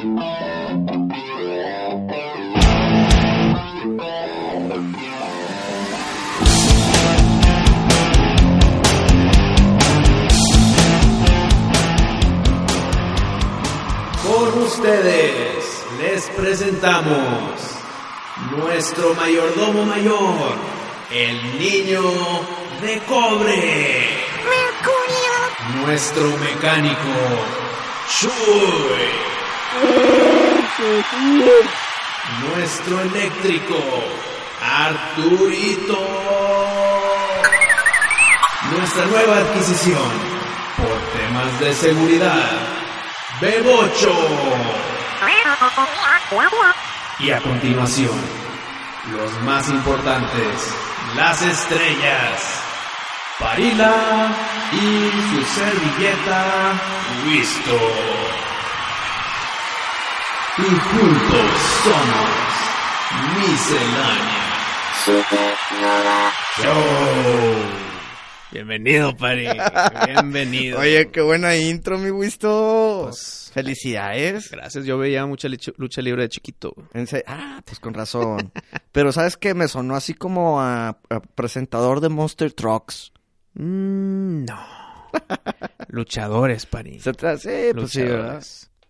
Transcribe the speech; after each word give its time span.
Con 0.00 0.08
ustedes 14.62 15.84
les 15.98 16.24
presentamos 16.30 17.60
nuestro 18.56 19.14
mayordomo 19.14 19.84
mayor, 19.84 20.54
el 21.10 21.58
niño 21.58 22.00
de 22.80 22.98
cobre. 23.06 24.08
Mercurio. 24.48 25.84
Nuestro 25.84 26.24
mecánico, 26.38 26.96
Shui. 28.08 29.29
Nuestro 32.48 33.00
eléctrico, 33.00 33.76
Arturito. 34.62 35.98
Nuestra 38.72 39.06
nueva 39.06 39.36
adquisición, 39.36 40.10
por 40.76 40.98
temas 41.20 41.60
de 41.60 41.72
seguridad, 41.74 42.50
Bebocho. 43.40 44.14
Y 47.20 47.30
a 47.30 47.40
continuación, 47.40 48.18
los 49.12 49.32
más 49.42 49.68
importantes, 49.68 50.74
las 51.16 51.42
estrellas, 51.42 52.62
Parila 53.38 54.34
y 54.72 55.10
su 55.30 55.44
servilleta, 55.54 56.72
Wisto. 57.26 58.49
Y 60.60 60.62
juntos 60.62 61.50
somos 61.84 62.28
Miscelánea 63.38 64.52
Supernova. 65.04 66.32
Show. 66.60 67.80
Bienvenido, 68.52 69.16
Pari. 69.16 69.48
Bienvenido. 70.06 70.80
Oye, 70.80 71.08
qué 71.10 71.22
buena 71.22 71.56
intro, 71.56 71.96
mi 71.96 72.10
Wisto. 72.10 73.04
Pues, 73.04 73.50
Felicidades. 73.54 74.50
gracias. 74.50 74.84
Yo 74.84 74.98
veía 74.98 75.24
mucha 75.24 75.48
lucha, 75.48 76.02
libre 76.02 76.24
de 76.24 76.28
chiquito. 76.28 76.74
Ah, 77.26 77.62
pues 77.64 77.80
con 77.80 77.94
razón. 77.94 78.52
Pero 78.92 79.12
¿sabes 79.12 79.38
qué? 79.38 79.54
Me 79.54 79.66
sonó 79.66 79.96
así 79.96 80.12
como 80.12 80.60
a, 80.60 80.88
a 80.88 81.20
presentador 81.34 82.00
de 82.00 82.10
Monster 82.10 82.52
Trucks. 82.52 83.12
Mm, 83.54 84.44
no. 84.44 84.66
Luchadores, 85.88 86.66
Pari. 86.66 87.00
Se 87.00 87.12
Sí, 87.12 87.48
pues 87.74 87.90
sí. 87.92 88.02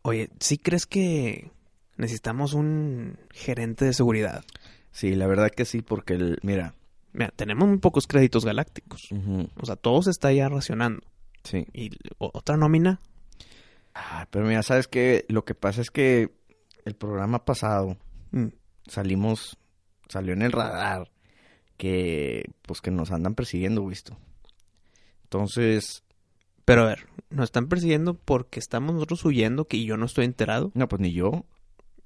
Oye, 0.03 0.31
¿sí 0.41 0.59
crees 0.59 0.87
que 0.87 1.51
necesitamos 2.01 2.55
un 2.55 3.19
gerente 3.31 3.85
de 3.85 3.93
seguridad? 3.93 4.45
Sí, 4.93 5.15
la 5.15 5.27
verdad 5.29 5.51
que 5.51 5.65
sí, 5.65 5.83
porque, 5.83 6.15
el, 6.15 6.39
mira. 6.43 6.75
Mira, 7.13 7.31
tenemos 7.37 7.69
muy 7.69 7.79
pocos 7.79 8.07
créditos 8.07 8.45
galácticos. 8.45 9.09
O 9.61 9.67
sea, 9.67 9.77
todo 9.77 10.03
se 10.03 10.11
está 10.11 10.33
ya 10.33 10.49
racionando. 10.49 11.03
sí. 11.45 11.67
¿Y 11.73 11.91
otra 12.19 12.57
nómina? 12.57 13.01
Ah, 13.95 14.27
pero 14.31 14.47
mira, 14.47 14.63
¿sabes 14.63 14.87
qué? 14.89 15.25
Lo 15.29 15.45
que 15.45 15.55
pasa 15.55 15.81
es 15.81 15.91
que 15.91 16.31
el 16.85 16.95
programa 16.95 17.45
pasado 17.45 17.97
Mm. 18.33 18.47
salimos, 18.87 19.57
salió 20.09 20.33
en 20.35 20.43
el 20.43 20.53
radar 20.53 21.11
que, 21.77 22.45
pues 22.63 22.81
que 22.81 22.91
nos 22.93 23.11
andan 23.11 23.35
persiguiendo, 23.35 23.83
Wisto. 23.83 24.17
Entonces, 25.25 26.05
Pero 26.65 26.83
a 26.83 26.87
ver, 26.87 27.07
nos 27.31 27.45
están 27.47 27.67
persiguiendo 27.69 28.15
porque 28.15 28.61
estamos 28.61 28.95
nosotros 28.95 29.25
huyendo 29.25 29.67
que 29.67 29.83
yo 29.85 29.97
no 29.97 30.07
estoy 30.07 30.25
enterado. 30.27 30.71
no, 30.75 30.89
pues 30.89 31.01
ni 31.01 31.13
yo. 31.13 31.45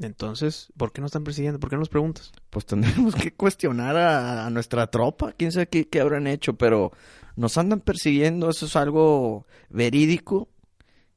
Entonces, 0.00 0.68
¿por 0.76 0.92
qué 0.92 1.00
nos 1.00 1.08
están 1.10 1.24
persiguiendo? 1.24 1.60
¿Por 1.60 1.70
qué 1.70 1.76
nos 1.76 1.88
preguntas? 1.88 2.32
pues 2.50 2.66
tendremos 2.66 3.14
que 3.14 3.32
cuestionar 3.32 3.96
a, 3.96 4.46
a 4.46 4.50
nuestra 4.50 4.88
tropa. 4.88 5.32
Quién 5.32 5.52
sabe 5.52 5.68
qué, 5.68 5.88
qué 5.88 6.00
habrán 6.00 6.26
hecho, 6.26 6.54
pero 6.54 6.92
nos 7.36 7.56
andan 7.58 7.80
persiguiendo. 7.80 8.50
Eso 8.50 8.66
es 8.66 8.76
algo 8.76 9.46
verídico. 9.70 10.48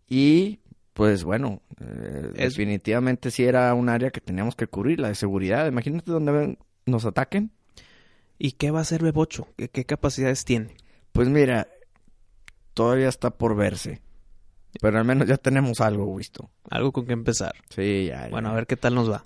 Y 0.08 0.60
pues 0.94 1.24
bueno, 1.24 1.62
eh, 1.80 2.32
Es- 2.36 2.54
definitivamente 2.56 3.30
sí 3.32 3.44
era 3.44 3.74
un 3.74 3.90
área 3.90 4.10
que 4.12 4.22
teníamos 4.22 4.56
que 4.56 4.68
cubrir, 4.68 5.00
la 5.00 5.10
de 5.10 5.16
seguridad. 5.16 5.68
Imagínate 5.68 6.12
donde 6.12 6.58
nos 6.86 7.06
ataquen. 7.06 7.52
¿Y 8.40 8.54
qué 8.54 8.70
va 8.72 8.80
a 8.80 8.82
hacer 8.84 9.02
Bebocho? 9.04 9.48
¿Qué, 9.58 9.70
qué 9.70 9.86
capacidades 9.86 10.46
tiene? 10.46 10.76
Pues 11.12 11.28
mira, 11.30 11.68
todavía 12.74 13.10
está 13.10 13.32
por 13.32 13.56
verse. 13.56 14.02
Pero 14.82 15.00
al 15.00 15.06
menos 15.06 15.28
ya 15.28 15.38
tenemos 15.38 15.82
algo 15.82 16.16
visto. 16.16 16.50
Algo 16.70 16.92
con 16.92 17.06
que 17.06 17.14
empezar. 17.14 17.54
Sí, 17.70 18.06
ya. 18.08 18.24
ya. 18.24 18.30
Bueno, 18.30 18.50
a 18.50 18.54
ver 18.54 18.68
qué 18.68 18.78
tal 18.78 18.96
nos 18.96 19.12
va. 19.12 19.24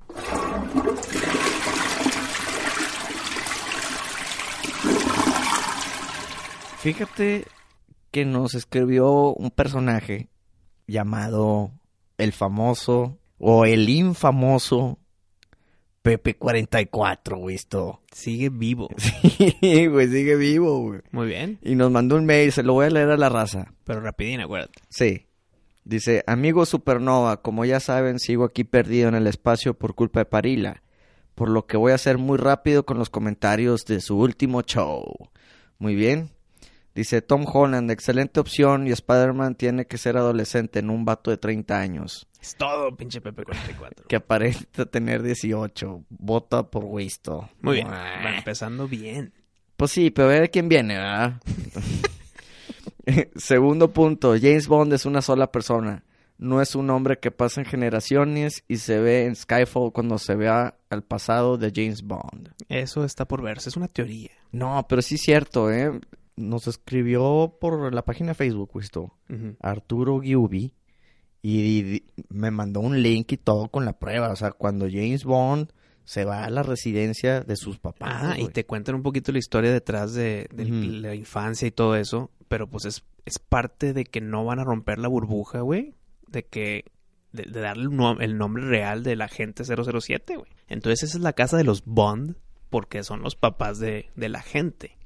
Fíjate 6.80 7.46
que 8.10 8.26
nos 8.26 8.56
escribió 8.56 9.34
un 9.34 9.52
personaje 9.52 10.30
llamado 10.88 11.72
el 12.18 12.34
famoso 12.34 13.20
o 13.38 13.66
el 13.66 13.88
infamoso 13.90 14.98
Pepe 16.02 16.36
44, 16.36 17.46
visto. 17.46 18.02
Sigue 18.12 18.50
vivo. 18.50 18.90
Sí, 19.62 19.86
güey, 19.88 20.08
sigue 20.08 20.36
vivo, 20.36 20.80
güey. 20.80 21.02
Muy 21.12 21.28
bien. 21.28 21.60
Y 21.62 21.76
nos 21.76 21.92
mandó 21.92 22.16
un 22.16 22.26
mail, 22.26 22.52
se 22.52 22.64
lo 22.64 22.74
voy 22.74 22.88
a 22.88 22.90
leer 22.90 23.12
a 23.12 23.18
la 23.18 23.30
raza. 23.30 23.74
Pero 23.84 24.02
rapidín, 24.02 24.42
acuérdate. 24.42 24.82
Sí. 24.90 25.28
Dice, 25.84 26.24
amigo 26.28 26.66
Supernova, 26.66 27.42
como 27.42 27.66
ya 27.66 27.80
saben, 27.80 28.19
sigo 28.19 28.46
aquí 28.46 28.64
perdido 28.64 29.09
en 29.09 29.16
el 29.16 29.28
espacio 29.28 29.74
por 29.74 29.96
culpa 29.96 30.19
de 30.19 30.25
Parila, 30.25 30.84
por 31.36 31.50
lo 31.50 31.66
que 31.66 31.78
voy 31.78 31.92
a 31.92 31.97
ser 31.97 32.18
muy 32.18 32.38
rápido 32.38 32.86
con 32.86 32.97
los 33.00 33.09
comentarios 33.09 33.86
de 33.86 34.00
su 34.00 34.18
último 34.20 34.62
show. 34.62 35.30
Muy 35.80 35.96
bien. 35.96 36.30
Dice 36.94 37.22
Tom 37.22 37.46
Holland, 37.52 37.90
excelente 37.90 38.40
opción 38.41 38.86
y 38.86 38.91
Spider-Man 38.91 39.56
tiene 39.56 39.88
que 39.88 39.97
ser 39.97 40.18
adolescente 40.18 40.80
en 40.80 40.90
un 40.90 41.06
vato 41.06 41.31
de 41.31 41.38
30 41.38 41.80
años, 41.80 42.28
Es 42.41 42.53
todo, 42.56 42.96
pinche 42.97 43.22
Pepe 43.22 43.46
44. 43.46 44.08
que 44.09 44.16
aparenta 44.18 44.86
tener 44.86 45.24
18. 45.24 46.03
Vota 46.09 46.70
por 46.70 46.84
Wisto. 46.84 47.50
Muy 47.62 47.75
bien. 47.75 47.88
Va 47.88 48.36
empezando 48.38 48.88
bien. 48.90 49.34
Pues 49.78 49.91
sí, 49.91 50.12
pero 50.12 50.28
a 50.28 50.31
ver 50.31 50.52
quién 50.52 50.68
viene, 50.68 50.96
¿verdad? 50.97 51.41
Segundo 53.36 53.92
punto, 53.94 54.34
James 54.40 54.68
Bond 54.68 54.94
es 54.94 55.06
una 55.06 55.22
sola 55.22 55.52
persona. 55.52 56.04
No 56.38 56.60
es 56.62 56.74
un 56.74 56.90
hombre 56.90 57.20
que 57.20 57.30
pasa 57.30 57.62
en 57.62 57.66
generaciones 57.68 58.64
y 58.68 58.78
se 58.78 59.00
ve 59.00 59.26
en 59.26 59.36
Skyfall 59.36 59.92
cuando 59.92 60.18
se 60.18 60.36
vea 60.36 60.76
al 60.90 61.04
pasado 61.04 61.58
de 61.58 61.72
James 61.76 62.02
Bond. 62.02 62.50
Eso 62.68 63.04
está 63.06 63.28
por 63.28 63.44
verse. 63.44 63.70
Es 63.70 63.78
una 63.78 63.88
teoría. 63.88 64.32
No, 64.52 64.84
pero 64.90 65.02
sí 65.04 65.16
es 65.16 65.22
cierto, 65.22 65.72
¿eh? 65.72 65.92
Nos 66.36 66.66
escribió 66.68 67.58
por 67.62 67.94
la 67.94 68.04
página 68.04 68.30
de 68.30 68.36
Facebook. 68.36 68.72
Arturo 69.60 70.20
Giubi, 70.22 70.74
y, 71.44 71.82
di- 71.84 72.06
me 72.30 72.50
mandó 72.50 72.80
un 72.80 73.02
link 73.04 73.32
y 73.34 73.38
todo 73.38 73.68
con 73.70 73.86
la 73.86 73.94
prueba. 74.00 74.30
O 74.32 74.36
sea, 74.36 74.52
cuando 74.52 74.88
James 74.88 75.24
Bond 75.24 75.72
se 76.06 76.26
va 76.26 76.44
a 76.46 76.50
la 76.50 76.64
residencia 76.64 77.42
de 77.42 77.56
sus 77.56 77.78
papás. 77.80 78.10
Ah, 78.24 78.36
y 78.40 78.48
te 78.50 78.66
cuentan 78.66 78.96
un 78.96 79.04
poquito 79.04 79.32
la 79.32 79.40
historia 79.40 79.72
detrás 79.72 80.14
de, 80.14 80.48
de 80.54 80.66
la 80.66 81.16
infancia 81.16 81.68
y 81.68 81.72
todo 81.72 81.96
eso. 81.96 82.32
Pero 82.48 82.68
pues 82.68 82.86
es, 82.86 83.04
es 83.26 83.40
parte 83.40 83.94
de 83.94 84.04
que 84.04 84.20
no 84.22 84.44
van 84.46 84.60
a 84.60 84.64
romper 84.64 84.98
la 85.00 85.08
burbuja, 85.08 85.62
güey. 85.62 85.94
De 86.28 86.44
que. 86.44 86.86
De, 87.32 87.44
de 87.44 87.62
darle 87.62 87.86
nom- 87.86 88.22
el 88.22 88.38
nombre 88.38 88.66
real 88.66 89.04
del 89.04 89.22
agente 89.22 89.64
007, 89.64 90.36
güey. 90.36 90.52
Entonces 90.68 91.04
esa 91.10 91.18
es 91.18 91.24
la 91.24 91.32
casa 91.34 91.56
de 91.58 91.64
los 91.64 91.84
Bond. 91.86 92.36
Porque 92.70 93.04
son 93.04 93.22
los 93.22 93.36
papás 93.36 93.80
de, 93.80 94.10
de 94.16 94.30
la 94.30 94.42
gente. 94.42 94.98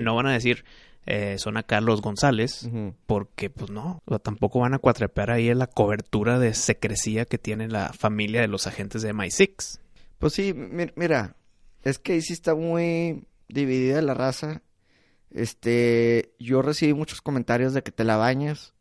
No 0.00 0.14
van 0.14 0.26
a 0.26 0.32
decir. 0.32 0.64
eh, 1.06 1.36
son 1.38 1.56
a 1.58 1.62
Carlos 1.62 2.00
González. 2.00 2.68
Porque, 3.06 3.50
pues 3.50 3.70
no. 3.70 4.00
O 4.06 4.10
sea, 4.10 4.18
tampoco 4.18 4.60
van 4.60 4.72
a 4.74 4.78
cuatrepear 4.78 5.30
ahí 5.30 5.48
en 5.48 5.58
la 5.58 5.66
cobertura 5.66 6.38
de 6.38 6.54
secrecía 6.54 7.24
que 7.26 7.36
tiene 7.38 7.68
la 7.68 7.92
familia 7.92 8.40
de 8.42 8.48
los 8.48 8.66
agentes 8.66 9.02
de 9.02 9.12
MI6. 9.14 9.78
Pues 10.22 10.34
sí, 10.34 10.54
mi- 10.54 10.86
mira, 10.94 11.34
es 11.82 11.98
que 11.98 12.12
ahí 12.12 12.22
sí 12.22 12.32
está 12.32 12.54
muy 12.54 13.26
dividida 13.48 14.00
la 14.02 14.14
raza. 14.14 14.62
Este, 15.32 16.32
yo 16.38 16.62
recibí 16.62 16.94
muchos 16.94 17.20
comentarios 17.20 17.74
de 17.74 17.82
que 17.82 17.90
te 17.90 18.04
la 18.04 18.16
bañas, 18.16 18.72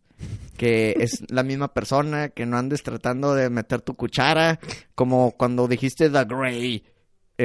que 0.56 0.96
es 1.00 1.24
la 1.32 1.42
misma 1.42 1.74
persona, 1.74 2.30
que 2.30 2.46
no 2.46 2.60
andes 2.60 2.84
tratando 2.84 3.34
de 3.34 3.50
meter 3.50 3.82
tu 3.82 3.96
cuchara, 3.96 4.60
como 4.94 5.32
cuando 5.32 5.68
dijiste 5.68 6.12
The 6.12 6.26
Grey. 6.26 6.84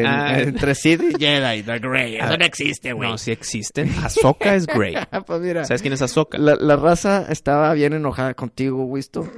En- 0.01 0.07
Ah. 0.07 0.39
entre 0.41 0.75
Sid 0.75 1.01
y 1.03 1.13
Jedi, 1.19 1.63
The 1.63 1.79
Grey. 1.79 2.17
Ah, 2.19 2.27
Eso 2.27 2.39
no 2.39 2.45
existe, 2.45 2.93
güey. 2.93 3.09
No, 3.11 3.19
sí 3.19 3.31
existen. 3.33 3.91
Ahsoka 4.03 4.55
es 4.55 4.67
Grey. 4.67 4.95
pues 5.27 5.41
mira. 5.41 5.65
¿Sabes 5.65 5.83
quién 5.83 5.95
es 5.95 6.03
Ahsoka? 6.03 6.39
La, 6.39 6.55
la 6.57 6.77
raza 6.77 7.27
estaba 7.31 7.73
bien 7.75 7.93
enojada 7.93 8.35
contigo, 8.35 8.85
Wisto. 8.85 9.29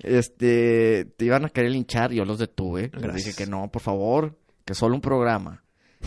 Este, 0.00 1.06
te 1.16 1.24
iban 1.24 1.44
a 1.44 1.48
querer 1.50 1.70
linchar, 1.72 2.12
yo 2.12 2.24
los 2.24 2.38
detuve. 2.38 2.90
Les 3.00 3.14
dije 3.24 3.34
que 3.36 3.46
no, 3.50 3.70
por 3.70 3.82
favor, 3.82 4.36
que 4.64 4.74
solo 4.74 4.94
un 4.94 5.00
programa. 5.00 5.62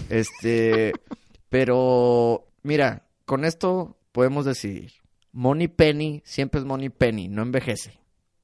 Este, 0.10 0.94
pero 1.50 2.48
mira, 2.64 3.04
con 3.26 3.46
esto 3.46 3.98
podemos 4.12 4.46
decidir. 4.46 4.92
Money 5.34 5.68
Penny 5.70 6.22
siempre 6.26 6.60
es 6.60 6.66
Money 6.66 6.90
Penny, 6.90 7.28
no 7.30 7.42
envejece. 7.42 8.00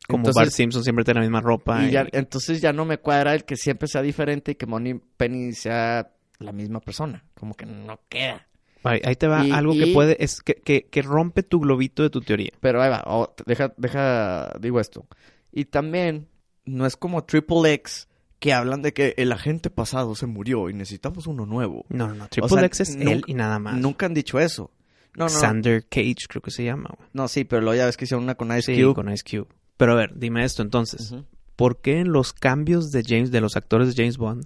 Como 0.07 0.21
Entonces- 0.21 0.35
Bart 0.41 0.51
Simpson 0.51 0.83
siempre 0.83 1.03
tiene 1.03 1.19
la 1.19 1.25
misma 1.25 1.41
ropa. 1.41 1.83
Y 1.83 1.89
y- 1.89 1.91
ya, 1.91 2.07
entonces 2.13 2.61
ya 2.61 2.71
no 2.73 2.85
me 2.85 2.97
cuadra 2.97 3.33
el 3.35 3.43
que 3.43 3.55
siempre 3.57 3.87
sea 3.87 4.01
diferente 4.01 4.53
y 4.53 4.55
que 4.55 4.65
Money 4.65 5.01
Penny 5.17 5.51
sea 5.53 6.11
la 6.39 6.51
misma 6.53 6.79
persona. 6.79 7.25
Como 7.37 7.53
que 7.55 7.65
no 7.65 7.99
queda. 8.09 8.47
Ahí, 8.83 9.01
ahí 9.03 9.15
te 9.15 9.27
va 9.27 9.45
Y- 9.45 9.51
algo 9.51 9.73
y- 9.73 9.79
que 9.79 9.87
puede, 9.93 10.23
es 10.23 10.41
que, 10.41 10.55
que, 10.55 10.85
que 10.85 11.01
rompe 11.01 11.43
tu 11.43 11.59
globito 11.59 12.03
de 12.03 12.09
tu 12.09 12.21
teoría. 12.21 12.51
Pero 12.61 12.81
ahí 12.81 12.89
va, 12.89 13.03
oh, 13.05 13.33
deja, 13.45 13.73
deja, 13.75 14.53
digo 14.61 14.79
esto. 14.79 15.05
Y 15.51 15.65
también, 15.65 16.27
no 16.63 16.85
es 16.85 16.95
como 16.95 17.25
Triple 17.25 17.73
X 17.73 18.07
que 18.39 18.53
hablan 18.53 18.83
de 18.83 18.93
que 18.93 19.13
el 19.17 19.31
agente 19.33 19.69
pasado 19.69 20.15
se 20.15 20.25
murió 20.27 20.69
y 20.69 20.73
necesitamos 20.73 21.27
uno 21.27 21.45
nuevo. 21.45 21.85
No, 21.89 22.07
no, 22.07 22.13
no. 22.13 22.27
Triple 22.29 22.49
sea, 22.49 22.65
X 22.65 22.79
es 22.81 22.95
nunca- 22.95 23.11
él 23.11 23.23
y 23.27 23.33
nada 23.33 23.59
más. 23.59 23.75
Nunca 23.75 24.05
han 24.05 24.13
dicho 24.13 24.39
eso. 24.39 24.71
No, 25.15 25.25
no. 25.25 25.29
Xander 25.31 25.87
Cage, 25.89 26.27
creo 26.29 26.41
que 26.43 26.51
se 26.51 26.63
llama, 26.63 26.91
güey. 26.95 27.09
No, 27.13 27.27
sí, 27.27 27.43
pero 27.43 27.63
luego 27.63 27.75
ya 27.75 27.87
ves 27.87 27.97
que 27.97 28.05
hicieron 28.05 28.23
una 28.23 28.35
con 28.35 28.55
Ice 28.55 28.73
Sí, 28.75 28.81
Cube. 28.81 28.93
con 28.93 29.11
Ice 29.11 29.23
Cube. 29.27 29.47
Pero 29.77 29.91
a 29.93 29.95
ver, 29.95 30.17
dime 30.17 30.43
esto 30.43 30.61
entonces. 30.63 31.13
¿Por 31.55 31.81
qué 31.81 31.99
en 31.99 32.11
los 32.11 32.33
cambios 32.33 32.91
de 32.91 33.03
James, 33.05 33.31
de 33.31 33.41
los 33.41 33.55
actores 33.55 33.87
de 33.95 34.01
James 34.03 34.17
Bond, 34.17 34.45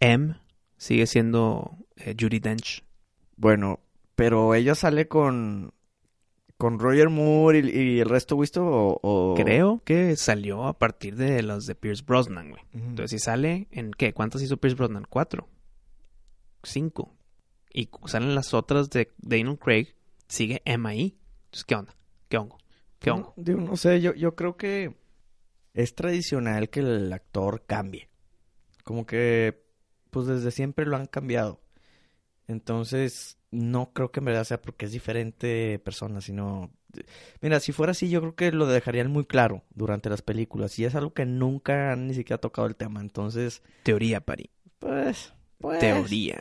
M 0.00 0.34
sigue 0.76 1.06
siendo 1.06 1.76
eh, 1.96 2.14
Judy 2.18 2.38
Dench? 2.40 2.82
Bueno, 3.36 3.80
pero 4.14 4.54
ella 4.54 4.74
sale 4.74 5.08
con 5.08 5.72
con 6.58 6.78
Roger 6.78 7.10
Moore 7.10 7.58
y, 7.58 7.78
y 7.96 8.00
el 8.00 8.08
resto, 8.08 8.38
¿visto? 8.38 8.64
O, 8.64 8.98
o- 9.02 9.34
Creo 9.34 9.82
que 9.84 10.16
salió 10.16 10.64
a 10.64 10.78
partir 10.78 11.14
de 11.16 11.42
los 11.42 11.66
de 11.66 11.74
Pierce 11.74 12.02
Brosnan, 12.02 12.48
güey. 12.48 12.62
Entonces, 12.72 13.10
si 13.10 13.18
sale 13.18 13.68
en 13.72 13.90
qué? 13.92 14.14
¿Cuántas 14.14 14.40
hizo 14.40 14.56
Pierce 14.56 14.74
Brosnan? 14.76 15.04
Cuatro. 15.08 15.48
Cinco. 16.62 17.14
Y 17.72 17.90
salen 18.06 18.34
las 18.34 18.54
otras 18.54 18.88
de 18.90 19.12
Daniel 19.18 19.58
Craig. 19.58 19.94
Sigue 20.28 20.62
M 20.64 20.88
ahí. 20.88 21.18
Entonces, 21.46 21.64
¿qué 21.64 21.74
onda? 21.74 21.94
¿Qué 22.30 22.38
hongo? 22.38 22.58
Digo, 23.36 23.60
no 23.60 23.76
sé, 23.76 24.00
yo, 24.00 24.14
yo 24.14 24.34
creo 24.34 24.56
que 24.56 24.96
es 25.74 25.94
tradicional 25.94 26.70
que 26.70 26.80
el 26.80 27.12
actor 27.12 27.64
cambie. 27.66 28.08
Como 28.84 29.06
que, 29.06 29.64
pues 30.10 30.26
desde 30.26 30.50
siempre 30.50 30.86
lo 30.86 30.96
han 30.96 31.06
cambiado. 31.06 31.60
Entonces, 32.48 33.38
no 33.50 33.92
creo 33.92 34.10
que 34.10 34.20
en 34.20 34.26
verdad 34.26 34.44
sea 34.44 34.62
porque 34.62 34.86
es 34.86 34.92
diferente 34.92 35.78
persona, 35.78 36.20
sino... 36.20 36.70
Mira, 37.42 37.60
si 37.60 37.72
fuera 37.72 37.90
así, 37.90 38.08
yo 38.08 38.20
creo 38.20 38.34
que 38.36 38.52
lo 38.52 38.66
dejarían 38.66 39.10
muy 39.10 39.26
claro 39.26 39.64
durante 39.74 40.08
las 40.08 40.22
películas. 40.22 40.78
Y 40.78 40.84
es 40.84 40.94
algo 40.94 41.12
que 41.12 41.26
nunca 41.26 41.92
han 41.92 42.06
ni 42.06 42.14
siquiera 42.14 42.40
tocado 42.40 42.66
el 42.66 42.76
tema. 42.76 43.00
Entonces, 43.00 43.62
Teoría, 43.82 44.20
Pari. 44.20 44.50
pues... 44.78 45.34
pues 45.58 45.78
Teoría. 45.78 46.40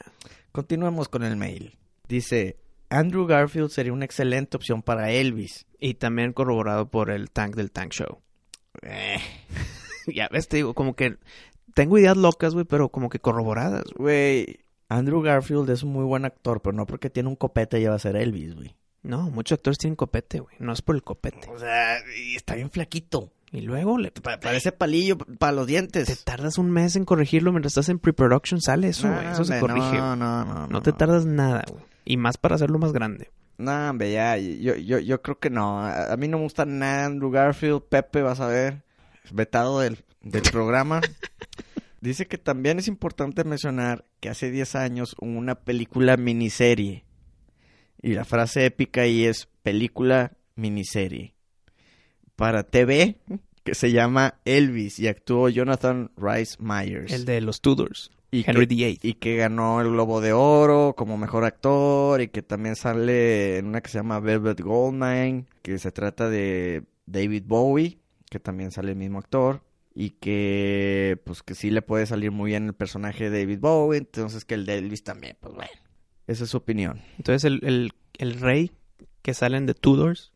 Continuemos 0.51 1.09
con 1.09 1.23
el 1.23 1.35
mail. 1.35 1.77
Dice, 2.07 2.57
Andrew 2.95 3.25
Garfield 3.27 3.69
sería 3.69 3.93
una 3.93 4.05
excelente 4.05 4.57
opción 4.57 4.81
para 4.81 5.11
Elvis. 5.11 5.65
Y 5.79 5.95
también 5.95 6.33
corroborado 6.33 6.89
por 6.89 7.09
el 7.11 7.29
Tank 7.31 7.55
del 7.55 7.71
Tank 7.71 7.91
Show. 7.91 8.19
Eh, 8.81 9.17
ya 10.13 10.27
ves, 10.31 10.47
te 10.47 10.57
digo, 10.57 10.73
como 10.73 10.95
que 10.95 11.17
tengo 11.73 11.97
ideas 11.97 12.17
locas, 12.17 12.53
güey, 12.53 12.65
pero 12.65 12.89
como 12.89 13.09
que 13.09 13.19
corroboradas. 13.19 13.83
güey. 13.95 14.59
Andrew 14.87 15.21
Garfield 15.21 15.69
es 15.71 15.81
un 15.83 15.91
muy 15.91 16.03
buen 16.05 16.25
actor, 16.25 16.61
pero 16.61 16.75
no 16.75 16.85
porque 16.85 17.09
tiene 17.09 17.27
un 17.29 17.35
copete 17.35 17.81
ya 17.81 17.89
va 17.89 17.95
a 17.95 17.99
ser 17.99 18.15
Elvis, 18.15 18.55
güey. 18.55 18.75
No, 19.01 19.29
muchos 19.29 19.57
actores 19.57 19.77
tienen 19.77 19.95
copete, 19.95 20.39
güey. 20.39 20.55
No 20.59 20.73
es 20.73 20.81
por 20.81 20.95
el 20.95 21.03
copete. 21.03 21.49
O 21.49 21.59
sea, 21.59 21.97
y 22.17 22.35
está 22.35 22.55
bien 22.55 22.69
flaquito. 22.71 23.31
Y 23.51 23.61
luego 23.61 23.97
le, 23.97 24.11
Pa- 24.11 24.39
parece 24.39 24.71
palillo 24.71 25.17
para 25.17 25.51
los 25.53 25.65
te 25.67 25.71
dientes. 25.73 26.23
tardas 26.23 26.57
un 26.57 26.71
mes 26.71 26.95
en 26.95 27.05
corregirlo 27.05 27.51
mientras 27.51 27.71
estás 27.73 27.89
en 27.89 27.99
pre-production. 27.99 28.61
Sale 28.61 28.89
eso, 28.89 29.07
güey. 29.11 29.27
Eso 29.27 29.43
se 29.45 29.59
corrige. 29.59 29.97
No, 29.97 30.07
güey. 30.07 30.19
no, 30.19 30.43
no. 30.45 30.67
No 30.67 30.81
te 30.81 30.91
tardas 30.91 31.25
nada, 31.25 31.63
güey. 31.71 31.83
Y 32.05 32.17
más 32.17 32.37
para 32.37 32.55
hacerlo 32.55 32.79
más 32.79 32.93
grande. 32.93 33.31
No, 33.57 33.89
hombre, 33.89 34.11
ya. 34.11 34.37
Yo, 34.37 34.75
yo, 34.75 34.99
yo 34.99 35.21
creo 35.21 35.39
que 35.39 35.49
no. 35.49 35.79
A, 35.79 36.13
a 36.13 36.17
mí 36.17 36.27
no 36.27 36.37
me 36.37 36.43
gusta 36.43 36.65
nada 36.65 37.05
Andrew 37.05 37.31
Garfield. 37.31 37.83
Pepe, 37.83 38.21
vas 38.21 38.39
a 38.39 38.47
ver. 38.47 38.83
Vetado 39.31 39.79
del, 39.79 39.97
del 40.21 40.43
programa. 40.43 41.01
Dice 42.01 42.27
que 42.27 42.37
también 42.37 42.77
es 42.77 42.87
importante 42.87 43.43
mencionar 43.43 44.05
que 44.19 44.29
hace 44.29 44.51
10 44.51 44.75
años 44.75 45.15
hubo 45.19 45.31
una 45.31 45.55
película 45.55 46.17
miniserie. 46.17 47.03
Y 48.01 48.13
la 48.13 48.25
frase 48.25 48.65
épica 48.65 49.01
ahí 49.01 49.25
es 49.25 49.47
película 49.63 50.33
miniserie. 50.55 51.33
Para 52.35 52.63
TV, 52.63 53.17
que 53.63 53.73
se 53.73 53.91
llama 53.91 54.35
Elvis 54.45 54.99
y 54.99 55.07
actuó 55.07 55.49
Jonathan 55.49 56.11
Rice 56.15 56.57
Myers. 56.59 57.11
El 57.11 57.25
de 57.25 57.41
los 57.41 57.61
Tudors. 57.61 58.11
Y 58.39 58.43
Henry 58.47 58.67
que, 58.67 58.75
VIII. 58.75 58.99
y 59.01 59.13
que 59.15 59.35
ganó 59.37 59.81
el 59.81 59.89
Globo 59.89 60.21
de 60.21 60.33
Oro 60.33 60.93
como 60.97 61.17
mejor 61.17 61.43
actor 61.45 62.21
y 62.21 62.27
que 62.27 62.41
también 62.41 62.75
sale 62.75 63.57
en 63.57 63.67
una 63.67 63.81
que 63.81 63.89
se 63.89 63.97
llama 63.99 64.19
Velvet 64.19 64.61
Goldmine, 64.61 65.45
que 65.61 65.77
se 65.79 65.91
trata 65.91 66.29
de 66.29 66.83
David 67.05 67.43
Bowie, 67.45 67.99
que 68.29 68.39
también 68.39 68.71
sale 68.71 68.91
el 68.91 68.97
mismo 68.97 69.19
actor 69.19 69.61
y 69.93 70.11
que 70.11 71.19
pues 71.23 71.41
que 71.41 71.55
sí 71.55 71.69
le 71.71 71.81
puede 71.81 72.05
salir 72.05 72.31
muy 72.31 72.51
bien 72.51 72.65
el 72.67 72.73
personaje 72.73 73.29
de 73.29 73.39
David 73.39 73.59
Bowie, 73.59 73.99
entonces 73.99 74.43
que 74.43 74.55
el 74.55 74.65
de 74.65 74.77
Elvis 74.77 75.03
también, 75.03 75.37
pues 75.39 75.53
bueno, 75.55 75.71
esa 76.27 76.43
es 76.43 76.49
su 76.49 76.57
opinión. 76.57 77.01
Entonces 77.17 77.45
el, 77.45 77.59
el, 77.63 77.93
el 78.17 78.39
rey 78.39 78.71
que 79.21 79.33
salen 79.33 79.65
de 79.65 79.73
Tudors 79.73 80.33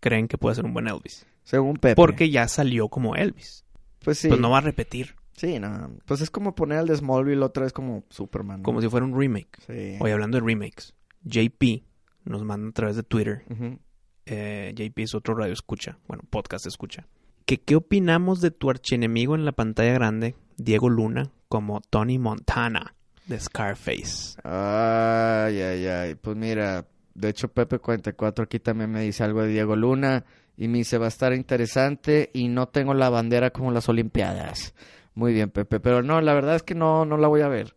creen 0.00 0.28
que 0.28 0.38
puede 0.38 0.54
ser 0.56 0.64
un 0.64 0.74
buen 0.74 0.86
Elvis. 0.88 1.26
Según 1.42 1.76
Pepe. 1.76 1.94
Porque 1.96 2.30
ya 2.30 2.48
salió 2.48 2.88
como 2.88 3.16
Elvis. 3.16 3.64
pues 3.98 4.18
sí. 4.18 4.28
Pues 4.28 4.40
no 4.40 4.50
va 4.50 4.58
a 4.58 4.62
repetir. 4.62 5.14
Sí, 5.36 5.58
no. 5.58 5.90
Pues 6.06 6.20
es 6.20 6.30
como 6.30 6.54
poner 6.54 6.78
al 6.78 6.86
de 6.86 6.96
Smallville 6.96 7.42
otra 7.42 7.64
vez 7.64 7.72
como 7.72 8.04
Superman. 8.10 8.58
¿no? 8.58 8.62
Como 8.62 8.80
si 8.80 8.88
fuera 8.88 9.04
un 9.04 9.18
remake. 9.18 9.58
Sí. 9.66 9.96
Hoy 10.00 10.10
hablando 10.10 10.38
de 10.38 10.44
remakes. 10.46 10.94
JP 11.24 11.82
nos 12.24 12.44
manda 12.44 12.68
a 12.68 12.72
través 12.72 12.96
de 12.96 13.02
Twitter. 13.02 13.42
Ujú. 13.50 13.78
eh, 14.26 14.72
JP 14.76 14.98
es 15.00 15.14
otro 15.14 15.34
radio 15.34 15.52
escucha. 15.52 15.98
Bueno, 16.06 16.22
podcast 16.30 16.66
escucha. 16.66 17.06
Que, 17.46 17.60
¿Qué 17.60 17.76
opinamos 17.76 18.40
de 18.40 18.50
tu 18.50 18.70
archienemigo 18.70 19.34
en 19.34 19.44
la 19.44 19.52
pantalla 19.52 19.92
grande, 19.92 20.34
Diego 20.56 20.88
Luna, 20.88 21.30
como 21.48 21.80
Tony 21.90 22.18
Montana 22.18 22.94
de 23.26 23.38
Scarface? 23.38 24.38
Ay, 24.44 25.60
ay, 25.60 25.86
ay. 25.86 26.14
Pues 26.14 26.36
mira, 26.36 26.86
de 27.14 27.28
hecho 27.28 27.48
Pepe 27.48 27.78
44 27.80 28.44
aquí 28.44 28.60
también 28.60 28.90
me 28.90 29.02
dice 29.02 29.24
algo 29.24 29.42
de 29.42 29.48
Diego 29.48 29.76
Luna 29.76 30.24
y 30.56 30.68
me 30.68 30.78
dice 30.78 30.96
va 30.98 31.06
a 31.06 31.08
estar 31.08 31.32
interesante 31.34 32.30
y 32.32 32.48
no 32.48 32.68
tengo 32.68 32.94
la 32.94 33.10
bandera 33.10 33.50
como 33.50 33.72
las 33.72 33.88
Olimpiadas. 33.90 34.74
Muy 35.14 35.32
bien, 35.32 35.50
Pepe, 35.50 35.80
pero 35.80 36.02
no, 36.02 36.20
la 36.20 36.34
verdad 36.34 36.56
es 36.56 36.62
que 36.62 36.74
no, 36.74 37.04
no 37.04 37.16
la 37.16 37.28
voy 37.28 37.40
a 37.42 37.48
ver. 37.48 37.76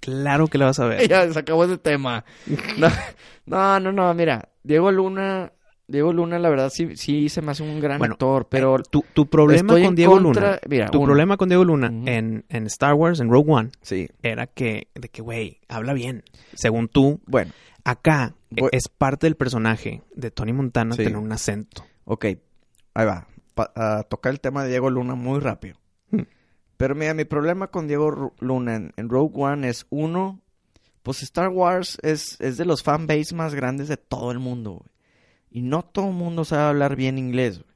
Claro 0.00 0.48
que 0.48 0.58
la 0.58 0.66
vas 0.66 0.80
a 0.80 0.86
ver. 0.86 1.08
Ya 1.08 1.30
se 1.32 1.38
acabó 1.38 1.64
ese 1.64 1.78
tema. 1.78 2.24
No, 2.76 2.88
no, 3.46 3.80
no, 3.80 3.92
no, 3.92 4.14
mira, 4.14 4.48
Diego 4.62 4.90
Luna, 4.92 5.52
Diego 5.86 6.12
Luna, 6.12 6.38
la 6.38 6.48
verdad 6.50 6.70
sí, 6.70 6.96
sí 6.96 7.28
se 7.28 7.40
me 7.42 7.52
hace 7.52 7.62
un 7.62 7.80
gran 7.80 7.98
Bueno, 7.98 8.14
actor, 8.14 8.46
pero 8.48 8.78
Eh, 8.78 8.82
tu, 8.90 9.04
tu 9.14 9.26
problema 9.28 9.60
estoy 9.72 9.84
con 9.84 9.94
Diego 9.94 10.20
contra- 10.20 10.46
Luna. 10.52 10.60
Mira, 10.68 10.88
Tu 10.90 10.98
uno, 10.98 11.06
problema 11.06 11.36
con 11.36 11.48
Diego 11.48 11.64
Luna 11.64 11.86
en, 11.86 12.44
en 12.48 12.66
Star 12.66 12.94
Wars, 12.94 13.20
en 13.20 13.30
Rogue 13.30 13.52
One, 13.52 13.70
Sí, 13.80 14.08
era 14.22 14.46
que, 14.46 14.88
de 14.94 15.08
que, 15.08 15.22
güey, 15.22 15.60
habla 15.68 15.92
bien. 15.92 16.24
Según 16.54 16.88
tú, 16.88 17.20
bueno, 17.26 17.52
acá 17.84 18.34
Voy- 18.50 18.68
es 18.72 18.88
parte 18.88 19.26
del 19.26 19.36
personaje 19.36 20.02
de 20.14 20.30
Tony 20.30 20.52
Montana 20.52 20.94
Sí. 20.96 21.04
tener 21.04 21.18
un 21.18 21.32
acento. 21.32 21.84
Ok, 22.04 22.24
ahí 22.94 23.06
va. 23.06 23.26
Pa- 23.54 23.70
a 23.76 24.02
tocar 24.04 24.32
el 24.32 24.40
tema 24.40 24.64
de 24.64 24.70
Diego 24.70 24.88
Luna 24.90 25.14
muy 25.14 25.38
rápido. 25.40 25.76
Pero 26.76 26.94
mira, 26.94 27.14
mi 27.14 27.24
problema 27.24 27.68
con 27.68 27.86
Diego 27.86 28.34
Luna 28.40 28.74
en, 28.76 28.92
en 28.96 29.08
Rogue 29.08 29.32
One 29.42 29.68
es 29.68 29.86
uno, 29.90 30.40
pues 31.02 31.22
Star 31.22 31.48
Wars 31.48 31.98
es, 32.02 32.40
es 32.40 32.56
de 32.56 32.64
los 32.64 32.82
fanbase 32.82 33.34
más 33.34 33.54
grandes 33.54 33.88
de 33.88 33.96
todo 33.96 34.32
el 34.32 34.38
mundo, 34.38 34.72
güey. 34.72 34.90
Y 35.50 35.62
no 35.62 35.82
todo 35.84 36.08
el 36.08 36.14
mundo 36.14 36.44
sabe 36.44 36.62
hablar 36.62 36.96
bien 36.96 37.18
inglés, 37.18 37.58
güey. 37.58 37.70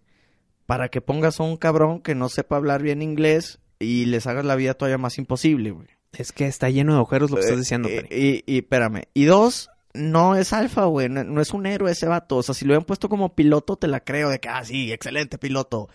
Para 0.64 0.88
que 0.88 1.00
pongas 1.00 1.38
a 1.38 1.44
un 1.44 1.56
cabrón 1.56 2.00
que 2.00 2.14
no 2.14 2.28
sepa 2.28 2.56
hablar 2.56 2.82
bien 2.82 3.02
inglés 3.02 3.60
y 3.78 4.06
les 4.06 4.26
hagas 4.26 4.44
la 4.44 4.56
vida 4.56 4.74
todavía 4.74 4.98
más 4.98 5.18
imposible, 5.18 5.70
güey. 5.70 5.86
Es 6.12 6.32
que 6.32 6.46
está 6.46 6.70
lleno 6.70 6.92
de 6.92 6.98
agujeros 6.98 7.30
lo 7.30 7.36
que 7.36 7.42
estás 7.42 7.56
Eh, 7.56 7.60
diciendo, 7.60 7.88
eh, 7.88 8.42
y, 8.46 8.52
y 8.52 8.58
espérame. 8.58 9.02
Y 9.12 9.26
dos, 9.26 9.70
no 9.92 10.34
es 10.34 10.52
alfa, 10.54 10.86
güey. 10.86 11.08
No, 11.10 11.22
no 11.22 11.40
es 11.42 11.52
un 11.52 11.66
héroe 11.66 11.92
ese 11.92 12.06
vato. 12.06 12.38
O 12.38 12.42
sea, 12.42 12.54
si 12.54 12.64
lo 12.64 12.70
hubieran 12.70 12.86
puesto 12.86 13.08
como 13.08 13.34
piloto, 13.34 13.76
te 13.76 13.86
la 13.86 14.00
creo 14.00 14.30
de 14.30 14.40
que, 14.40 14.48
ah, 14.48 14.64
sí, 14.64 14.90
excelente 14.90 15.36
piloto. 15.38 15.88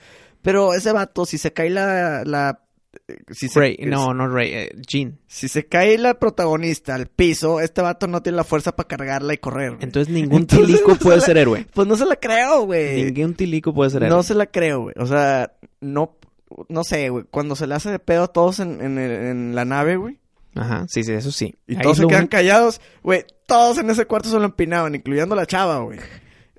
Pero 0.43 0.73
ese 0.75 0.91
vato, 0.93 1.25
si 1.25 1.37
se 1.39 1.51
cae 1.51 1.69
la. 1.71 2.23
la 2.23 2.61
si, 3.31 3.47
se, 3.47 3.59
Rey, 3.59 3.77
no, 3.85 4.13
no 4.13 4.27
Rey, 4.27 4.51
eh, 4.53 4.75
Jean. 4.87 5.17
si 5.27 5.47
se 5.47 5.65
cae 5.65 5.97
la 5.97 6.15
protagonista 6.19 6.95
al 6.95 7.07
piso, 7.07 7.59
este 7.61 7.81
vato 7.81 8.07
no 8.07 8.21
tiene 8.21 8.35
la 8.35 8.43
fuerza 8.43 8.75
para 8.75 8.87
cargarla 8.87 9.33
y 9.33 9.37
correr. 9.37 9.71
güey. 9.71 9.83
Entonces 9.83 10.13
ningún 10.13 10.41
Entonces, 10.41 10.67
tilico 10.67 10.87
no 10.89 10.95
se 10.95 11.01
puede 11.03 11.17
la- 11.17 11.25
ser 11.25 11.37
héroe. 11.37 11.65
Pues 11.73 11.87
no 11.87 11.95
se 11.95 12.05
la 12.05 12.15
creo, 12.17 12.65
güey. 12.65 13.03
Ningún 13.11 13.33
tilico 13.35 13.73
puede 13.73 13.89
ser 13.91 14.03
héroe. 14.03 14.15
No 14.17 14.23
se 14.23 14.35
la 14.35 14.45
creo, 14.47 14.81
güey. 14.81 14.95
O 14.97 15.05
sea, 15.05 15.53
no. 15.79 16.17
No 16.67 16.83
sé, 16.83 17.09
güey. 17.09 17.23
Cuando 17.31 17.55
se 17.55 17.65
le 17.65 17.75
hace 17.75 17.91
de 17.91 17.99
pedo 17.99 18.23
a 18.23 18.27
todos 18.27 18.59
en, 18.59 18.81
en, 18.81 18.97
el- 18.97 19.11
en 19.27 19.55
la 19.55 19.63
nave, 19.65 19.95
güey. 19.95 20.19
Ajá, 20.55 20.85
sí, 20.89 21.03
sí, 21.05 21.13
eso 21.13 21.31
sí. 21.31 21.55
Y 21.65 21.77
Ahí 21.77 21.81
todos 21.81 21.97
se 21.97 22.07
quedan 22.07 22.27
callados. 22.27 22.81
Güey, 23.03 23.23
todos 23.45 23.77
en 23.77 23.89
ese 23.89 24.05
cuarto 24.05 24.27
se 24.29 24.37
lo 24.37 24.43
empinaban, 24.43 24.93
incluyendo 24.95 25.33
la 25.33 25.45
chava, 25.45 25.79
güey. 25.79 25.97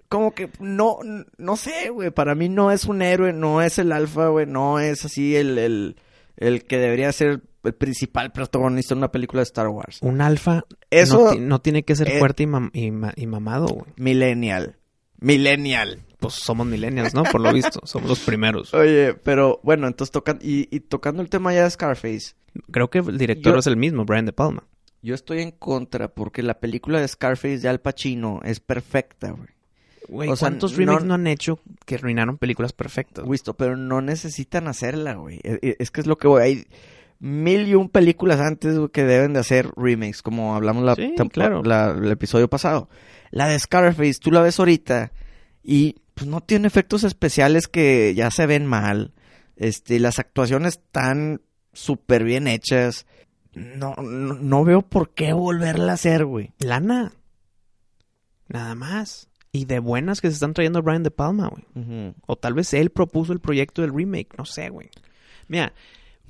Como 0.09 0.33
que 0.35 0.49
no, 0.61 0.99
no 1.37 1.57
sé, 1.57 1.91
güey. 1.91 2.11
Para 2.11 2.35
mí 2.35 2.49
no 2.49 2.71
es 2.71 2.87
un 2.87 3.03
héroe, 3.03 3.35
no 3.35 3.61
es 3.61 3.79
el 3.79 3.93
alfa, 3.93 4.29
güey. 4.29 4.47
No 4.47 4.79
es 4.79 5.05
así 5.05 5.37
el, 5.37 5.59
el, 5.59 5.97
el 6.47 6.65
que 6.65 6.79
debería 6.79 7.11
ser 7.13 7.43
el 7.65 7.75
principal 7.75 8.33
protagonista 8.33 8.95
de 8.95 8.99
una 8.99 9.13
película 9.13 9.41
de 9.41 9.45
Star 9.45 9.69
Wars. 9.69 9.99
Un 10.03 10.21
alfa 10.21 10.65
Eso, 10.91 11.25
no, 11.27 11.31
ti- 11.31 11.39
no 11.39 11.61
tiene 11.61 11.85
que 11.85 11.95
ser 11.97 12.09
eh, 12.09 12.19
fuerte 12.19 12.43
y, 12.43 12.47
mam- 12.47 12.71
y 12.73 12.91
ma- 12.91 13.13
y 13.17 13.27
mamado, 13.27 13.67
güey. 13.67 13.87
millennial. 13.97 14.77
Millennial. 15.19 16.01
pues 16.19 16.35
somos 16.35 16.67
millennials, 16.67 17.15
¿no? 17.15 17.23
Por 17.25 17.41
lo 17.41 17.53
visto, 17.53 17.81
somos 17.85 18.09
los 18.09 18.21
primeros. 18.21 18.75
Oye, 18.75 19.15
pero 19.15 19.61
bueno, 19.63 19.87
entonces 19.87 20.11
tocan 20.13 20.39
y, 20.43 20.75
y 20.75 20.81
tocando 20.81 21.23
el 21.23 21.29
tema 21.31 21.53
ya 21.55 21.65
de 21.65 21.71
Scarface, 21.71 22.35
Creo 22.71 22.91
que 22.91 22.99
el 22.99 23.17
director 23.17 23.55
Yo- 23.55 23.59
es 23.61 23.67
el 23.67 23.77
mismo, 23.77 24.05
Brian 24.05 24.27
De 24.27 24.33
Palma. 24.33 24.65
yo 25.01 25.15
estoy 25.15 25.41
en 25.41 25.53
contra 25.53 26.09
porque 26.13 26.43
la 26.43 26.61
película 26.61 27.01
de 27.01 27.09
Scarface 27.09 27.59
de 27.61 27.69
Al 27.69 27.81
Pacino 27.81 28.41
es 28.45 28.61
perfecta, 28.61 29.31
güey. 29.31 29.49
Güey, 30.09 30.29
O 30.29 30.37
sea, 30.37 30.49
¿cuántos 30.49 30.77
remakes 30.77 31.03
no- 31.03 31.09
no... 31.09 31.15
han 31.15 31.27
hecho 31.27 31.59
que 31.87 31.95
arruinaron 31.95 32.39
películas 32.39 32.73
perfectas? 32.73 33.25
Wisto, 33.27 33.55
pero 33.55 33.77
no 33.77 34.01
necesitan 34.01 34.69
hacerla, 34.69 35.15
güey. 35.15 35.41
E- 35.43 35.59
e- 35.63 35.77
Es 35.79 35.91
que 35.91 36.01
es 36.01 36.07
lo 36.07 36.19
que 36.19 36.29
voy. 36.29 36.43
Hay 36.43 36.67
mil 37.21 37.69
y 37.69 37.75
un 37.75 37.89
películas 37.89 38.41
antes 38.41 38.77
güey, 38.77 38.91
que 38.91 39.05
deben 39.05 39.33
de 39.33 39.41
hacer 39.41 39.71
remakes, 39.77 40.23
como 40.23 40.55
hablamos 40.57 40.83
la, 40.85 40.95
Sí, 40.97 41.15
claro. 41.31 41.63
la- 41.63 41.91
el 41.93 42.11
episodio 42.11 42.49
pasado. 42.49 42.89
La 43.31 43.47
de 43.47 43.59
Scarface, 43.59 44.19
tú 44.21 44.31
la 44.31 44.43
ves 44.43 44.59
ahorita 44.59 45.13
y 45.63 45.97
pues 46.15 46.27
no 46.27 46.41
tiene 46.43 46.67
efectos 46.67 47.05
especiales 47.05 47.69
que 47.69 48.13
ya 48.15 48.31
se 48.31 48.47
ven 48.47 48.67
mal. 48.67 49.13
Este, 49.57 49.99
las 50.01 50.19
actuaciones 50.19 50.75
están 50.79 51.41
súper 51.73 52.25
bien 52.25 52.49
hechas. 52.49 53.07
No, 53.55 53.95
no, 53.97 54.35
no 54.35 54.65
veo 54.65 54.83
por 54.83 55.15
qué 55.15 55.33
volverla 55.33 55.93
a 55.93 55.95
hacer, 55.95 56.25
güey. 56.25 56.53
Lana. 56.59 57.13
Nada 58.49 58.75
más. 58.75 59.29
Y 59.55 59.67
de 59.67 59.81
buenas 59.81 60.23
que 60.23 60.29
se 60.29 60.35
están 60.35 60.55
trayendo 60.55 60.79
a 60.79 60.83
Brian 60.83 61.03
De 61.03 61.11
Palma, 61.11 61.51
güey. 61.51 62.15
O 62.27 62.37
tal 62.37 62.55
vez 62.55 62.73
él 62.73 62.89
propuso 62.89 63.35
el 63.35 63.39
proyecto 63.41 63.83
del 63.83 63.93
remake, 63.95 64.29
no 64.39 64.47
sé, 64.47 64.71
güey. 64.71 64.89
Mira, 65.47 65.75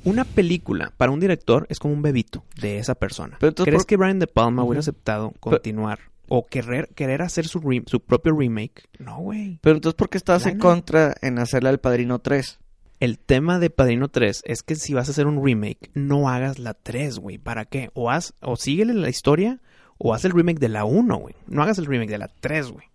una 0.05 0.25
película 0.25 0.93
para 0.97 1.13
un 1.13 1.21
director 1.21 1.65
es 1.71 1.79
como 1.79 1.95
un 1.95 2.03
bebito 2.03 2.43
de 2.61 2.79
esa 2.79 2.97
persona. 2.97 3.37
Pero 3.39 3.51
entonces, 3.51 3.71
¿Crees 3.71 3.83
por- 3.85 3.87
que 3.87 3.97
Brian 3.97 4.19
De 4.19 4.27
Palma 4.27 4.65
hubiera 4.65 4.81
aceptado 4.81 5.33
continuar 5.39 6.01
o 6.29 6.45
querer, 6.47 6.89
querer 6.97 7.23
hacer 7.23 7.47
su, 7.47 7.61
re- 7.61 7.85
su 7.87 8.01
propio 8.01 8.35
remake? 8.37 8.89
No, 8.99 9.19
güey. 9.19 9.61
Pero 9.63 9.77
entonces, 9.77 9.97
¿por 9.97 10.09
qué 10.11 10.19
estás 10.19 10.45
en 10.47 10.59
contra 10.59 11.15
en 11.23 11.39
hacerle 11.39 11.69
al 11.69 11.79
Padrino 11.79 12.19
3? 12.19 12.59
El 12.99 13.21
tema 13.21 13.61
de 13.61 13.71
Padrino 13.71 14.09
3 14.09 14.43
es 14.45 14.65
que 14.65 14.75
si 14.75 14.95
vas 14.95 15.07
a 15.07 15.13
hacer 15.13 15.29
un 15.29 15.45
remake, 15.45 15.93
no 15.95 16.29
hagas 16.29 16.59
la 16.59 16.75
3, 16.75 17.21
güey. 17.21 17.39
¿Para 17.39 17.67
qué? 17.67 17.91
O 17.95 18.11
haz, 18.11 18.35
o 18.41 18.57
síguele 18.57 18.95
la 18.95 19.09
historia, 19.11 19.61
o 19.97 20.13
haz 20.13 20.25
el 20.25 20.33
remake 20.33 20.59
de 20.59 20.69
la 20.71 20.85
1, 20.85 21.17
güey. 21.19 21.37
No 21.47 21.63
hagas 21.63 21.79
el 21.79 21.87
remake 21.87 22.11
de 22.11 22.19
la 22.19 22.27
3, 22.41 22.73
güey. 22.73 22.87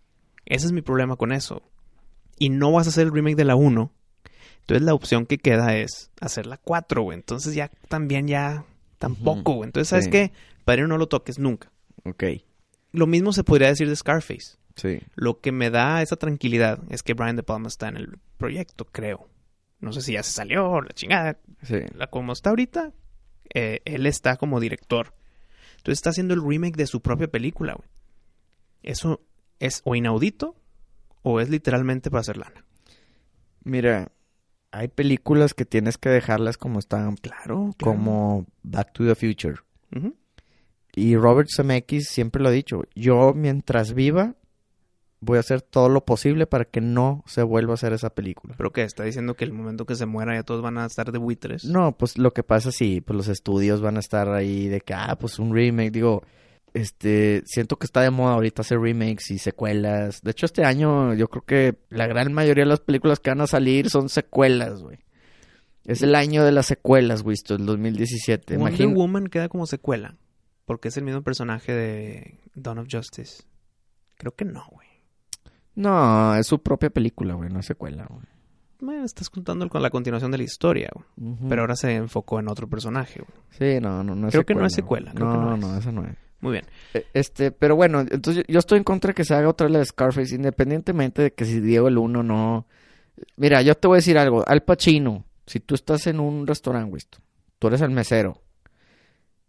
Ese 0.47 0.65
es 0.65 0.71
mi 0.71 0.81
problema 0.81 1.15
con 1.15 1.31
eso. 1.31 1.61
Y 2.39 2.49
no 2.49 2.71
vas 2.71 2.87
a 2.87 2.89
hacer 2.89 3.07
el 3.07 3.13
remake 3.13 3.35
de 3.35 3.45
la 3.45 3.55
1. 3.55 3.91
Entonces 4.61 4.83
la 4.85 4.93
opción 4.93 5.25
que 5.25 5.37
queda 5.37 5.75
es 5.77 6.11
hacer 6.19 6.45
la 6.45 6.57
4, 6.57 7.01
güey. 7.03 7.17
Entonces 7.17 7.53
ya 7.55 7.69
también 7.87 8.27
ya 8.27 8.65
tampoco, 8.97 9.53
güey. 9.53 9.67
Entonces, 9.67 9.89
¿sabes 9.89 10.05
Sí. 10.05 10.11
qué? 10.11 10.31
Padrino 10.65 10.87
no 10.89 10.97
lo 10.97 11.07
toques 11.07 11.39
nunca. 11.39 11.71
Ok, 12.03 12.23
Lo 12.93 13.05
mismo 13.07 13.31
se 13.33 13.43
podría 13.43 13.67
decir 13.69 13.87
de 13.89 13.95
Scarface. 13.95 14.57
sí. 14.75 14.99
Lo 15.15 15.39
que 15.41 15.51
me 15.51 15.69
da 15.69 16.01
esa 16.01 16.15
tranquilidad 16.15 16.79
es 16.89 17.03
que 17.03 17.13
Brian 17.13 17.35
De 17.35 17.43
Palma 17.43 17.67
está 17.67 17.87
en 17.89 17.97
el 17.97 18.17
proyecto, 18.37 18.85
creo. 18.85 19.27
No 19.79 19.91
sé 19.93 20.01
si 20.01 20.13
ya 20.13 20.23
se 20.23 20.31
salió, 20.31 20.81
la 20.81 20.89
chingada, 20.93 21.37
Sí. 21.63 21.79
la 21.95 22.07
como 22.07 22.33
está 22.33 22.49
ahorita, 22.51 22.91
eh, 23.53 23.81
él 23.85 24.05
está 24.05 24.37
como 24.37 24.59
director. 24.59 25.13
Entonces 25.77 25.99
está 25.99 26.09
haciendo 26.11 26.33
el 26.33 26.41
remake 26.43 26.75
de 26.77 26.87
su 26.87 27.01
propia 27.01 27.27
película, 27.27 27.73
güey. 27.73 27.89
Eso 28.83 29.21
es 29.59 29.81
o 29.83 29.95
inaudito 29.95 30.55
o 31.21 31.39
es 31.39 31.49
literalmente 31.49 32.09
para 32.09 32.21
hacer 32.21 32.37
lana. 32.37 32.65
Mira, 33.63 34.11
hay 34.71 34.87
películas 34.87 35.53
que 35.53 35.65
tienes 35.65 35.97
que 35.97 36.09
dejarlas 36.09 36.57
como 36.57 36.79
están, 36.79 37.15
Claro, 37.17 37.71
como 37.81 38.45
Back 38.63 38.93
to 38.93 39.05
the 39.05 39.15
Future. 39.15 39.59
Y 40.95 41.15
Robert 41.15 41.49
Zemeckis 41.55 42.07
siempre 42.09 42.41
lo 42.41 42.49
ha 42.49 42.51
dicho, 42.51 42.83
yo 42.95 43.33
mientras 43.35 43.93
viva 43.93 44.35
voy 45.19 45.37
a 45.37 45.41
hacer 45.41 45.61
todo 45.61 45.89
lo 45.89 46.05
posible 46.05 46.45
para 46.45 46.65
que 46.65 46.81
no 46.81 47.23
se 47.25 47.43
vuelva 47.43 47.73
a 47.73 47.75
hacer 47.75 47.93
esa 47.93 48.11
película. 48.11 48.55
Pero 48.57 48.71
que 48.71 48.83
está 48.83 49.03
diciendo 49.03 49.35
que 49.35 49.45
el 49.45 49.53
momento 49.53 49.85
que 49.85 49.95
se 49.95 50.05
muera 50.05 50.35
ya 50.35 50.43
todos 50.43 50.61
van 50.61 50.77
a 50.77 50.85
estar 50.85 51.11
de 51.11 51.17
buitres. 51.17 51.65
No, 51.65 51.97
pues 51.97 52.17
lo 52.17 52.33
que 52.33 52.43
pasa 52.43 52.71
sí, 52.71 53.01
pues 53.01 53.17
los 53.17 53.27
estudios 53.27 53.81
van 53.81 53.97
a 53.97 53.99
estar 53.99 54.29
ahí 54.29 54.67
de 54.67 54.81
que, 54.81 54.93
ah, 54.93 55.17
pues 55.19 55.39
un 55.39 55.53
remake, 55.53 55.91
digo, 55.91 56.23
este, 56.77 57.43
siento 57.45 57.77
que 57.77 57.85
está 57.85 58.01
de 58.01 58.11
moda 58.11 58.33
ahorita 58.33 58.61
hacer 58.61 58.79
remakes 58.79 59.31
y 59.31 59.37
secuelas. 59.39 60.21
De 60.21 60.31
hecho, 60.31 60.45
este 60.45 60.63
año 60.63 61.13
yo 61.13 61.27
creo 61.29 61.43
que 61.43 61.77
la 61.89 62.07
gran 62.07 62.33
mayoría 62.33 62.63
de 62.63 62.69
las 62.69 62.79
películas 62.79 63.19
que 63.19 63.31
van 63.31 63.41
a 63.41 63.47
salir 63.47 63.89
son 63.89 64.09
secuelas, 64.09 64.81
güey. 64.81 64.99
Es 65.85 66.01
el 66.01 66.15
año 66.15 66.43
de 66.43 66.51
las 66.51 66.65
secuelas, 66.65 67.23
güey, 67.23 67.35
esto, 67.35 67.55
el 67.55 67.65
2017. 67.65 68.57
Wonder 68.57 68.87
Woman 68.87 69.27
queda 69.27 69.47
como 69.47 69.65
secuela. 69.65 70.17
Porque 70.65 70.89
es 70.89 70.97
el 70.97 71.05
mismo 71.05 71.21
personaje 71.21 71.73
de 71.73 72.39
Dawn 72.53 72.79
of 72.79 72.87
Justice. 72.91 73.43
Creo 74.17 74.35
que 74.35 74.43
no, 74.43 74.65
güey. 74.69 74.87
No, 75.75 76.35
es 76.35 76.45
su 76.45 76.61
propia 76.61 76.89
película, 76.89 77.35
güey, 77.35 77.49
no 77.49 77.59
es 77.59 77.65
secuela, 77.65 78.05
güey. 78.09 78.25
Bueno, 78.79 79.05
estás 79.05 79.29
contando 79.29 79.67
con 79.69 79.81
la 79.81 79.89
continuación 79.89 80.29
de 80.29 80.37
la 80.37 80.43
historia, 80.43 80.91
güey. 80.93 81.37
Pero 81.47 81.61
ahora 81.61 81.75
se 81.75 81.95
enfocó 81.95 82.39
en 82.39 82.49
otro 82.49 82.67
personaje, 82.67 83.21
güey. 83.21 83.39
Sí, 83.49 83.81
no, 83.81 84.03
no, 84.03 84.13
no 84.13 84.27
es 84.27 84.33
Creo 84.33 84.45
que 84.45 84.55
no 84.55 84.65
es 84.65 84.73
secuela, 84.73 85.13
que 85.13 85.19
no, 85.19 85.33
no 85.33 85.57
no, 85.57 85.73
es. 85.73 85.79
esa 85.79 85.91
no 85.91 86.03
es. 86.03 86.26
Muy 86.39 86.53
bien. 86.53 86.65
Eh, 86.93 87.05
Este, 87.13 87.51
pero 87.51 87.75
bueno, 87.75 88.01
entonces 88.01 88.43
yo 88.47 88.59
estoy 88.59 88.77
en 88.77 88.83
contra 88.83 89.09
de 89.09 89.13
que 89.15 89.25
se 89.25 89.33
haga 89.33 89.49
otra 89.49 89.69
la 89.69 89.79
de 89.79 89.85
Scarface, 89.85 90.35
independientemente 90.35 91.21
de 91.21 91.33
que 91.33 91.45
si 91.45 91.59
Diego 91.59 91.87
el 91.87 91.97
uno 91.97 92.23
no. 92.23 92.67
Mira, 93.35 93.61
yo 93.61 93.75
te 93.75 93.87
voy 93.87 93.95
a 93.95 93.99
decir 93.99 94.17
algo. 94.17 94.43
Al 94.47 94.61
Pacino, 94.63 95.25
si 95.45 95.59
tú 95.59 95.75
estás 95.75 96.05
en 96.07 96.19
un 96.19 96.45
restaurante, 96.45 96.89
güey, 96.89 97.01
tú 97.57 97.67
eres 97.67 97.81
el 97.81 97.89
mesero, 97.89 98.41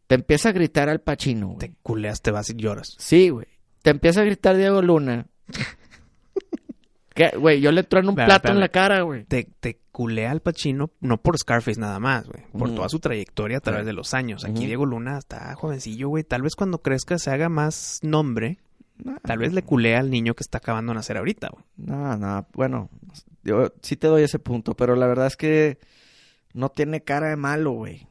te 0.06 0.14
empieza 0.14 0.48
a 0.48 0.52
gritar 0.52 0.88
al 0.88 1.00
Pacino, 1.00 1.48
güey. 1.48 1.58
Te 1.58 1.74
culeas, 1.82 2.22
te 2.22 2.30
vas 2.30 2.48
y 2.50 2.54
lloras. 2.54 2.94
Sí, 2.98 3.28
güey. 3.28 3.46
Te 3.82 3.90
empieza 3.90 4.22
a 4.22 4.24
gritar 4.24 4.56
Diego 4.56 4.80
Luna. 4.82 5.26
¿Qué, 7.14 7.30
Güey, 7.36 7.60
yo 7.60 7.72
le 7.72 7.82
trueno 7.82 8.10
un 8.10 8.14
plato 8.14 8.48
en 8.52 8.60
la 8.60 8.68
cara, 8.68 9.02
güey. 9.02 9.24
Te, 9.24 9.48
te 9.60 9.80
culea 9.98 10.30
al 10.30 10.40
Pacino, 10.42 10.92
no 11.00 11.20
por 11.20 11.36
Scarface 11.36 11.80
nada 11.80 11.98
más, 11.98 12.28
güey. 12.28 12.44
Por 12.56 12.72
toda 12.72 12.88
su 12.88 13.00
trayectoria 13.00 13.58
a 13.58 13.60
través 13.60 13.84
de 13.84 13.92
los 13.92 14.14
años. 14.14 14.44
Aquí. 14.44 14.64
Diego 14.64 14.86
Luna 14.86 15.18
está 15.18 15.52
jovencillo, 15.56 16.08
güey. 16.08 16.22
Tal 16.22 16.40
vez 16.40 16.54
cuando 16.54 16.82
crezca 16.82 17.18
se 17.18 17.32
haga 17.32 17.48
más 17.48 17.98
nombre. 18.02 18.58
No, 19.02 19.18
Tal 19.24 19.38
vez 19.38 19.52
le 19.52 19.62
culea 19.64 19.98
al 19.98 20.08
niño 20.08 20.34
que 20.34 20.44
está 20.44 20.58
acabando 20.58 20.92
de 20.92 20.98
nacer 20.98 21.16
ahorita, 21.16 21.48
güey. 21.48 21.64
No, 21.78 22.16
no, 22.16 22.46
bueno, 22.52 22.90
yo 23.42 23.72
sí 23.82 23.96
te 23.96 24.06
doy 24.06 24.22
ese 24.22 24.38
punto, 24.38 24.74
pero 24.76 24.94
la 24.94 25.08
verdad 25.08 25.26
es 25.26 25.36
que 25.36 25.80
no 26.54 26.68
tiene 26.68 27.02
cara 27.02 27.30
de 27.30 27.36
malo, 27.36 27.72
güey. 27.72 28.06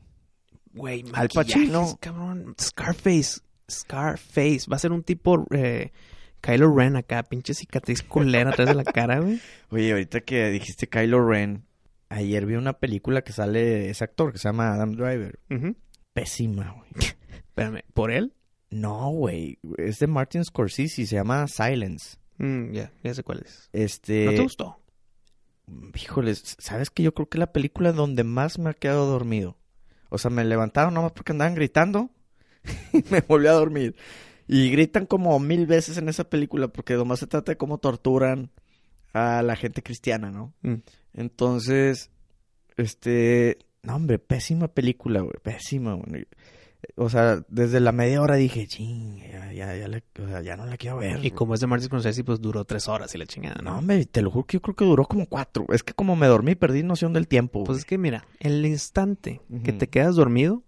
Güey, 0.73 1.05
Al 1.13 1.29
Pacino. 1.29 1.97
cabrón. 2.01 2.53
Scarface. 2.59 3.39
Scarface. 3.71 4.69
Va 4.69 4.75
a 4.75 4.79
ser 4.79 4.91
un 4.91 5.03
tipo 5.03 5.45
eh, 5.51 5.93
Kylo 6.41 6.75
Ren 6.75 6.97
acá. 6.97 7.23
Pinche 7.23 7.53
cicatriz 7.53 8.03
culera 8.03 8.49
atrás 8.49 8.67
de 8.67 8.75
la 8.75 8.83
cara, 8.83 9.21
güey. 9.21 9.39
Oye, 9.69 9.93
ahorita 9.93 10.19
que 10.19 10.49
dijiste 10.49 10.89
Kylo 10.89 11.25
Ren, 11.25 11.63
ayer 12.09 12.45
vi 12.45 12.55
una 12.55 12.73
película 12.73 13.23
que 13.23 13.33
sale 13.33 13.89
ese 13.89 14.03
actor 14.03 14.31
que 14.31 14.37
se 14.37 14.47
llama 14.47 14.73
Adam 14.73 14.93
Driver. 14.93 15.39
Pésima, 16.13 16.71
güey. 16.71 16.89
Espérame, 17.49 17.83
¿por 17.93 18.11
él? 18.11 18.33
No, 18.69 19.09
güey, 19.11 19.59
es 19.77 19.99
de 19.99 20.07
Martin 20.07 20.43
Scorsese, 20.43 21.05
se 21.05 21.15
llama 21.15 21.47
Silence. 21.47 22.17
Mm, 22.37 22.71
ya, 22.73 22.91
ya 23.03 23.13
sé 23.13 23.23
cuál 23.23 23.41
es. 23.45 23.69
Este, 23.73 24.25
¿No 24.25 24.31
te 24.33 24.41
gustó? 24.41 24.79
híjoles, 25.95 26.55
¿sabes 26.59 26.89
que 26.89 27.03
Yo 27.03 27.13
creo 27.13 27.27
que 27.27 27.37
es 27.37 27.39
la 27.39 27.51
película 27.51 27.91
donde 27.91 28.23
más 28.23 28.59
me 28.59 28.69
ha 28.69 28.73
quedado 28.73 29.05
dormido. 29.05 29.57
O 30.09 30.17
sea, 30.17 30.31
me 30.31 30.45
levantaron 30.45 30.93
nomás 30.93 31.11
porque 31.11 31.33
andaban 31.33 31.55
gritando 31.55 32.09
y 32.93 33.03
me 33.09 33.21
volví 33.21 33.47
a 33.47 33.53
dormir. 33.53 33.95
Y 34.47 34.69
gritan 34.71 35.05
como 35.05 35.37
mil 35.39 35.67
veces 35.67 35.97
en 35.97 36.07
esa 36.07 36.29
película 36.29 36.69
porque 36.69 36.93
nomás 36.93 37.19
se 37.19 37.27
trata 37.27 37.51
de 37.51 37.57
cómo 37.57 37.79
torturan 37.79 38.51
a 39.13 39.41
la 39.41 39.55
gente 39.55 39.83
cristiana, 39.83 40.31
¿no? 40.31 40.53
Mm. 40.61 40.75
Entonces, 41.17 42.09
este, 42.77 43.57
no, 43.83 43.95
hombre, 43.95 44.19
pésima 44.19 44.67
película, 44.69 45.19
güey, 45.21 45.33
pésima, 45.43 45.93
güey. 45.95 46.25
O 46.95 47.09
sea, 47.09 47.43
desde 47.49 47.79
la 47.79 47.91
media 47.91 48.21
hora 48.21 48.35
dije, 48.35 48.67
ching, 48.67 49.17
ya, 49.17 49.51
ya, 49.51 49.75
ya, 49.75 49.87
la- 49.87 50.01
o 50.23 50.27
sea, 50.27 50.41
ya 50.41 50.55
no 50.55 50.65
la 50.67 50.77
quiero 50.77 50.97
ver. 50.97 51.25
Y 51.25 51.31
como 51.31 51.55
es 51.55 51.59
de 51.59 51.65
Martin 51.67 51.87
Scorsese, 51.87 52.23
pues 52.23 52.39
duró 52.39 52.63
tres 52.65 52.87
horas 52.87 53.13
y 53.15 53.17
la 53.17 53.25
chingada, 53.25 53.55
No, 53.63 53.71
¿no? 53.71 53.77
hombre, 53.79 54.05
te 54.05 54.21
lo 54.21 54.29
juro 54.29 54.45
que 54.45 54.57
yo 54.57 54.61
creo 54.61 54.75
que 54.75 54.85
duró 54.85 55.05
como 55.05 55.25
cuatro. 55.25 55.65
Es 55.73 55.81
que 55.83 55.93
como 55.93 56.15
me 56.15 56.27
dormí, 56.27 56.53
perdí 56.55 56.83
noción 56.83 57.13
del 57.13 57.27
tiempo. 57.27 57.63
Pues 57.63 57.79
es 57.79 57.85
que 57.85 57.97
mira, 57.97 58.25
el 58.39 58.63
instante 58.65 59.41
que 59.63 59.73
te 59.73 59.87
quedas 59.89 60.15
dormido, 60.15 60.63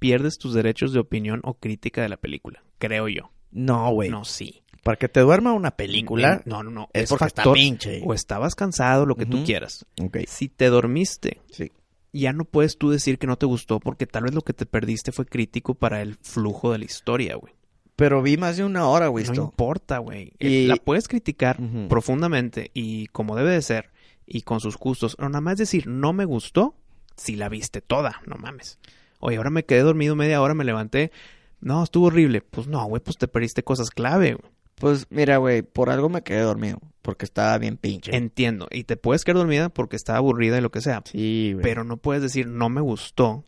pierdes 0.00 0.36
tus 0.36 0.52
derechos 0.52 0.92
de 0.92 0.98
opinión 0.98 1.40
o 1.44 1.54
crítica 1.54 2.02
de 2.02 2.08
la 2.08 2.16
película. 2.16 2.62
Creo 2.78 3.08
yo. 3.08 3.30
No, 3.52 3.92
güey. 3.92 4.10
No, 4.10 4.24
sí. 4.24 4.61
Para 4.82 4.96
que 4.96 5.08
te 5.08 5.20
duerma 5.20 5.52
una 5.52 5.70
película, 5.72 6.42
No, 6.44 6.62
no, 6.62 6.70
no. 6.70 6.88
es, 6.92 7.08
porque 7.08 7.26
está 7.26 7.42
factor- 7.42 7.54
pinche. 7.54 8.02
O 8.04 8.14
estabas 8.14 8.54
cansado, 8.54 9.06
lo 9.06 9.14
que 9.14 9.26
tú 9.26 9.44
quieras. 9.44 9.86
Ok, 10.02 10.18
Si 10.26 10.48
te 10.48 10.66
dormiste, 10.66 11.40
sí. 11.52 11.70
ya 12.12 12.32
no 12.32 12.44
puedes 12.44 12.76
tú 12.78 12.90
decir 12.90 13.18
que 13.18 13.26
no 13.28 13.36
te 13.38 13.46
gustó 13.46 13.78
porque 13.80 14.06
tal 14.06 14.24
vez 14.24 14.34
lo 14.34 14.42
que 14.42 14.52
te 14.54 14.66
perdiste 14.66 15.12
fue 15.12 15.24
crítico 15.26 15.74
para 15.74 16.02
el 16.02 16.16
flujo 16.16 16.72
de 16.72 16.78
la 16.78 16.84
historia, 16.84 17.36
güey. 17.36 17.54
Pero 17.94 18.22
vi 18.22 18.36
más 18.36 18.56
de 18.56 18.64
una 18.64 18.88
hora, 18.88 19.06
güey. 19.08 19.24
No 19.26 19.32
esto. 19.32 19.44
importa, 19.44 19.98
güey. 19.98 20.32
Y- 20.40 20.66
La 20.66 20.76
puedes 20.76 21.06
criticar 21.06 21.58
profundamente 21.88 22.70
y 22.74 23.06
como 23.08 23.36
debe 23.36 23.50
de 23.50 23.62
ser 23.62 23.90
y 24.26 24.42
con 24.42 24.60
sus 24.60 24.76
gustos. 24.76 25.14
O 25.20 25.22
nada 25.28 25.40
más 25.40 25.58
decir, 25.58 25.86
no 25.86 26.12
me 26.12 26.24
gustó 26.24 26.74
si 27.16 27.36
la 27.36 27.48
viste 27.48 27.80
toda, 27.82 28.20
no 28.26 28.36
mames. 28.36 28.78
Oye, 29.20 29.36
ahora 29.36 29.50
me 29.50 29.64
quedé 29.64 29.82
dormido 29.82 30.16
media 30.16 30.40
hora, 30.42 30.54
me 30.54 30.64
levanté. 30.64 31.12
No, 31.60 31.84
estuvo 31.84 32.06
horrible. 32.06 32.40
Pues 32.40 32.66
no, 32.66 32.84
güey, 32.86 33.00
pues 33.00 33.18
te 33.18 33.28
perdiste 33.28 33.62
cosas 33.62 33.90
clave. 33.90 34.34
güey. 34.34 34.50
Pues 34.76 35.06
mira, 35.10 35.36
güey, 35.36 35.62
por 35.62 35.90
algo 35.90 36.08
me 36.08 36.22
quedé 36.22 36.40
dormido. 36.40 36.78
Porque 37.02 37.24
estaba 37.24 37.56
bien 37.58 37.76
pinche. 37.78 38.14
Entiendo. 38.16 38.68
Y 38.70 38.84
te 38.84 38.96
puedes 38.96 39.24
quedar 39.24 39.38
dormida 39.38 39.68
porque 39.70 39.96
estaba 39.96 40.18
aburrida 40.18 40.58
y 40.58 40.60
lo 40.60 40.70
que 40.70 40.80
sea. 40.80 41.02
Sí, 41.04 41.50
güey. 41.52 41.62
Pero 41.62 41.82
no 41.84 41.96
puedes 41.96 42.22
decir, 42.22 42.46
no 42.46 42.68
me 42.68 42.80
gustó. 42.80 43.44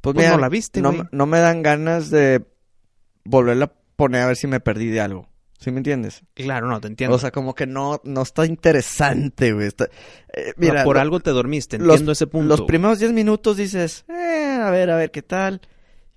pues, 0.00 0.14
pues 0.16 0.28
no 0.30 0.38
la 0.38 0.48
viste, 0.48 0.80
no, 0.82 0.90
güey. 0.92 1.04
no 1.12 1.26
me 1.26 1.38
dan 1.38 1.62
ganas 1.62 2.10
de 2.10 2.44
volverla 3.24 3.66
a 3.66 3.72
poner 3.96 4.22
a 4.22 4.26
ver 4.26 4.36
si 4.36 4.48
me 4.48 4.58
perdí 4.60 4.88
de 4.88 5.00
algo. 5.00 5.28
¿Sí 5.60 5.70
me 5.70 5.76
entiendes? 5.76 6.24
Claro, 6.34 6.66
no, 6.66 6.80
te 6.80 6.88
entiendo. 6.88 7.14
O 7.14 7.18
sea, 7.20 7.30
como 7.30 7.54
que 7.54 7.68
no, 7.68 8.00
no 8.02 8.22
está 8.22 8.44
interesante, 8.46 9.52
güey. 9.52 9.68
Está- 9.68 9.88
eh, 10.34 10.54
mira, 10.56 10.82
por 10.82 10.96
lo- 10.96 11.02
algo 11.02 11.20
te 11.20 11.30
dormiste, 11.30 11.78
los- 11.78 11.90
entiendo 11.94 12.10
ese 12.12 12.26
punto. 12.26 12.48
Los 12.48 12.62
primeros 12.62 12.98
10 12.98 13.12
minutos 13.12 13.56
dices, 13.58 14.04
eh, 14.08 14.58
a 14.60 14.70
ver, 14.70 14.90
a 14.90 14.96
ver 14.96 15.12
qué 15.12 15.22
tal. 15.22 15.60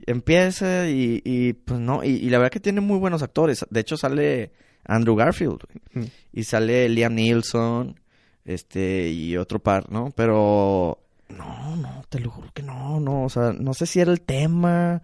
Empieza 0.08 0.88
y, 0.90 1.22
y, 1.26 1.54
pues 1.54 1.80
no, 1.80 2.04
y, 2.04 2.10
y 2.10 2.30
la 2.30 2.38
verdad 2.38 2.52
que 2.52 2.60
tiene 2.60 2.82
muy 2.82 2.98
buenos 3.00 3.24
actores. 3.24 3.66
De 3.70 3.80
hecho 3.80 3.98
sale 3.98 4.52
Andrew 4.86 5.16
Garfield 5.16 5.60
güey. 5.94 6.06
Mm. 6.06 6.10
y 6.34 6.44
sale 6.44 6.88
Liam 6.90 7.16
Neeson, 7.16 8.00
este, 8.46 9.10
y 9.10 9.36
otro 9.38 9.60
par, 9.60 9.92
¿no? 9.92 10.12
Pero 10.16 11.00
no, 11.30 11.76
no, 11.78 12.04
te 12.10 12.20
lo 12.20 12.30
juro 12.30 12.50
que 12.54 12.62
no, 12.62 13.00
no, 13.00 13.24
o 13.24 13.30
sea, 13.30 13.52
no 13.52 13.74
sé 13.74 13.88
si 13.88 14.00
era 14.00 14.12
el 14.12 14.22
tema 14.22 15.02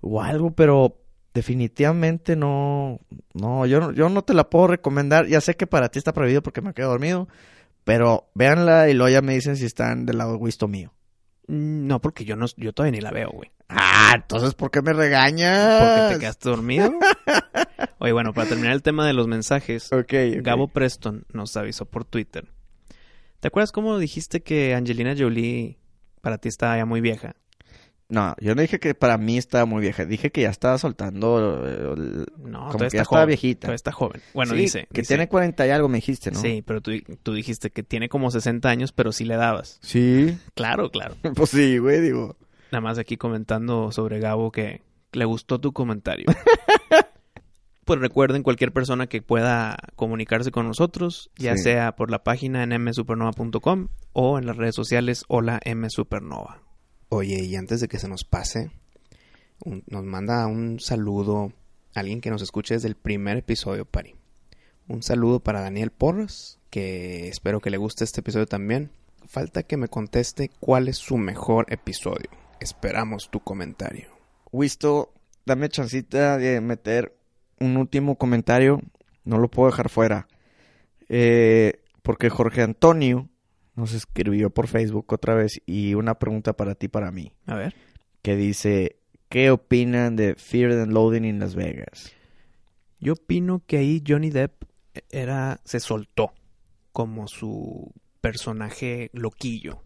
o 0.00 0.20
algo, 0.20 0.50
pero 0.52 0.96
definitivamente 1.32 2.34
no, 2.34 2.98
no, 3.34 3.66
yo, 3.66 3.78
no- 3.80 3.92
yo 3.92 4.08
no 4.08 4.22
te 4.22 4.34
la 4.34 4.50
puedo 4.50 4.66
recomendar. 4.68 5.26
Ya 5.26 5.40
sé 5.40 5.54
que 5.56 5.66
para 5.68 5.88
ti 5.90 5.98
está 5.98 6.12
prohibido 6.12 6.42
porque 6.42 6.60
me 6.60 6.74
quedo 6.74 6.88
dormido, 6.90 7.28
pero 7.84 8.28
véanla 8.34 8.88
y 8.88 8.94
luego 8.94 9.10
ya 9.12 9.22
me 9.22 9.34
dicen 9.34 9.56
si 9.56 9.64
están 9.66 10.06
del 10.06 10.18
lado 10.18 10.34
egoísta 10.34 10.66
mío. 10.66 10.92
Mm, 11.50 11.86
No, 11.86 12.00
porque 12.00 12.24
yo 12.24 12.36
no, 12.36 12.46
yo 12.56 12.72
todavía 12.72 12.92
ni 12.98 13.00
la 13.00 13.10
veo, 13.10 13.30
güey. 13.30 13.50
Ah, 13.68 14.12
entonces, 14.14 14.54
¿por 14.54 14.70
qué 14.70 14.82
me 14.82 14.92
regañas? 14.92 15.80
Porque 15.82 16.14
te 16.14 16.20
quedaste 16.20 16.48
dormido. 16.48 16.92
Oye, 17.98 18.12
bueno, 18.12 18.32
para 18.32 18.48
terminar 18.48 18.72
el 18.72 18.82
tema 18.82 19.06
de 19.06 19.12
los 19.12 19.26
mensajes. 19.26 19.92
Gabo 20.42 20.68
Preston 20.68 21.24
nos 21.32 21.56
avisó 21.56 21.84
por 21.86 22.04
Twitter. 22.04 22.48
¿Te 23.40 23.48
acuerdas 23.48 23.72
cómo 23.72 23.98
dijiste 23.98 24.42
que 24.42 24.74
Angelina 24.74 25.14
Jolie 25.16 25.78
para 26.20 26.38
ti 26.38 26.48
estaba 26.48 26.76
ya 26.76 26.84
muy 26.84 27.00
vieja? 27.00 27.36
No, 28.10 28.34
yo 28.40 28.54
no 28.56 28.60
dije 28.62 28.80
que 28.80 28.94
para 28.94 29.16
mí 29.18 29.38
estaba 29.38 29.64
muy 29.66 29.80
vieja. 29.80 30.04
Dije 30.04 30.30
que 30.32 30.42
ya 30.42 30.50
estaba 30.50 30.76
soltando. 30.78 31.64
eh, 31.66 31.92
el- 31.96 32.26
No, 32.50 32.66
Como 32.68 32.80
ya 32.80 32.86
está 32.88 33.02
estaba 33.02 33.04
joven. 33.22 33.26
viejita. 33.28 33.60
Todavía 33.60 33.76
está 33.76 33.92
joven. 33.92 34.20
Bueno, 34.34 34.52
Sí, 34.54 34.58
dice. 34.60 34.88
Que 34.92 35.02
dice- 35.02 35.14
tiene 35.14 35.28
40 35.28 35.66
y 35.66 35.70
algo, 35.70 35.88
me 35.88 35.98
dijiste, 35.98 36.30
¿no? 36.32 36.40
Sí, 36.40 36.62
pero 36.66 36.80
tú, 36.80 36.90
tú 37.22 37.34
dijiste 37.34 37.70
que 37.70 37.82
tiene 37.84 38.08
como 38.08 38.30
60 38.30 38.68
años, 38.68 38.92
pero 38.92 39.12
sí 39.12 39.24
le 39.24 39.36
dabas. 39.36 39.78
Sí. 39.82 40.36
Claro, 40.54 40.90
claro. 40.90 41.14
Pues 41.36 41.50
sí, 41.50 41.78
güey, 41.78 42.00
digo. 42.00 42.36
Nada 42.72 42.82
más 42.82 42.98
aquí 42.98 43.16
comentando 43.16 43.92
sobre 43.92 44.18
Gabo 44.20 44.50
que 44.52 44.82
le 45.12 45.24
gustó 45.24 45.60
tu 45.60 45.72
comentario. 45.72 46.26
pues 47.84 48.00
recuerden 48.00 48.42
cualquier 48.42 48.72
persona 48.72 49.06
que 49.08 49.22
pueda 49.22 49.76
comunicarse 49.96 50.50
con 50.52 50.66
nosotros, 50.68 51.30
ya 51.36 51.56
Sí. 51.56 51.64
sea 51.64 51.96
por 51.96 52.10
la 52.10 52.22
página 52.22 52.62
en 52.62 52.70
msupernova.com 52.84 53.88
o 54.12 54.38
en 54.38 54.46
las 54.46 54.56
redes 54.56 54.74
sociales 54.76 55.24
Hola 55.28 55.60
msupernova. 55.74 56.62
Oye, 57.12 57.42
y 57.42 57.56
antes 57.56 57.80
de 57.80 57.88
que 57.88 57.98
se 57.98 58.06
nos 58.06 58.22
pase, 58.22 58.70
nos 59.64 60.04
manda 60.04 60.46
un 60.46 60.78
saludo 60.78 61.52
alguien 61.92 62.20
que 62.20 62.30
nos 62.30 62.40
escuche 62.40 62.74
desde 62.74 62.86
el 62.86 62.94
primer 62.94 63.36
episodio, 63.36 63.84
Pari. 63.84 64.14
Un 64.86 65.02
saludo 65.02 65.40
para 65.40 65.60
Daniel 65.60 65.90
Porras, 65.90 66.60
que 66.70 67.26
espero 67.26 67.60
que 67.60 67.70
le 67.70 67.78
guste 67.78 68.04
este 68.04 68.20
episodio 68.20 68.46
también. 68.46 68.92
Falta 69.26 69.64
que 69.64 69.76
me 69.76 69.88
conteste 69.88 70.52
cuál 70.60 70.86
es 70.86 70.98
su 70.98 71.16
mejor 71.16 71.66
episodio. 71.72 72.30
Esperamos 72.60 73.28
tu 73.28 73.40
comentario. 73.40 74.06
Wisto, 74.52 75.12
dame 75.44 75.68
chancita 75.68 76.38
de 76.38 76.60
meter 76.60 77.16
un 77.58 77.76
último 77.76 78.14
comentario. 78.18 78.82
No 79.24 79.38
lo 79.38 79.50
puedo 79.50 79.68
dejar 79.68 79.88
fuera. 79.88 80.28
Eh, 81.08 81.80
porque 82.02 82.30
Jorge 82.30 82.62
Antonio 82.62 83.28
nos 83.76 83.92
escribió 83.94 84.50
por 84.50 84.66
Facebook 84.68 85.12
otra 85.12 85.34
vez 85.34 85.60
y 85.66 85.94
una 85.94 86.14
pregunta 86.18 86.52
para 86.54 86.74
ti, 86.74 86.88
para 86.88 87.10
mí. 87.10 87.32
A 87.46 87.54
ver. 87.54 87.74
Que 88.22 88.36
dice, 88.36 88.96
¿qué 89.28 89.50
opinan 89.50 90.16
de 90.16 90.34
Fear 90.34 90.72
and 90.72 90.92
Loading 90.92 91.24
en 91.24 91.38
Las 91.38 91.54
Vegas? 91.54 92.12
Yo 92.98 93.14
opino 93.14 93.62
que 93.66 93.78
ahí 93.78 94.02
Johnny 94.06 94.30
Depp 94.30 94.64
era 95.10 95.60
se 95.64 95.80
soltó 95.80 96.32
como 96.92 97.28
su 97.28 97.92
personaje 98.20 99.10
loquillo 99.12 99.82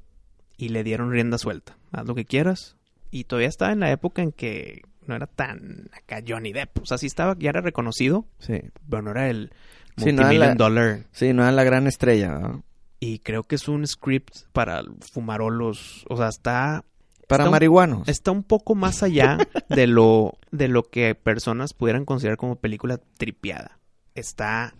y 0.56 0.70
le 0.70 0.82
dieron 0.82 1.10
rienda 1.12 1.38
suelta. 1.38 1.76
Haz 1.92 2.06
lo 2.06 2.14
que 2.14 2.24
quieras. 2.24 2.76
Y 3.10 3.24
todavía 3.24 3.48
estaba 3.48 3.72
en 3.72 3.80
la 3.80 3.92
época 3.92 4.22
en 4.22 4.32
que 4.32 4.82
no 5.06 5.14
era 5.14 5.26
tan 5.28 5.88
acá 5.92 6.22
Johnny 6.26 6.52
Depp. 6.52 6.78
O 6.82 6.86
sea, 6.86 6.98
sí 6.98 7.06
estaba, 7.06 7.36
ya 7.38 7.50
era 7.50 7.60
reconocido, 7.60 8.26
Sí. 8.38 8.60
pero 8.88 9.02
no 9.02 9.10
era 9.12 9.28
el 9.30 9.52
Sí, 9.96 10.06
no 10.06 10.22
era 10.22 10.22
multimillion 10.22 10.48
la- 10.48 10.54
dollar. 10.54 11.06
Sí, 11.12 11.32
no 11.32 11.42
era 11.42 11.52
la 11.52 11.62
gran 11.64 11.86
estrella. 11.86 12.30
¿no? 12.38 12.64
Y 13.06 13.18
creo 13.18 13.42
que 13.42 13.56
es 13.56 13.68
un 13.68 13.86
script 13.86 14.34
para 14.52 14.82
fumarolos. 15.12 16.04
O 16.08 16.16
sea, 16.16 16.28
está 16.28 16.84
Para 17.28 17.44
Está 17.44 17.48
un- 17.48 17.52
marihuanos. 17.52 18.08
está 18.08 18.30
un 18.30 18.42
poco 18.42 18.74
más 18.74 19.02
allá 19.02 19.38
de 19.68 19.86
lo 19.86 20.34
de 20.50 20.68
lo 20.68 20.84
que 20.84 21.14
personas 21.14 21.72
pudieran 21.74 22.04
considerar 22.04 22.36
como 22.38 22.56
película 22.56 22.98
tripiada. 23.18 23.78
Está 24.14 24.74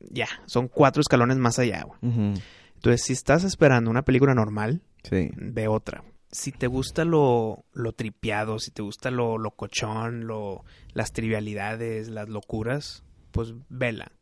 ya, 0.00 0.28
son 0.46 0.68
cuatro 0.68 1.00
escalones 1.00 1.36
más 1.38 1.58
allá. 1.58 1.84
Ujú, 2.02 2.34
Entonces, 2.74 3.02
si 3.04 3.12
estás 3.12 3.42
esperando 3.44 3.90
una 3.90 4.02
película 4.04 4.34
normal, 4.34 4.82
Sí. 5.02 5.30
ve 5.36 5.66
otra. 5.68 6.02
Si 6.30 6.52
te 6.52 6.66
gusta 6.66 7.04
lo, 7.04 7.64
lo 7.72 7.92
tripiado, 7.92 8.58
si 8.60 8.70
te 8.70 8.82
gusta 8.82 9.10
lo 9.10 9.38
locochón, 9.38 10.26
lo, 10.26 10.64
las 10.92 11.12
trivialidades, 11.12 12.08
las 12.08 12.28
locuras, 12.28 13.02
pues 13.32 13.54
vela. 13.68 14.12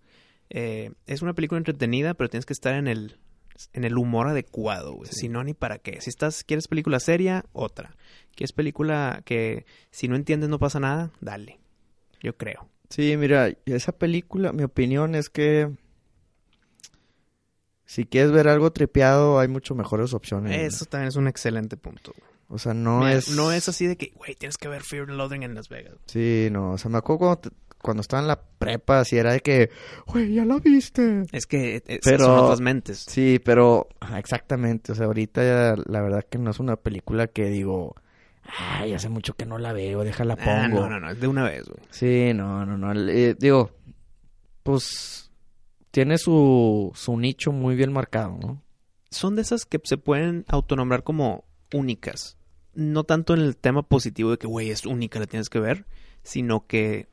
Eh, 0.48 0.92
es 1.06 1.20
una 1.22 1.34
película 1.34 1.58
entretenida, 1.58 2.14
pero 2.14 2.30
tienes 2.30 2.46
que 2.46 2.52
estar 2.54 2.74
en 2.74 2.86
el, 2.88 3.18
en 3.72 3.84
el 3.84 3.96
humor 3.98 4.28
adecuado, 4.28 4.92
güey. 4.94 5.10
Sí. 5.10 5.20
Si 5.20 5.28
no, 5.28 5.42
ni 5.44 5.54
para 5.54 5.78
qué. 5.78 6.00
Si 6.00 6.10
estás, 6.10 6.44
quieres 6.44 6.68
película 6.68 7.00
seria, 7.00 7.44
otra. 7.52 7.96
Quieres 8.34 8.52
película 8.52 9.22
que 9.24 9.64
si 9.90 10.08
no 10.08 10.16
entiendes 10.16 10.48
no 10.50 10.58
pasa 10.58 10.78
nada, 10.80 11.10
dale. 11.20 11.58
Yo 12.20 12.36
creo. 12.36 12.68
Sí, 12.90 13.16
mira, 13.16 13.50
esa 13.66 13.92
película, 13.92 14.52
mi 14.52 14.62
opinión 14.62 15.14
es 15.14 15.28
que 15.30 15.70
si 17.84 18.04
quieres 18.04 18.32
ver 18.32 18.48
algo 18.48 18.72
tripeado, 18.72 19.38
hay 19.38 19.48
mucho 19.48 19.74
mejores 19.74 20.12
opciones. 20.12 20.56
Eso 20.74 20.84
también 20.86 21.08
es 21.08 21.16
un 21.16 21.28
excelente 21.28 21.76
punto. 21.76 22.12
güey. 22.18 22.30
O 22.48 22.58
sea, 22.58 22.74
no 22.74 23.00
Mira, 23.00 23.14
es... 23.14 23.28
no 23.30 23.52
es 23.52 23.68
así 23.68 23.86
de 23.86 23.96
que, 23.96 24.12
güey, 24.14 24.34
tienes 24.34 24.56
que 24.56 24.68
ver 24.68 24.82
Fear 24.82 25.08
and 25.10 25.16
Loathing 25.18 25.42
en 25.42 25.54
Las 25.54 25.68
Vegas. 25.68 25.94
Sí, 26.06 26.48
no, 26.52 26.72
o 26.72 26.78
sea, 26.78 26.90
me 26.90 26.98
acuerdo 26.98 27.18
cuando, 27.18 27.36
te- 27.38 27.50
cuando 27.82 28.00
estaba 28.00 28.20
en 28.22 28.28
la 28.28 28.40
prepa, 28.58 29.00
así 29.00 29.16
era 29.16 29.32
de 29.32 29.40
que, 29.40 29.70
güey, 30.06 30.34
ya 30.34 30.44
la 30.44 30.58
viste. 30.58 31.24
Es 31.32 31.46
que 31.46 31.82
eh, 31.86 32.00
Pero- 32.02 32.24
son 32.24 32.38
otras 32.44 32.60
mentes. 32.60 33.04
Sí, 33.08 33.40
pero 33.44 33.88
exactamente, 34.16 34.92
o 34.92 34.94
sea, 34.94 35.06
ahorita 35.06 35.42
ya 35.42 35.82
la 35.86 36.00
verdad 36.02 36.24
que 36.28 36.38
no 36.38 36.50
es 36.50 36.58
una 36.58 36.76
película 36.76 37.26
que 37.28 37.46
digo, 37.46 37.94
ay, 38.58 38.92
hace 38.94 39.08
mucho 39.08 39.34
que 39.34 39.46
no 39.46 39.58
la 39.58 39.72
veo, 39.72 40.02
déjala 40.04 40.36
pongo. 40.36 40.50
Ah, 40.50 40.68
no, 40.68 40.88
no, 40.88 41.00
no, 41.00 41.10
es 41.10 41.20
de 41.20 41.28
una 41.28 41.44
vez, 41.44 41.64
güey. 41.68 41.80
Sí, 41.90 42.32
no, 42.34 42.66
no, 42.66 42.76
no, 42.76 42.92
eh, 43.10 43.36
digo, 43.38 43.70
pues 44.62 45.30
tiene 45.90 46.18
su, 46.18 46.92
su 46.94 47.16
nicho 47.16 47.52
muy 47.52 47.74
bien 47.76 47.92
marcado, 47.92 48.36
¿no? 48.40 48.62
Son 49.10 49.36
de 49.36 49.42
esas 49.42 49.64
que 49.64 49.80
se 49.84 49.96
pueden 49.96 50.44
autonombrar 50.48 51.04
como 51.04 51.44
únicas. 51.72 52.36
No 52.74 53.04
tanto 53.04 53.32
en 53.34 53.40
el 53.40 53.56
tema 53.56 53.82
positivo 53.82 54.32
de 54.32 54.38
que, 54.38 54.46
güey, 54.46 54.70
es 54.70 54.84
única, 54.84 55.18
la 55.18 55.26
tienes 55.26 55.48
que 55.48 55.60
ver, 55.60 55.86
sino 56.22 56.66
que 56.66 57.08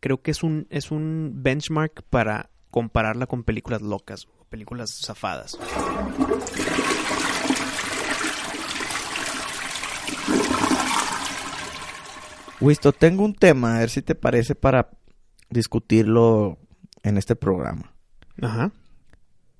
creo 0.00 0.22
que 0.22 0.30
es 0.30 0.42
un, 0.42 0.66
es 0.70 0.90
un 0.90 1.32
benchmark 1.42 2.02
para 2.10 2.50
compararla 2.70 3.26
con 3.26 3.44
películas 3.44 3.82
locas 3.82 4.26
o 4.38 4.44
películas 4.44 5.00
zafadas. 5.04 5.58
Wisto, 12.60 12.92
tengo 12.92 13.24
un 13.24 13.34
tema, 13.34 13.76
a 13.76 13.78
ver 13.80 13.90
si 13.90 14.02
te 14.02 14.14
parece 14.14 14.54
para 14.54 14.90
discutirlo 15.48 16.58
en 17.02 17.16
este 17.16 17.34
programa, 17.34 17.94
Ajá. 18.42 18.70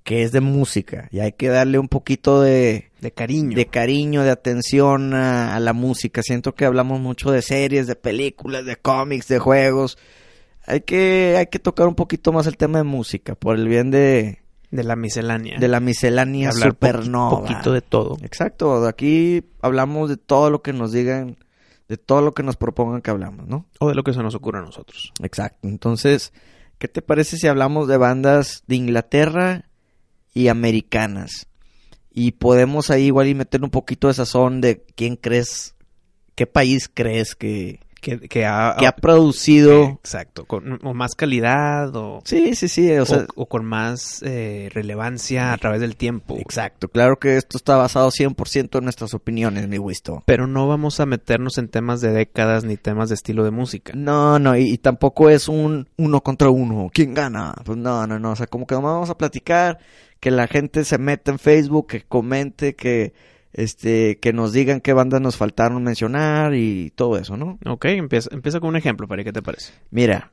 que 0.04 0.22
es 0.22 0.32
de 0.32 0.40
música, 0.42 1.08
y 1.10 1.20
hay 1.20 1.32
que 1.32 1.48
darle 1.48 1.78
un 1.78 1.88
poquito 1.88 2.42
de, 2.42 2.90
De 3.00 3.10
cariño. 3.12 3.56
de 3.56 3.66
cariño, 3.66 4.22
de 4.22 4.30
atención 4.30 5.14
a, 5.14 5.56
a 5.56 5.60
la 5.60 5.72
música. 5.72 6.22
Siento 6.22 6.54
que 6.54 6.66
hablamos 6.66 7.00
mucho 7.00 7.30
de 7.30 7.40
series, 7.40 7.86
de 7.86 7.96
películas, 7.96 8.66
de 8.66 8.76
cómics, 8.76 9.28
de 9.28 9.38
juegos. 9.38 9.96
Hay 10.70 10.82
que, 10.82 11.36
hay 11.38 11.46
que 11.46 11.58
tocar 11.58 11.86
un 11.88 11.94
poquito 11.94 12.32
más 12.32 12.46
el 12.46 12.56
tema 12.56 12.78
de 12.78 12.84
música, 12.84 13.34
por 13.34 13.56
el 13.56 13.66
bien 13.68 13.90
de, 13.90 14.38
De 14.70 14.84
la 14.84 14.96
miscelánea. 14.96 15.58
de 15.58 15.68
la 15.68 15.80
miscelánea 15.80 16.50
Hablar 16.50 16.70
supernova. 16.70 17.40
poquito 17.40 17.72
de 17.72 17.80
todo. 17.82 18.16
Exacto, 18.22 18.86
aquí 18.86 19.42
hablamos 19.62 20.08
de 20.08 20.16
todo 20.16 20.50
lo 20.50 20.62
que 20.62 20.72
nos 20.72 20.92
digan, 20.92 21.36
de 21.88 21.96
todo 21.96 22.22
lo 22.22 22.32
que 22.32 22.42
nos 22.42 22.56
propongan 22.56 23.02
que 23.02 23.10
hablamos, 23.10 23.48
¿no? 23.48 23.66
O 23.80 23.88
de 23.88 23.94
lo 23.94 24.04
que 24.04 24.12
se 24.14 24.22
nos 24.22 24.34
ocurre 24.34 24.58
a 24.60 24.62
nosotros. 24.62 25.12
Exacto. 25.22 25.66
Entonces, 25.66 26.32
¿qué 26.78 26.86
te 26.88 27.02
parece 27.02 27.36
si 27.36 27.48
hablamos 27.48 27.88
de 27.88 27.96
bandas 27.96 28.62
de 28.68 28.76
Inglaterra 28.76 29.64
y 30.32 30.48
americanas? 30.48 31.48
Y 32.12 32.32
podemos 32.32 32.90
ahí 32.90 33.06
igual 33.06 33.28
y 33.28 33.34
meter 33.34 33.62
un 33.62 33.70
poquito 33.70 34.08
de 34.08 34.14
sazón 34.14 34.60
de 34.60 34.84
quién 34.96 35.16
crees, 35.16 35.74
qué 36.34 36.46
país 36.46 36.90
crees 36.92 37.34
que, 37.34 37.80
que, 38.00 38.20
que 38.20 38.46
ha, 38.46 38.76
que 38.78 38.86
ha 38.86 38.92
producido... 38.92 39.98
Exacto, 40.02 40.44
con 40.46 40.78
o 40.82 40.94
más 40.94 41.14
calidad 41.14 41.94
o, 41.94 42.20
Sí, 42.24 42.54
sí, 42.54 42.68
sí, 42.68 42.90
o 42.92 43.06
sea... 43.06 43.26
o 43.34 43.46
con 43.46 43.64
más 43.64 44.22
eh, 44.22 44.68
relevancia 44.72 45.52
a 45.52 45.58
través 45.58 45.80
del 45.80 45.96
tiempo. 45.96 46.36
Exacto, 46.38 46.88
claro 46.88 47.18
que 47.18 47.36
esto 47.36 47.56
está 47.56 47.76
basado 47.76 48.10
100% 48.10 48.78
en 48.78 48.84
nuestras 48.84 49.14
opiniones, 49.14 49.68
mi 49.68 49.78
Wisto. 49.78 50.22
Pero 50.26 50.46
no 50.46 50.66
vamos 50.68 51.00
a 51.00 51.06
meternos 51.06 51.58
en 51.58 51.68
temas 51.68 52.00
de 52.00 52.12
décadas 52.12 52.64
ni 52.64 52.76
temas 52.76 53.08
de 53.08 53.14
estilo 53.14 53.44
de 53.44 53.50
música. 53.50 53.92
No, 53.94 54.38
no, 54.38 54.56
y, 54.56 54.70
y 54.72 54.78
tampoco 54.78 55.30
es 55.30 55.48
un 55.48 55.88
uno 55.96 56.22
contra 56.22 56.50
uno. 56.50 56.90
¿Quién 56.92 57.14
gana? 57.14 57.54
Pues 57.64 57.78
no, 57.78 58.06
no, 58.06 58.18
no. 58.18 58.32
O 58.32 58.36
sea, 58.36 58.46
como 58.46 58.66
que 58.66 58.74
vamos 58.74 59.10
a 59.10 59.18
platicar, 59.18 59.78
que 60.20 60.30
la 60.30 60.46
gente 60.46 60.84
se 60.84 60.98
meta 60.98 61.30
en 61.30 61.38
Facebook, 61.38 61.88
que 61.88 62.02
comente, 62.02 62.74
que 62.74 63.12
este, 63.52 64.18
que 64.20 64.32
nos 64.32 64.52
digan 64.52 64.80
qué 64.80 64.92
bandas 64.92 65.20
nos 65.20 65.36
faltaron 65.36 65.82
mencionar 65.82 66.54
y 66.54 66.90
todo 66.94 67.16
eso, 67.18 67.36
¿no? 67.36 67.58
Ok, 67.66 67.86
empieza, 67.86 68.28
empieza 68.32 68.60
con 68.60 68.70
un 68.70 68.76
ejemplo, 68.76 69.08
para 69.08 69.24
qué 69.24 69.32
te 69.32 69.42
parece. 69.42 69.72
Mira, 69.90 70.32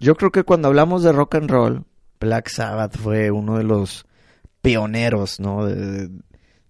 yo 0.00 0.14
creo 0.16 0.30
que 0.32 0.42
cuando 0.44 0.68
hablamos 0.68 1.02
de 1.02 1.12
rock 1.12 1.34
and 1.36 1.50
roll, 1.50 1.84
Black 2.20 2.48
Sabbath 2.48 2.96
fue 2.96 3.30
uno 3.30 3.58
de 3.58 3.64
los 3.64 4.06
pioneros, 4.60 5.40
¿no? 5.40 5.66
De, 5.66 6.08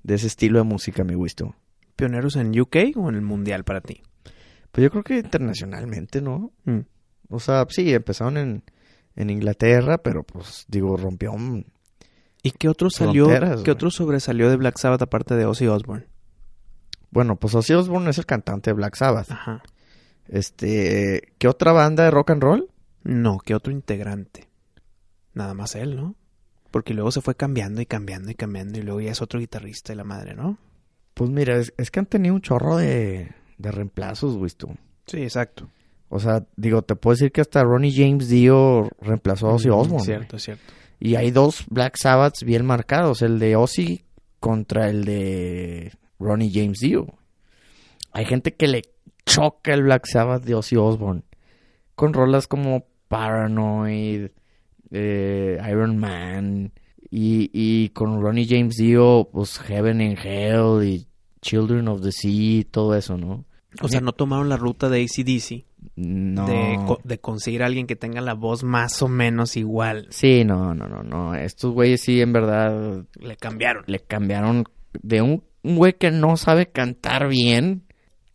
de 0.02 0.14
ese 0.14 0.26
estilo 0.26 0.58
de 0.58 0.64
música, 0.64 1.04
mi 1.04 1.14
Wisto. 1.14 1.54
¿Pioneros 1.96 2.36
en 2.36 2.58
UK 2.58 2.76
o 2.96 3.08
en 3.08 3.14
el 3.16 3.22
mundial 3.22 3.64
para 3.64 3.80
ti? 3.80 4.02
Pues 4.72 4.82
yo 4.82 4.90
creo 4.90 5.02
que 5.04 5.18
internacionalmente, 5.18 6.22
¿no? 6.22 6.52
Mm. 6.64 6.80
O 7.28 7.38
sea, 7.38 7.66
sí, 7.68 7.92
empezaron 7.92 8.36
en, 8.38 8.62
en 9.16 9.30
Inglaterra, 9.30 9.98
pero 9.98 10.22
pues 10.24 10.64
digo, 10.68 10.96
rompió 10.96 11.32
un- 11.32 11.66
¿Y 12.42 12.50
qué 12.52 12.68
otro 12.68 12.90
salió? 12.90 13.28
¿Qué 13.64 13.70
otro 13.70 13.90
sobresalió 13.90 14.50
de 14.50 14.56
Black 14.56 14.78
Sabbath 14.78 15.02
aparte 15.02 15.34
de 15.36 15.46
Ozzy 15.46 15.66
Osbourne? 15.68 16.06
Bueno, 17.10 17.36
pues 17.36 17.54
Ozzy 17.54 17.74
Osbourne 17.74 18.10
es 18.10 18.18
el 18.18 18.26
cantante 18.26 18.70
de 18.70 18.74
Black 18.74 18.96
Sabbath. 18.96 19.30
Ajá. 19.30 19.62
Este, 20.28 21.34
¿qué 21.38 21.48
otra 21.48 21.72
banda 21.72 22.04
de 22.04 22.10
rock 22.10 22.30
and 22.30 22.42
roll? 22.42 22.68
No, 23.04 23.38
¿qué 23.38 23.54
otro 23.54 23.72
integrante? 23.72 24.48
Nada 25.34 25.54
más 25.54 25.74
él, 25.74 25.96
¿no? 25.96 26.14
Porque 26.70 26.94
luego 26.94 27.10
se 27.12 27.20
fue 27.20 27.34
cambiando 27.34 27.80
y 27.82 27.86
cambiando 27.86 28.30
y 28.30 28.34
cambiando 28.34 28.78
y 28.78 28.82
luego 28.82 29.00
ya 29.00 29.10
es 29.12 29.20
otro 29.20 29.40
guitarrista 29.40 29.92
y 29.92 29.96
la 29.96 30.04
madre, 30.04 30.34
¿no? 30.34 30.58
Pues 31.14 31.28
mira, 31.30 31.56
es, 31.58 31.74
es 31.76 31.90
que 31.90 32.00
han 32.00 32.06
tenido 32.06 32.34
un 32.34 32.40
chorro 32.40 32.76
de, 32.76 33.30
de 33.58 33.70
reemplazos, 33.70 34.36
güey, 34.36 34.50
tú. 34.56 34.74
Sí, 35.06 35.22
exacto. 35.22 35.68
O 36.08 36.18
sea, 36.18 36.46
digo, 36.56 36.82
te 36.82 36.96
puedo 36.96 37.14
decir 37.14 37.30
que 37.32 37.40
hasta 37.42 37.62
Ronnie 37.62 37.92
James 37.94 38.28
Dio 38.28 38.88
reemplazó 39.00 39.48
a 39.48 39.54
Ozzy 39.54 39.68
Mm, 39.68 39.72
Osbourne. 39.72 40.04
Cierto, 40.04 40.38
cierto. 40.38 40.72
Y 41.04 41.16
hay 41.16 41.32
dos 41.32 41.64
Black 41.68 41.96
Sabbaths 41.96 42.44
bien 42.44 42.64
marcados, 42.64 43.22
el 43.22 43.40
de 43.40 43.56
Ozzy 43.56 44.04
contra 44.38 44.88
el 44.88 45.04
de 45.04 45.90
Ronnie 46.20 46.52
James 46.54 46.78
Dio. 46.78 47.18
Hay 48.12 48.24
gente 48.24 48.54
que 48.54 48.68
le 48.68 48.82
choca 49.26 49.74
el 49.74 49.82
Black 49.82 50.06
Sabbath 50.06 50.44
de 50.44 50.54
Ozzy 50.54 50.76
Osbourne 50.76 51.24
con 51.96 52.12
rolas 52.12 52.46
como 52.46 52.86
Paranoid, 53.08 54.28
eh, 54.92 55.58
Iron 55.68 55.98
Man 55.98 56.72
y, 57.10 57.50
y 57.52 57.88
con 57.88 58.22
Ronnie 58.22 58.46
James 58.48 58.76
Dio, 58.76 59.28
pues 59.32 59.58
Heaven 59.58 60.00
and 60.00 60.18
Hell 60.22 60.84
y 60.86 61.08
Children 61.40 61.88
of 61.88 62.02
the 62.02 62.12
Sea, 62.12 62.62
todo 62.70 62.94
eso, 62.94 63.16
¿no? 63.16 63.44
O 63.80 63.88
sea, 63.88 64.00
no 64.00 64.12
tomaron 64.12 64.48
la 64.48 64.56
ruta 64.56 64.88
de 64.88 65.02
ACDC 65.02 65.64
No. 65.96 66.46
de, 66.46 66.78
co- 66.86 67.00
de 67.04 67.18
conseguir 67.18 67.62
a 67.62 67.66
alguien 67.66 67.86
que 67.86 67.96
tenga 67.96 68.20
la 68.20 68.34
voz 68.34 68.62
más 68.64 69.02
o 69.02 69.08
menos 69.08 69.56
igual. 69.56 70.06
Sí, 70.10 70.44
no, 70.44 70.74
no, 70.74 70.86
no, 70.88 71.02
no. 71.02 71.34
Estos 71.34 71.72
güeyes 71.72 72.00
sí, 72.00 72.20
en 72.20 72.32
verdad, 72.32 73.04
Le 73.20 73.36
cambiaron. 73.36 73.84
le 73.86 73.98
cambiaron 74.00 74.64
de 75.02 75.22
un, 75.22 75.42
un 75.62 75.76
güey 75.76 75.94
que 75.94 76.10
no 76.10 76.36
sabe 76.36 76.66
cantar 76.66 77.28
bien 77.28 77.82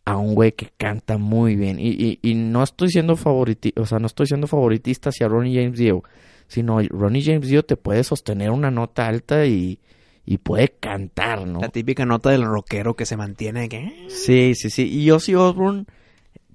a 0.04 0.16
un 0.16 0.34
güey 0.34 0.52
que 0.52 0.70
canta 0.76 1.18
muy 1.18 1.56
bien. 1.56 1.78
Y, 1.78 1.88
y, 1.90 2.18
y 2.22 2.34
no 2.34 2.62
estoy 2.62 2.90
siendo 2.90 3.16
favoriti 3.16 3.72
o 3.76 3.86
sea, 3.86 3.98
no 3.98 4.06
estoy 4.06 4.26
siendo 4.26 4.46
favoritista 4.46 5.10
hacia 5.10 5.28
Ronnie 5.28 5.54
James 5.62 5.78
Dio, 5.78 6.02
sino 6.46 6.80
Ronnie 6.88 7.22
James 7.22 7.48
Dio 7.48 7.62
te 7.64 7.76
puede 7.76 8.04
sostener 8.04 8.50
una 8.50 8.70
nota 8.70 9.06
alta 9.06 9.44
y, 9.46 9.80
y 10.24 10.38
puede 10.38 10.68
cantar, 10.80 11.46
¿no? 11.46 11.60
La 11.60 11.68
típica 11.68 12.06
nota 12.06 12.30
del 12.30 12.44
rockero 12.44 12.94
que 12.94 13.04
se 13.06 13.16
mantiene 13.16 13.68
que... 13.68 14.06
Sí, 14.08 14.54
sí, 14.54 14.70
sí. 14.70 14.88
Y 14.88 15.10
Ozzy 15.10 15.34
Osbourne, 15.34 15.84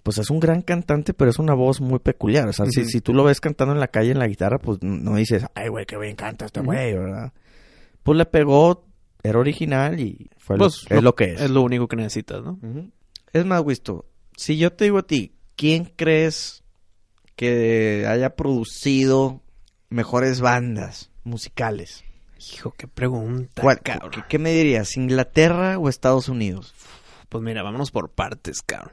pues 0.03 0.17
es 0.17 0.29
un 0.29 0.39
gran 0.39 0.61
cantante, 0.61 1.13
pero 1.13 1.31
es 1.31 1.39
una 1.39 1.53
voz 1.53 1.79
muy 1.81 1.99
peculiar. 1.99 2.47
O 2.47 2.53
sea, 2.53 2.65
si, 2.67 2.85
si 2.85 3.01
tú 3.01 3.13
lo 3.13 3.23
ves 3.23 3.39
cantando 3.41 3.73
en 3.73 3.79
la 3.79 3.87
calle 3.87 4.11
en 4.11 4.19
la 4.19 4.27
guitarra, 4.27 4.59
pues 4.59 4.79
no 4.81 5.15
dices, 5.15 5.45
ay, 5.55 5.69
güey, 5.69 5.85
qué 5.85 5.97
bien 5.97 6.15
canta 6.15 6.45
este 6.45 6.59
güey, 6.61 6.93
¿verdad? 6.93 7.31
Pues 8.03 8.17
le 8.17 8.25
pegó, 8.25 8.85
era 9.23 9.39
original 9.39 9.99
y 9.99 10.29
fue 10.37 10.57
lo- 10.57 10.65
Pues, 10.65 10.85
es 10.89 11.01
lo 11.01 11.15
que 11.15 11.33
es. 11.33 11.41
Es 11.41 11.49
lo 11.49 11.61
único 11.61 11.87
que 11.87 11.95
necesitas, 11.95 12.43
¿no? 12.43 12.59
Es 13.31 13.45
más, 13.45 13.61
Wisto, 13.63 14.05
si 14.35 14.57
yo 14.57 14.73
te 14.73 14.83
digo 14.85 14.97
a 14.99 15.07
ti, 15.07 15.35
¿quién 15.55 15.85
crees 15.95 16.63
que 17.35 18.05
haya 18.07 18.35
producido 18.35 19.41
mejores 19.89 20.41
bandas 20.41 21.11
musicales? 21.23 22.03
Hijo, 22.53 22.71
qué 22.77 22.87
pregunta, 22.87 23.61
¿Cuál- 23.61 23.79
cabrón. 23.79 24.11
¿qué, 24.11 24.21
qué 24.27 24.37
me 24.37 24.51
dirías? 24.51 24.97
¿Inglaterra 24.97 25.79
o 25.79 25.87
Estados 25.87 26.27
Unidos? 26.27 26.73
Pues 27.29 27.41
mira, 27.41 27.63
vámonos 27.63 27.89
por 27.91 28.09
partes, 28.11 28.61
cabrón. 28.61 28.91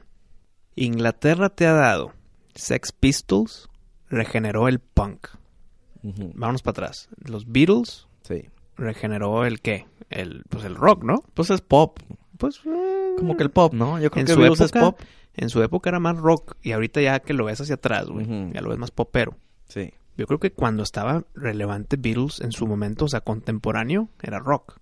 Inglaterra 0.75 1.49
te 1.49 1.67
ha 1.67 1.73
dado 1.73 2.13
Sex 2.55 2.91
Pistols, 2.91 3.69
regeneró 4.09 4.67
el 4.67 4.79
punk. 4.79 5.27
Vámonos 6.03 6.61
para 6.63 6.71
atrás. 6.71 7.09
Los 7.23 7.51
Beatles 7.51 8.07
Sí. 8.23 8.45
regeneró 8.77 9.45
el 9.45 9.61
qué? 9.61 9.85
El, 10.09 10.43
pues 10.49 10.63
el 10.65 10.75
rock, 10.75 11.03
¿no? 11.03 11.23
Pues 11.33 11.49
es 11.51 11.61
pop. 11.61 11.99
Pues 12.37 12.59
eh, 12.65 13.15
Como 13.17 13.37
que 13.37 13.43
el 13.43 13.51
pop, 13.51 13.73
¿no? 13.73 13.99
Yo 13.99 14.09
creo 14.09 14.21
en 14.21 14.27
que 14.27 14.33
su 14.33 14.39
Beatles 14.39 14.61
es 14.61 14.71
época, 14.71 14.91
pop. 14.91 14.99
en 15.35 15.49
su 15.49 15.61
época 15.61 15.89
era 15.89 15.99
más 15.99 16.17
rock 16.17 16.55
y 16.63 16.71
ahorita 16.71 17.01
ya 17.01 17.19
que 17.19 17.33
lo 17.33 17.45
ves 17.45 17.61
hacia 17.61 17.75
atrás, 17.75 18.07
güey, 18.07 18.25
ya 18.51 18.61
lo 18.61 18.69
ves 18.69 18.79
más 18.79 18.91
popero. 18.91 19.37
Sí. 19.67 19.93
Yo 20.17 20.25
creo 20.27 20.39
que 20.39 20.51
cuando 20.51 20.83
estaba 20.83 21.23
relevante 21.35 21.97
Beatles 21.97 22.41
en 22.41 22.51
su 22.51 22.67
momento, 22.67 23.05
o 23.05 23.07
sea, 23.07 23.21
contemporáneo, 23.21 24.09
era 24.21 24.39
rock. 24.39 24.77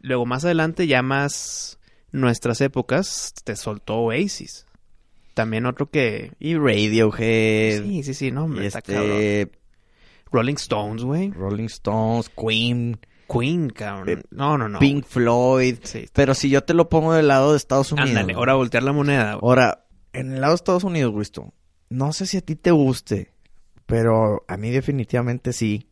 Luego 0.00 0.26
más 0.26 0.44
adelante, 0.44 0.86
ya 0.86 1.02
más 1.02 1.78
nuestras 2.12 2.60
épocas, 2.60 3.32
te 3.44 3.56
soltó 3.56 3.96
Oasis. 3.98 4.65
También 5.36 5.66
otro 5.66 5.90
que... 5.90 6.32
Y 6.38 6.54
Radiohead. 6.56 7.82
Sí, 7.84 8.02
sí, 8.04 8.14
sí, 8.14 8.30
no, 8.30 8.44
hombre, 8.44 8.68
está 8.68 8.80
cabrón. 8.80 9.10
este... 9.10 9.52
Rolling 10.32 10.54
Stones, 10.54 11.04
güey. 11.04 11.30
Rolling 11.30 11.66
Stones, 11.66 12.30
Queen, 12.30 12.98
Queen, 13.28 13.68
cabrón. 13.68 14.08
Eh, 14.08 14.22
no, 14.30 14.56
no, 14.56 14.66
no. 14.66 14.78
Pink 14.78 15.04
Floyd. 15.04 15.76
Sí. 15.82 16.06
Pero 16.14 16.32
si 16.32 16.48
yo 16.48 16.64
te 16.64 16.72
lo 16.72 16.88
pongo 16.88 17.12
del 17.12 17.28
lado 17.28 17.50
de 17.50 17.58
Estados 17.58 17.92
Unidos. 17.92 18.08
Ándale, 18.08 18.32
ahora 18.32 18.54
voltear 18.54 18.82
la 18.82 18.92
moneda. 18.92 19.34
güey. 19.34 19.40
Ahora, 19.42 19.84
en 20.14 20.32
el 20.32 20.40
lado 20.40 20.54
de 20.54 20.56
Estados 20.56 20.84
Unidos, 20.84 21.12
Wisto, 21.14 21.52
no 21.90 22.14
sé 22.14 22.24
si 22.24 22.38
a 22.38 22.40
ti 22.40 22.56
te 22.56 22.70
guste, 22.70 23.34
pero 23.84 24.42
a 24.48 24.56
mí 24.56 24.70
definitivamente 24.70 25.52
sí. 25.52 25.90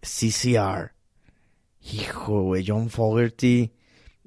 CCR. 0.00 0.94
Hijo, 1.92 2.40
güey, 2.40 2.64
John 2.66 2.88
Fogerty. 2.88 3.70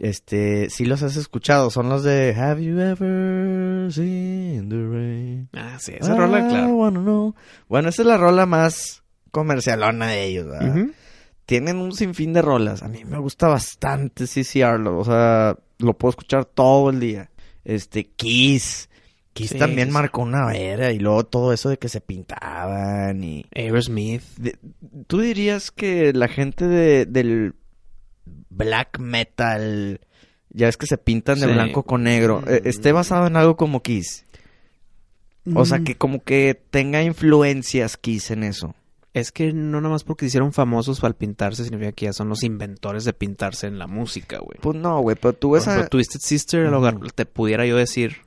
Este, 0.01 0.71
sí 0.71 0.85
los 0.85 1.03
has 1.03 1.15
escuchado, 1.15 1.69
son 1.69 1.87
los 1.87 2.01
de 2.01 2.33
Have 2.35 2.63
you 2.63 2.79
ever 2.79 3.93
seen 3.93 4.67
the 4.67 4.75
rain? 4.75 5.49
Ah, 5.53 5.77
sí, 5.79 5.93
esa 5.95 6.15
rola, 6.15 6.47
claro. 6.47 6.89
know. 6.89 7.35
Bueno, 7.69 7.89
esa 7.89 8.01
es 8.01 8.07
la 8.07 8.17
rola 8.17 8.47
más 8.47 9.03
comercialona 9.29 10.07
de 10.07 10.25
ellos, 10.25 10.47
¿verdad? 10.47 10.87
Tienen 11.45 11.77
un 11.77 11.91
sinfín 11.91 12.33
de 12.33 12.41
rolas. 12.41 12.81
A 12.81 12.87
mí 12.87 13.05
me 13.05 13.19
gusta 13.19 13.47
bastante 13.47 14.25
CCR. 14.25 14.87
O 14.87 15.05
sea, 15.05 15.55
lo 15.77 15.95
puedo 15.95 16.09
escuchar 16.09 16.45
todo 16.45 16.89
el 16.89 16.99
día. 16.99 17.29
Este, 17.63 18.07
Kiss. 18.07 18.89
Kiss 19.33 19.51
Sí, 19.51 19.59
también 19.59 19.89
sí. 19.89 19.93
marcó 19.93 20.23
una 20.23 20.51
era. 20.55 20.91
Y 20.91 20.97
luego 20.97 21.27
todo 21.27 21.53
eso 21.53 21.69
de 21.69 21.77
que 21.77 21.89
se 21.89 22.01
pintaban 22.01 23.23
y... 23.23 23.45
Aerosmith. 23.53 24.23
¿Tú 25.05 25.19
dirías 25.19 25.69
que 25.69 26.11
la 26.11 26.27
gente 26.27 26.67
de, 26.67 27.05
del 27.05 27.53
black 28.51 28.99
metal... 28.99 29.99
Ya 30.53 30.67
es 30.67 30.75
que 30.75 30.85
se 30.85 30.97
pintan 30.97 31.39
de 31.39 31.47
Sí. 31.47 31.53
blanco 31.53 31.83
con 31.83 32.03
negro. 32.03 32.43
eh, 32.45 32.61
Mm. 32.63 32.67
esté 32.67 32.91
basado 32.91 33.25
en 33.25 33.37
algo 33.37 33.55
como 33.55 33.81
Kiss. 33.81 34.25
O 35.55 35.65
sea, 35.65 35.79
Mm, 35.79 35.83
que 35.85 35.95
como 35.97 36.23
que 36.23 36.61
tenga 36.69 37.01
influencias 37.01 37.97
Kiss 37.97 38.31
en 38.31 38.43
eso. 38.43 38.75
Es 39.13 39.31
que 39.31 39.51
no 39.53 39.81
nada 39.81 39.93
más 39.93 40.03
porque 40.03 40.25
se 40.25 40.27
hicieron 40.27 40.53
famosos 40.53 41.03
al 41.03 41.15
pintarse, 41.15 41.63
significa 41.63 41.91
que 41.93 42.05
ya 42.05 42.13
son 42.13 42.29
los 42.29 42.43
inventores 42.43 43.03
de 43.05 43.13
pintarse 43.13 43.67
en 43.67 43.79
la 43.79 43.87
música, 43.87 44.39
güey. 44.39 44.59
Pues 44.61 44.77
no, 44.77 44.99
güey, 45.01 45.15
pero 45.19 45.33
tú 45.33 45.51
ves 45.51 45.67
a... 45.67 45.87
Twisted 45.87 46.19
Sister 46.21 46.69
lo 46.69 46.77
Ujú. 46.77 46.85
agarró- 46.87 47.09
te 47.13 47.25
pudiera 47.25 47.65
yo 47.65 47.75
decir, 47.75 48.17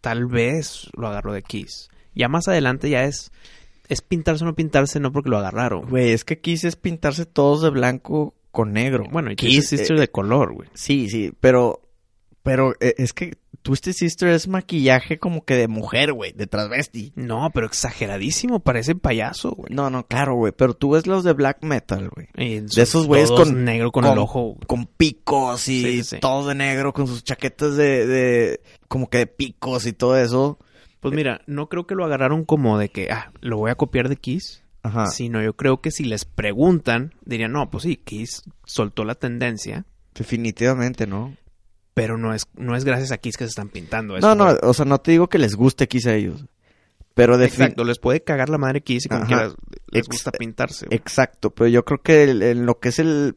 tal 0.00 0.26
vez 0.26 0.88
lo 0.96 1.08
agarró 1.08 1.32
de 1.32 1.42
Kiss. 1.42 1.88
Ya 2.14 2.28
más 2.28 2.48
adelante 2.48 2.88
ya 2.90 3.04
es, 3.04 3.30
es 3.88 4.00
pintarse 4.00 4.44
o 4.44 4.46
no 4.46 4.54
pintarse, 4.54 5.00
no 5.00 5.10
porque 5.12 5.28
lo 5.30 5.38
agarraron. 5.38 5.88
Güey, 5.88 6.12
es 6.12 6.24
que 6.24 6.38
Kiss 6.38 6.64
es 6.64 6.76
pintarse 6.76 7.26
todos 7.26 7.60
de 7.62 7.70
blanco 7.70 8.34
con 8.56 8.72
negro. 8.72 9.04
Bueno, 9.12 9.30
y 9.30 9.36
Kiss, 9.36 9.68
Sister 9.68 9.96
eh, 9.96 10.00
de 10.00 10.08
color, 10.08 10.54
güey. 10.54 10.68
sí, 10.74 11.08
sí, 11.10 11.32
pero... 11.38 11.82
Pero 12.42 12.74
eh, 12.78 12.94
es 12.98 13.12
que 13.12 13.38
Twisted 13.62 13.92
Sister 13.92 14.28
es 14.28 14.46
maquillaje 14.46 15.18
como 15.18 15.44
que 15.44 15.56
de 15.56 15.66
mujer, 15.66 16.12
güey, 16.12 16.30
de 16.32 16.46
transvesti. 16.46 17.12
No, 17.16 17.50
pero 17.52 17.66
exageradísimo, 17.66 18.60
parece 18.60 18.94
payaso, 18.94 19.50
güey. 19.50 19.74
No, 19.74 19.90
no, 19.90 20.06
claro, 20.06 20.36
güey, 20.36 20.52
pero 20.56 20.72
tú 20.74 20.90
ves 20.90 21.08
los 21.08 21.24
de 21.24 21.32
black 21.32 21.64
metal, 21.64 22.08
güey. 22.08 22.28
De 22.36 22.82
esos 22.82 23.08
güeyes 23.08 23.32
con- 23.32 23.64
negro 23.64 23.90
con, 23.90 24.04
con- 24.04 24.12
el 24.12 24.18
ojo. 24.20 24.56
Con 24.68 24.86
picos 24.86 25.66
y 25.66 26.04
sí. 26.04 26.18
todo 26.20 26.46
de 26.46 26.54
negro, 26.54 26.92
con 26.92 27.08
sus 27.08 27.24
chaquetas 27.24 27.74
de, 27.76 28.06
de... 28.06 28.60
Como 28.86 29.10
que 29.10 29.18
de 29.18 29.26
picos 29.26 29.84
y 29.86 29.92
todo 29.92 30.16
eso. 30.16 30.60
Pues 31.00 31.12
mira, 31.14 31.40
no 31.48 31.68
creo 31.68 31.88
que 31.88 31.96
lo 31.96 32.04
agarraron 32.04 32.44
como 32.44 32.78
de 32.78 32.90
que, 32.90 33.10
ah, 33.10 33.32
lo 33.40 33.56
voy 33.58 33.72
a 33.72 33.74
copiar 33.74 34.08
de 34.08 34.14
Kiss. 34.14 34.62
Ajá. 34.86 35.06
Sino 35.06 35.42
yo 35.42 35.54
creo 35.56 35.80
que 35.80 35.90
si 35.90 36.04
les 36.04 36.24
preguntan, 36.24 37.14
dirían, 37.24 37.52
no, 37.52 37.70
pues 37.70 37.82
sí, 37.84 37.96
Kiss 37.96 38.42
soltó 38.64 39.04
la 39.04 39.14
tendencia, 39.14 39.84
Definitivamente, 40.14 41.06
¿no? 41.06 41.36
pero 41.94 42.18
no 42.18 42.34
es, 42.34 42.46
no 42.56 42.76
es 42.76 42.84
gracias 42.84 43.10
a 43.12 43.18
Kiss 43.18 43.36
que 43.36 43.44
se 43.44 43.48
están 43.50 43.68
pintando. 43.70 44.12
No, 44.14 44.18
eso, 44.18 44.34
no, 44.34 44.44
güey. 44.44 44.56
o 44.62 44.74
sea, 44.74 44.84
no 44.84 44.98
te 44.98 45.12
digo 45.12 45.28
que 45.28 45.38
les 45.38 45.54
guste 45.54 45.88
Kiss 45.88 46.06
a 46.06 46.14
ellos. 46.14 46.44
Pero 47.14 47.38
de 47.38 47.46
Exacto, 47.46 47.84
les 47.84 47.98
puede 47.98 48.22
cagar 48.22 48.50
la 48.50 48.58
madre 48.58 48.82
Kiss 48.82 49.06
y 49.06 49.08
como 49.08 49.24
quieras 49.24 49.54
les 49.90 50.06
gusta 50.06 50.30
pintarse. 50.30 50.84
güey. 50.86 50.96
Exacto, 50.98 51.50
pero 51.50 51.68
yo 51.68 51.84
creo 51.86 52.02
que 52.02 52.24
el- 52.24 52.42
en 52.42 52.66
lo 52.66 52.78
que 52.80 52.90
es 52.90 52.98
el 52.98 53.36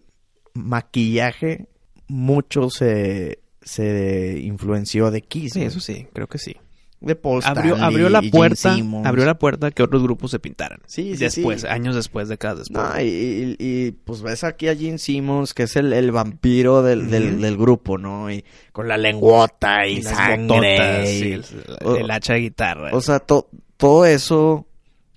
maquillaje, 0.53 1.67
mucho 2.07 2.69
se, 2.69 3.39
se 3.61 4.39
influenció 4.43 5.11
de 5.11 5.21
Kiss. 5.21 5.53
Sí, 5.53 5.59
güey. 5.59 5.67
eso 5.67 5.79
sí, 5.79 6.07
creo 6.13 6.27
que 6.27 6.37
sí. 6.37 6.55
De 7.01 7.15
Paul 7.15 7.41
Abrió, 7.45 7.75
Stanley 7.75 7.93
abrió 7.93 8.09
la 8.09 8.19
y 8.21 8.29
puerta, 8.29 8.75
abrió 9.05 9.23
la 9.25 9.39
puerta 9.39 9.71
que 9.71 9.83
otros 9.83 10.03
grupos 10.03 10.31
se 10.31 10.39
pintaran. 10.39 10.79
Sí, 10.85 11.13
sí, 11.15 11.23
después, 11.23 11.61
sí. 11.61 11.67
años 11.67 11.95
después, 11.95 12.27
décadas 12.27 12.57
después. 12.59 12.83
No, 12.83 13.01
y, 13.01 13.05
y- 13.07 13.55
y, 13.57 13.91
pues 13.91 14.21
ves 14.21 14.43
aquí 14.43 14.67
a 14.67 14.75
Gene 14.75 14.97
Simmons, 14.97 15.53
que 15.53 15.63
es 15.63 15.77
el, 15.77 15.93
el 15.93 16.11
vampiro 16.11 16.81
del, 16.83 17.09
del, 17.09 17.55
grupo, 17.55 17.97
¿no? 17.97 18.29
Y 18.29 18.43
con 18.73 18.89
la 18.89 18.97
lengüota 18.97 19.87
y, 19.87 20.01
sangre. 20.03 20.45
bototas, 20.77 21.09
y- 21.13 21.31
el, 21.31 21.45
o- 21.85 21.95
el 21.95 22.11
hacha 22.11 22.33
de 22.33 22.39
guitarra. 22.41 22.89
O 22.91 22.99
sea, 22.99 23.19
to- 23.19 23.49
todo 23.77 24.05
eso, 24.05 24.67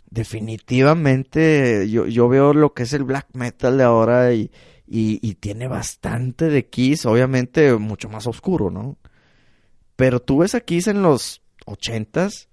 definitivamente, 0.09 1.89
yo, 1.91 2.07
yo 2.07 2.29
veo 2.29 2.55
lo 2.55 2.75
que 2.75 2.85
es 2.85 2.93
el 2.93 3.05
black 3.05 3.27
metal 3.33 3.77
de 3.79 3.85
ahora 3.85 4.33
y, 4.33 4.51
y, 4.87 5.19
y 5.21 5.35
tiene 5.35 5.69
bastante 5.69 6.49
de 6.49 6.67
Kiss, 6.67 7.07
obviamente 7.07 7.75
mucho 7.75 8.09
más 8.09 8.27
oscuro, 8.27 8.71
¿no? 8.71 8.99
Pero 9.97 10.21
tú 10.21 10.39
ves 10.39 10.55
a 10.55 10.61
Kiss 10.61 10.87
en 10.87 11.03
los 11.03 11.42
ochentas, 11.67 12.49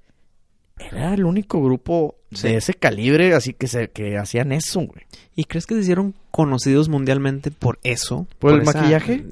era 0.78 1.14
el 1.14 1.26
único 1.26 1.62
grupo 1.62 2.16
Sí. 2.32 2.48
de 2.48 2.58
ese 2.58 2.74
calibre, 2.76 3.34
así 3.34 3.54
que 3.54 3.68
se, 3.68 3.90
que 3.90 4.18
hacían 4.18 4.52
eso, 4.52 4.82
güey. 4.82 5.02
¿Y 5.36 5.46
crees 5.46 5.66
que 5.66 5.74
se 5.76 5.82
hicieron 5.82 6.14
conocidos 6.32 6.88
mundialmente 6.88 7.50
por 7.50 7.80
eso? 7.84 8.28
¿Por 8.38 8.54
el 8.54 8.62
esa- 8.62 8.74
maquillaje? 8.80 9.26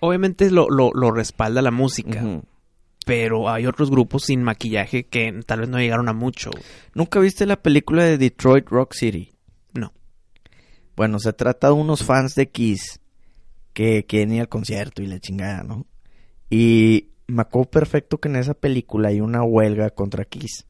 Obviamente 0.00 0.50
lo, 0.50 0.68
lo, 0.68 0.90
lo 0.92 1.10
respalda 1.12 1.62
la 1.62 1.70
música, 1.70 2.22
pero 3.06 3.48
hay 3.48 3.66
otros 3.66 3.90
grupos 3.90 4.24
sin 4.24 4.42
maquillaje 4.42 5.04
que 5.06 5.32
tal 5.46 5.60
vez 5.60 5.68
no 5.68 5.78
llegaron 5.78 6.08
a 6.08 6.12
mucho. 6.12 6.50
güey. 6.50 6.64
¿Nunca 6.94 7.20
viste 7.20 7.46
la 7.46 7.62
película 7.62 8.02
de 8.04 8.18
Detroit 8.18 8.68
Rock 8.68 8.94
City? 8.94 9.32
No. 9.72 9.92
Bueno, 10.96 11.18
se 11.20 11.32
trata 11.32 11.68
de 11.68 11.74
unos 11.74 12.02
fans 12.02 12.34
de 12.34 12.48
Kiss 12.50 13.00
que 13.72 14.06
quieren 14.06 14.32
ir 14.34 14.40
al 14.40 14.48
concierto 14.48 15.02
y 15.02 15.06
la 15.06 15.20
chingada, 15.20 15.62
¿no? 15.62 15.86
Y 16.50 17.10
me 17.26 17.42
acuerdo 17.42 17.70
perfecto 17.70 18.18
que 18.18 18.28
en 18.28 18.36
esa 18.36 18.54
película 18.54 19.08
hay 19.08 19.20
una 19.20 19.42
huelga 19.42 19.90
contra 19.90 20.24
Kiss. 20.24 20.66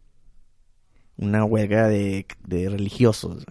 Una 1.16 1.44
huelga 1.44 1.88
de, 1.88 2.26
de 2.46 2.68
religiosos. 2.68 3.44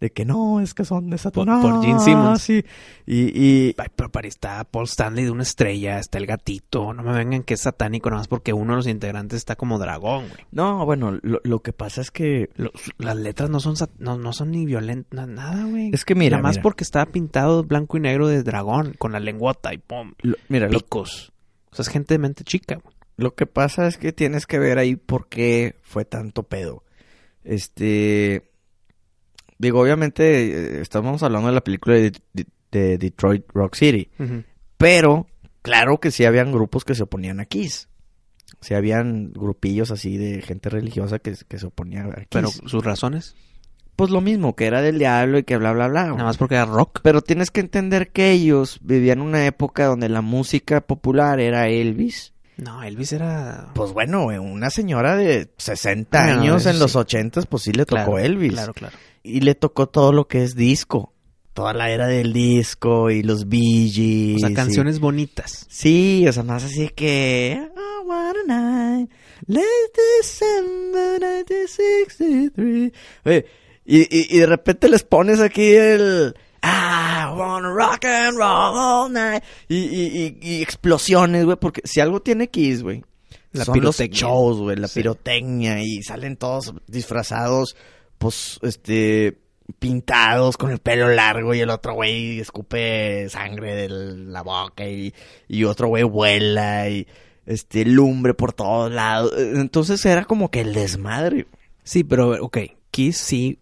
De 0.00 0.10
que 0.12 0.26
no, 0.26 0.60
es 0.60 0.74
que 0.74 0.84
son 0.84 1.08
de 1.08 1.16
Satanás. 1.16 1.62
por 1.64 1.82
Gene 1.82 1.98
Simmons. 2.00 2.42
sí. 2.42 2.62
Y, 3.06 3.40
y 3.42 3.74
Ay, 3.78 3.86
pero 3.96 4.12
para 4.12 4.28
está 4.28 4.62
Paul 4.64 4.84
Stanley 4.84 5.24
de 5.24 5.30
una 5.30 5.42
estrella, 5.44 5.98
está 5.98 6.18
el 6.18 6.26
gatito. 6.26 6.92
No 6.92 7.02
me 7.02 7.14
vengan 7.14 7.44
que 7.44 7.54
es 7.54 7.62
satánico 7.62 8.10
nada 8.10 8.20
más 8.20 8.28
porque 8.28 8.52
uno 8.52 8.72
de 8.72 8.76
los 8.76 8.86
integrantes 8.88 9.38
está 9.38 9.56
como 9.56 9.78
dragón, 9.78 10.28
güey. 10.28 10.44
no, 10.50 10.84
bueno, 10.84 11.18
lo, 11.22 11.40
lo 11.44 11.60
que 11.62 11.72
pasa 11.72 12.02
es 12.02 12.10
que 12.10 12.50
Los- 12.56 12.72
las 12.98 13.16
letras 13.16 13.48
no 13.48 13.58
son 13.58 13.74
no, 13.98 14.18
no 14.18 14.34
son 14.34 14.50
ni 14.50 14.66
violentas, 14.66 15.26
nada, 15.28 15.64
güey. 15.64 15.90
Es 15.94 16.04
que 16.04 16.14
mira, 16.14 16.36
Nada 16.36 16.42
más 16.42 16.56
mira. 16.56 16.62
porque 16.64 16.84
estaba 16.84 17.06
pintado 17.06 17.62
blanco 17.64 17.96
y 17.96 18.00
negro 18.00 18.28
de 18.28 18.42
dragón, 18.42 18.92
con 18.98 19.12
la 19.12 19.20
lengüota 19.20 19.72
y 19.72 19.78
pum, 19.78 20.12
lo- 20.20 20.36
mira, 20.50 20.68
lo, 20.68 20.78
picos. 20.80 21.32
O 21.76 21.82
sea, 21.82 21.82
es 21.82 21.88
gente 21.88 22.14
de 22.14 22.18
mente 22.18 22.42
chica, 22.42 22.76
güey. 22.82 22.94
Lo 23.18 23.34
que 23.34 23.46
pasa 23.46 23.86
es 23.86 23.98
que 23.98 24.12
tienes 24.12 24.46
que 24.46 24.58
ver 24.58 24.78
ahí 24.78 24.96
por 24.96 25.28
qué 25.28 25.76
fue 25.82 26.04
tanto 26.06 26.42
pedo. 26.44 26.84
Este. 27.44 28.50
Digo, 29.58 29.80
obviamente, 29.80 30.78
eh, 30.78 30.80
estamos 30.80 31.22
hablando 31.22 31.48
de 31.48 31.54
la 31.54 31.62
película 31.64 31.94
de, 31.96 32.12
de- 32.32 32.46
de 32.72 32.98
Detroit 32.98 33.44
Rock 33.54 33.74
City. 33.76 34.10
Pero, 34.76 35.26
claro 35.62 35.98
que 35.98 36.10
sí 36.10 36.24
habían 36.26 36.52
grupos 36.52 36.84
que 36.84 36.94
se 36.94 37.04
oponían 37.04 37.40
a 37.40 37.46
Kiss. 37.46 37.88
Sí 38.60 38.74
habían 38.74 39.32
grupillos 39.32 39.90
así 39.90 40.16
de 40.18 40.42
gente 40.42 40.68
religiosa 40.68 41.18
que, 41.18 41.34
que 41.48 41.58
se 41.58 41.66
oponían 41.66 42.10
a 42.10 42.16
Kiss. 42.16 42.26
Pero 42.30 42.48
sus 42.48 42.84
razones, 42.84 43.34
pues 43.96 44.10
lo 44.10 44.20
mismo, 44.20 44.54
que 44.54 44.66
era 44.66 44.82
del 44.82 44.98
diablo 44.98 45.38
y 45.38 45.42
que 45.44 45.56
bla, 45.56 45.72
bla, 45.72 45.88
bla. 45.88 46.04
nada 46.06 46.24
más 46.24 46.36
porque 46.36 46.54
era 46.54 46.66
rock. 46.66 47.00
Pero 47.02 47.22
tienes 47.22 47.50
que 47.50 47.60
entender 47.60 48.10
que 48.12 48.30
ellos 48.30 48.78
vivían 48.82 49.20
una 49.20 49.46
época 49.46 49.86
donde 49.86 50.08
la 50.08 50.20
música 50.20 50.80
popular 50.82 51.40
era 51.40 51.68
Elvis. 51.68 52.32
No, 52.58 52.82
Elvis 52.82 53.12
era... 53.12 53.68
Pues 53.74 53.92
bueno, 53.92 54.26
una 54.26 54.70
señora 54.70 55.16
de 55.16 55.50
60 55.58 56.22
Ah, 56.22 56.26
no, 56.34 56.40
años 56.42 56.64
en 56.66 56.78
los 56.78 56.92
sí. 56.92 56.98
80 56.98 57.42
pues 57.42 57.64
sí 57.64 57.72
le 57.72 57.84
tocó 57.84 58.02
Claro, 58.12 58.18
Elvis. 58.18 58.52
Claro, 58.52 58.72
claro. 58.72 58.96
Y 59.22 59.40
le 59.40 59.54
tocó 59.54 59.88
todo 59.88 60.12
lo 60.12 60.26
que 60.28 60.42
es 60.44 60.54
disco. 60.54 61.12
Toda 61.52 61.72
la 61.74 61.90
era 61.90 62.06
del 62.06 62.32
disco 62.34 63.10
y 63.10 63.22
los 63.22 63.48
Bee 63.48 63.90
Gees 63.90 64.36
O 64.36 64.38
sea, 64.40 64.50
y- 64.50 64.54
canciones 64.54 65.00
bonitas. 65.00 65.66
Sí, 65.68 66.24
o 66.28 66.32
sea, 66.32 66.42
más 66.44 66.64
así 66.64 66.88
que... 66.90 67.58
"I 67.74 68.08
want 68.08 68.36
a 68.48 68.54
night, 68.98 69.10
late 69.46 69.66
December 70.20 71.20
1963. 71.20 72.92
Oye, 73.24 73.46
y, 73.86 74.00
y, 74.02 74.36
y 74.36 74.38
de 74.40 74.46
repente 74.46 74.88
les 74.88 75.02
pones 75.02 75.40
aquí 75.40 75.74
el... 75.74 76.34
I 76.62 77.26
wanna 77.36 77.70
rock 77.70 78.04
and 78.06 78.36
roll 78.36 78.76
all 78.76 79.12
night. 79.12 79.44
Y, 79.68 79.76
y, 79.76 80.38
y, 80.40 80.56
y 80.56 80.62
explosiones, 80.62 81.44
güey, 81.44 81.56
porque 81.56 81.80
si 81.84 82.00
algo 82.00 82.20
tiene 82.20 82.48
Kiss, 82.48 82.82
güey. 82.82 83.04
La 83.52 83.64
son 83.64 83.80
los 83.80 83.98
shows, 83.98 84.58
güey, 84.58 84.76
la 84.76 84.88
Sí. 84.88 85.00
pirotecnia 85.00 85.80
y 85.82 86.02
salen 86.02 86.36
todos 86.36 86.74
disfrazados, 86.88 87.76
pues, 88.18 88.58
este, 88.62 89.38
pintados 89.78 90.56
con 90.56 90.70
el 90.72 90.78
pelo 90.78 91.08
largo 91.08 91.54
y 91.54 91.60
el 91.60 91.70
otro 91.70 91.94
güey 91.94 92.40
escupe 92.40 93.28
sangre 93.30 93.74
de 93.74 93.88
la 93.88 94.42
boca 94.42 94.88
y, 94.88 95.14
y 95.48 95.64
otro 95.64 95.88
güey 95.88 96.02
vuela 96.02 96.88
y, 96.90 97.06
este, 97.46 97.84
lumbre 97.84 98.34
por 98.34 98.52
todos 98.52 98.90
lados. 98.90 99.32
Entonces 99.38 100.04
era 100.04 100.24
como 100.24 100.50
que 100.50 100.60
el 100.62 100.74
desmadre. 100.74 101.46
Sí, 101.84 102.02
pero, 102.02 102.32
ok, 102.44 102.58
Kiss 102.90 103.16
sí 103.18 103.58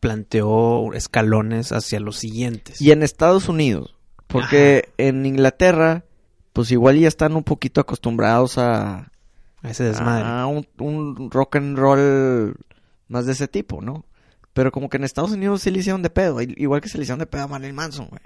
planteó 0.00 0.92
escalones 0.92 1.72
hacia 1.72 2.00
los 2.00 2.16
siguientes. 2.16 2.80
Y 2.80 2.90
en 2.92 3.02
Estados 3.02 3.48
Unidos, 3.48 3.96
porque 4.26 4.90
en 4.98 5.26
Inglaterra, 5.26 6.04
pues 6.52 6.70
igual 6.70 6.98
ya 6.98 7.08
están 7.08 7.36
un 7.36 7.44
poquito 7.44 7.80
acostumbrados 7.80 8.58
a, 8.58 9.10
A 9.62 9.70
ese 9.70 9.84
desmadre. 9.84 10.24
a 10.26 10.46
un, 10.46 10.66
un 10.78 11.30
rock 11.30 11.56
and 11.56 11.78
roll 11.78 12.56
más 13.08 13.26
de 13.26 13.32
ese 13.32 13.48
tipo, 13.48 13.82
¿no? 13.82 14.04
Pero 14.52 14.72
como 14.72 14.88
que 14.88 14.96
en 14.96 15.04
Estados 15.04 15.32
Unidos 15.32 15.62
sí 15.62 15.70
le 15.70 15.80
hicieron 15.80 16.02
de 16.02 16.10
pedo, 16.10 16.40
igual 16.40 16.80
que 16.80 16.88
se 16.88 16.96
le 16.96 17.02
hicieron 17.02 17.18
de 17.18 17.26
pedo 17.26 17.42
a 17.42 17.48
Marilyn 17.48 17.74
Manson, 17.74 18.08
güey. 18.08 18.22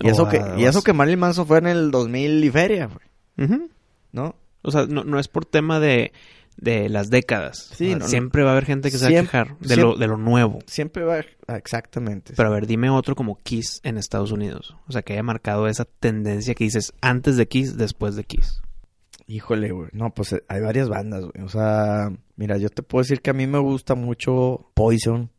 Y, 0.00 0.08
eso 0.08 0.28
que, 0.28 0.42
y 0.56 0.64
eso 0.64 0.82
que 0.82 0.92
Marilyn 0.92 1.20
Manson 1.20 1.46
fue 1.46 1.58
en 1.58 1.66
el 1.66 1.90
2000 1.90 2.44
y 2.44 2.50
feria, 2.50 2.86
güey. 2.86 3.68
¿no? 4.12 4.36
O 4.62 4.70
sea, 4.70 4.86
no, 4.86 5.04
no 5.04 5.18
es 5.18 5.28
por 5.28 5.46
tema 5.46 5.80
de, 5.80 6.12
de 6.60 6.88
las 6.88 7.10
décadas. 7.10 7.70
Sí, 7.74 7.86
O 7.86 7.88
sea, 7.88 7.96
no, 7.96 8.04
no. 8.04 8.08
siempre 8.08 8.42
va 8.42 8.50
a 8.50 8.52
haber 8.52 8.66
gente 8.66 8.90
que 8.90 8.98
se 8.98 9.04
va 9.12 9.18
a 9.18 9.22
quejar 9.22 9.58
de, 9.58 9.68
siempre- 9.68 9.82
lo, 9.84 9.96
de 9.96 10.06
lo 10.06 10.16
nuevo. 10.16 10.58
Siempre 10.66 11.04
va... 11.04 11.20
ah, 11.46 11.56
exactamente. 11.56 12.34
Pero 12.36 12.48
a 12.48 12.52
ver, 12.52 12.66
dime 12.66 12.90
otro 12.90 13.14
como 13.14 13.36
Kiss 13.42 13.80
en 13.82 13.96
Estados 13.98 14.30
Unidos. 14.32 14.76
O 14.86 14.92
sea, 14.92 15.02
que 15.02 15.14
haya 15.14 15.22
marcado 15.22 15.66
esa 15.66 15.84
tendencia 15.86 16.54
que 16.54 16.64
dices 16.64 16.92
antes 17.00 17.36
de 17.36 17.48
Kiss, 17.48 17.76
después 17.76 18.14
de 18.16 18.24
Kiss. 18.24 18.60
Híjole, 19.26 19.70
güey. 19.70 19.88
No, 19.92 20.12
pues 20.12 20.32
eh, 20.32 20.42
hay 20.48 20.60
varias 20.60 20.88
bandas, 20.88 21.24
güey. 21.24 21.44
O 21.44 21.48
sea, 21.48 22.10
mira, 22.36 22.56
yo 22.58 22.68
te 22.68 22.82
puedo 22.82 23.02
decir 23.02 23.20
que 23.20 23.30
a 23.30 23.34
mí 23.34 23.46
me 23.46 23.58
gusta 23.58 23.94
mucho 23.94 24.70
Poison. 24.74 25.30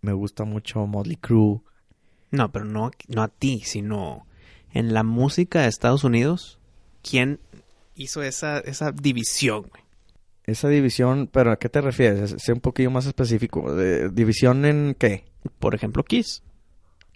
Me 0.00 0.12
gusta 0.14 0.44
mucho 0.44 0.86
Motley 0.86 1.16
Crue. 1.16 1.60
No, 2.30 2.50
pero 2.50 2.64
no, 2.64 2.90
no 3.08 3.22
a 3.22 3.28
ti, 3.28 3.60
sino 3.64 4.26
en 4.72 4.94
la 4.94 5.02
música 5.02 5.62
de 5.62 5.68
Estados 5.68 6.02
Unidos. 6.04 6.58
¿Quién 7.02 7.40
hizo 7.94 8.22
esa, 8.22 8.58
esa 8.60 8.92
división, 8.92 9.62
güey? 9.68 9.82
Esa 10.50 10.68
división, 10.68 11.28
pero 11.30 11.52
¿a 11.52 11.56
qué 11.56 11.68
te 11.68 11.80
refieres? 11.80 12.34
Sé 12.38 12.52
un 12.52 12.60
poquillo 12.60 12.90
más 12.90 13.06
específico. 13.06 13.74
¿De 13.74 14.08
¿División 14.10 14.64
en 14.64 14.96
qué? 14.98 15.24
Por 15.58 15.74
ejemplo, 15.74 16.02
Kiss. 16.04 16.42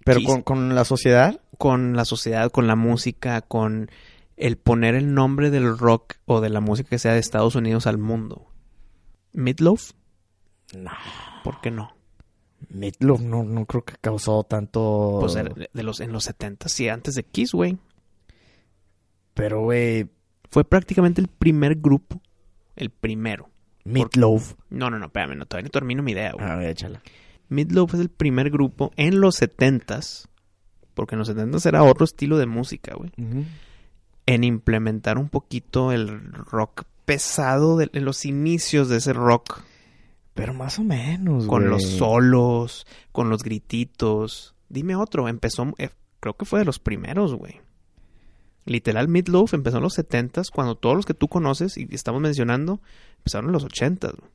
¿Pero 0.05 0.21
Kiss. 0.21 0.29
con, 0.29 0.43
con 0.43 0.75
la 0.75 0.85
sociedad? 0.85 1.41
Con 1.59 1.97
la 1.97 2.05
sociedad, 2.05 2.51
con 2.51 2.67
la 2.67 2.77
música, 2.77 3.41
con 3.41 3.91
el 4.37 4.57
poner 4.57 4.95
el 4.95 5.15
nombre 5.15 5.51
del 5.51 5.77
rock 5.79 6.15
o 6.27 6.41
de 6.41 6.51
la 6.51 6.61
música 6.61 6.91
que 6.91 6.99
sea 6.99 7.13
de 7.13 7.19
Estados 7.19 7.55
Unidos 7.55 7.87
al 7.87 7.99
mundo. 7.99 8.47
¿Meatloaf? 9.33 9.93
No. 10.77 10.93
¿Por 11.43 11.61
qué 11.61 11.71
no? 11.71 11.95
Meatloaf 12.69 13.21
no, 13.21 13.43
no 13.45 13.67
creo 13.67 13.85
que 13.85 13.95
causó 14.01 14.45
tanto... 14.45 15.19
Pues 15.21 15.35
de, 15.35 15.69
de 15.73 15.83
los, 15.83 16.01
en 16.01 16.13
los 16.13 16.25
70 16.25 16.69
sí, 16.69 16.89
antes 16.89 17.15
de 17.15 17.25
Kiss, 17.25 17.53
güey. 17.53 17.79
Pero, 19.35 19.63
güey, 19.63 20.09
Fue 20.51 20.65
prácticamente 20.65 21.21
el 21.21 21.29
primer 21.29 21.75
grupo. 21.77 22.21
El 22.77 22.91
primero. 22.91 23.51
Meatloaf. 23.85 24.55
No, 24.71 24.91
no, 24.91 24.99
no, 24.99 25.07
espérame, 25.07 25.37
no, 25.37 25.47
todavía 25.47 25.65
no 25.67 25.71
termino 25.71 26.03
mi 26.03 26.13
idea, 26.13 26.33
güey. 26.33 26.45
A 26.47 26.57
ver, 26.57 26.71
échala. 26.71 27.03
Meatloaf 27.49 27.95
es 27.95 28.01
el 28.01 28.09
primer 28.09 28.51
grupo 28.51 28.93
en 28.97 29.21
los 29.21 29.41
70s, 29.41 30.27
porque 30.95 31.15
en 31.15 31.19
los 31.19 31.29
70s 31.35 31.67
era 31.67 31.83
otro 31.83 32.05
estilo 32.05 32.39
de 32.39 32.47
música, 32.47 32.95
güey, 32.95 33.11
en 34.27 34.45
implementar 34.45 35.19
un 35.19 35.29
poquito 35.29 35.93
el 35.93 36.33
rock 36.33 36.85
pesado 37.05 37.77
de, 37.77 37.87
de 37.93 38.01
los 38.01 38.25
inicios 38.25 38.89
de 38.89 38.97
ese 38.97 39.13
rock. 39.13 39.61
Pero 40.33 40.55
más 40.55 40.79
o 40.79 40.83
menos, 40.85 41.47
Con 41.47 41.61
güey. 41.63 41.71
los 41.71 41.85
solos, 41.85 42.87
con 43.13 43.29
los 43.29 43.43
grititos. 43.45 44.55
Dime 44.71 44.97
otro, 44.97 45.29
empezó, 45.29 45.73
eh, 45.79 45.91
creo 46.21 46.35
que 46.37 46.47
fue 46.47 46.59
de 46.61 46.65
los 46.65 46.79
primeros, 46.79 47.35
güey. 47.35 47.61
Literal, 48.67 49.09
Meatloaf 49.09 49.53
empezó 49.55 49.77
en 49.79 49.83
los 49.83 49.99
70s, 49.99 50.51
cuando 50.51 50.75
todos 50.77 50.97
los 50.97 51.05
que 51.07 51.15
tú 51.15 51.29
conoces 51.29 51.77
y 51.77 51.87
estamos 51.91 52.21
mencionando 52.23 52.81
empezaron 53.19 53.47
en 53.47 53.53
los 53.53 53.65
80s. 53.67 54.17
güey. 54.19 54.31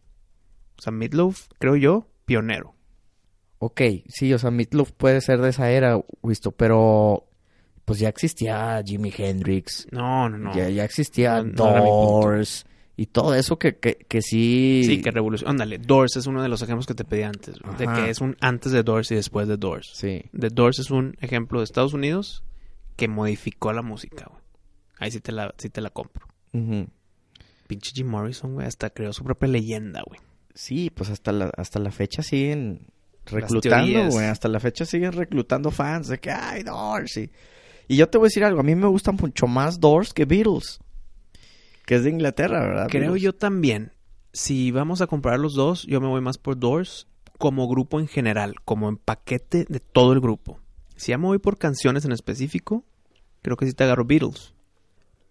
O 0.77 0.81
sea, 0.81 0.91
Meatloaf, 0.91 1.47
creo 1.57 1.75
yo, 1.75 2.07
pionero. 2.25 2.75
Ok, 3.57 3.81
sí, 4.07 4.33
o 4.33 4.39
sea, 4.39 4.51
Meatloaf 4.51 4.91
puede 4.93 5.19
ser 5.21 5.41
de 5.41 5.49
esa 5.49 5.69
era, 5.71 5.99
Wisto, 6.21 6.51
pero 6.51 7.25
pues 7.85 7.99
ya 7.99 8.07
existía 8.07 8.81
Jimi 8.85 9.11
Hendrix, 9.17 9.87
No, 9.91 10.29
no, 10.29 10.37
no. 10.37 10.55
ya, 10.55 10.69
ya 10.69 10.85
existía 10.85 11.41
No. 11.43 11.51
Doors 11.53 12.65
y 12.95 13.07
todo 13.07 13.33
eso 13.33 13.57
que, 13.57 13.77
que, 13.77 13.95
que 13.95 14.21
sí... 14.21 14.83
Sí, 14.85 15.01
que 15.01 15.09
revolución. 15.11 15.49
Ándale, 15.49 15.77
Doors 15.79 16.17
es 16.17 16.27
uno 16.27 16.43
de 16.43 16.49
los 16.49 16.61
ejemplos 16.61 16.85
que 16.85 16.93
te 16.93 17.03
pedí 17.03 17.23
antes. 17.23 17.57
güey, 17.59 17.75
De 17.77 17.85
Ajá. 17.85 17.95
que 18.03 18.09
es 18.11 18.21
un 18.21 18.37
antes 18.41 18.71
de 18.73 18.83
Doors 18.83 19.09
y 19.11 19.15
después 19.15 19.47
de 19.47 19.57
Doors. 19.57 19.89
Sí. 19.95 20.21
The 20.37 20.49
Doors 20.49 20.79
es 20.79 20.91
un 20.91 21.15
ejemplo 21.19 21.59
de 21.59 21.63
Estados 21.63 21.93
Unidos 21.93 22.43
que 22.99 23.07
modificó 23.07 23.71
la 23.71 23.81
música, 23.81 24.25
güey. 24.29 24.43
Ahí 24.97 25.09
sí 25.09 25.21
te 25.21 25.31
la, 25.31 25.55
sí 25.57 25.69
te 25.69 25.79
la 25.79 25.89
compro. 25.89 26.27
Ujú. 26.51 26.89
Pinche 27.65 27.91
Jim 27.95 28.07
Morrison, 28.07 28.55
güey, 28.55 28.67
hasta 28.67 28.89
creó 28.89 29.13
su 29.13 29.23
propia 29.23 29.47
leyenda, 29.47 30.03
güey. 30.05 30.19
Sí, 30.53 30.89
pues 30.89 31.09
hasta 31.09 31.31
la, 31.31 31.49
hasta 31.55 31.79
la 31.79 31.91
fecha 31.91 32.23
siguen 32.23 32.87
reclutando, 33.25 34.09
güey. 34.09 34.25
Hasta 34.25 34.49
la 34.49 34.59
fecha 34.59 34.83
siguen 34.83 35.13
reclutando 35.13 35.71
fans 35.71 36.09
de 36.09 36.19
que, 36.19 36.29
ay, 36.29 36.63
Doors. 36.63 37.15
Y, 37.15 37.31
y 37.87 37.95
yo 37.95 38.09
te 38.09 38.17
voy 38.17 38.25
a 38.25 38.27
decir 38.27 38.43
algo, 38.43 38.59
a 38.59 38.63
mí 38.63 38.75
me 38.75 38.87
gustan 38.87 39.15
mucho 39.15 39.47
más 39.47 39.79
Doors 39.79 40.13
que 40.13 40.25
Beatles. 40.25 40.79
Que 41.85 41.95
es 41.95 42.03
de 42.03 42.09
Inglaterra, 42.09 42.59
¿verdad? 42.59 42.87
Creo 42.89 43.13
Beatles? 43.13 43.23
yo 43.23 43.33
también. 43.33 43.93
Si 44.33 44.71
vamos 44.71 44.99
a 44.99 45.07
comparar 45.07 45.39
los 45.39 45.53
dos, 45.53 45.83
yo 45.83 46.01
me 46.01 46.07
voy 46.07 46.19
más 46.19 46.37
por 46.37 46.59
Doors 46.59 47.07
como 47.37 47.69
grupo 47.69 47.97
en 48.01 48.09
general, 48.09 48.55
como 48.65 48.89
en 48.89 48.97
paquete 48.97 49.65
de 49.69 49.79
todo 49.79 50.11
el 50.11 50.19
grupo. 50.19 50.59
Si 50.97 51.13
ya 51.13 51.17
me 51.17 51.27
voy 51.27 51.39
por 51.39 51.57
canciones 51.57 52.03
en 52.03 52.11
específico, 52.11 52.83
creo 53.41 53.57
que 53.57 53.65
sí 53.65 53.73
te 53.73 53.83
agarro 53.83 54.05
Beatles. 54.05 54.53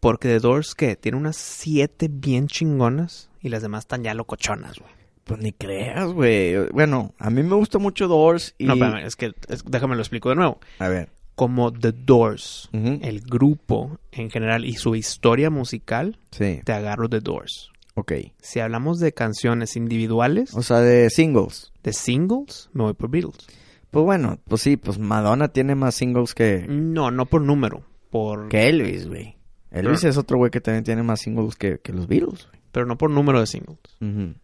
Porque 0.01 0.29
The 0.29 0.38
Doors, 0.40 0.75
¿qué? 0.75 0.94
Tiene 0.97 1.18
unas 1.18 1.37
siete 1.37 2.09
bien 2.11 2.47
chingonas 2.47 3.31
y 3.42 3.49
las 3.49 3.62
demás 3.62 3.81
están 3.85 4.05
ya 4.05 4.14
locochonas, 4.14 4.79
güey. 4.79 4.92
Pues 5.25 5.40
ni 5.40 5.53
creas, 5.53 6.07
güey. 6.12 6.68
Bueno, 6.71 7.14
a 7.18 7.31
mí 7.31 7.42
me 7.42 7.55
gusta 7.57 7.79
mucho 7.79 8.07
Doors 8.09 8.55
y... 8.59 8.64
No, 8.64 8.75
espérame, 8.75 9.05
es 9.07 9.16
que 9.16 9.33
es- 9.49 9.64
déjame 9.64 9.94
lo 9.97 10.01
explico 10.03 10.29
de 10.31 10.37
nuevo. 10.37 10.59
A 10.79 10.88
ver. 10.88 11.11
Como 11.35 11.73
The 11.73 11.92
Doors, 11.92 12.68
el 12.73 13.21
grupo 13.21 13.99
en 14.11 14.31
general 14.31 14.64
y 14.64 14.75
su 14.75 14.94
historia 14.97 15.51
musical, 15.51 16.18
Sí, 16.33 16.61
te 16.64 16.73
agarro 16.73 17.09
The 17.09 17.21
Doors. 17.21 17.71
ok. 17.94 18.12
Si 18.40 18.59
hablamos 18.61 18.99
de 19.01 19.12
canciones 19.12 19.77
individuales, 19.77 20.55
O 20.55 20.62
sea, 20.62 20.81
de 20.81 21.11
singles. 21.11 21.73
de 21.85 21.92
singles, 21.92 22.71
me 22.73 22.85
voy 22.85 22.94
por 22.94 23.11
Beatles. 23.11 23.47
Pues 23.90 24.05
bueno, 24.05 24.38
pues 24.49 24.62
sí, 24.62 24.77
pues 24.77 24.99
Madonna 24.99 25.49
tiene 25.49 25.75
más 25.77 25.94
singles 25.94 26.35
que, 26.35 26.66
No, 26.68 27.11
no 27.12 27.27
por 27.27 27.42
número, 27.42 27.85
por 28.11 28.49
que 28.49 28.68
Elvis, 28.68 29.07
güey. 29.09 29.37
Elvis 29.71 30.05
es 30.05 30.16
otro 30.16 30.38
güey 30.38 30.51
que 30.51 30.61
también 30.61 30.85
tiene 30.85 31.03
más 31.03 31.21
singles 31.21 31.55
que, 31.57 31.79
que 31.81 31.92
los 31.92 32.07
Beatles, 32.09 32.49
pero 32.73 32.87
no 32.87 32.97
por 32.99 33.11
número 33.11 33.40
de 33.40 33.47
singles. 33.47 33.79
güey. 34.01 34.35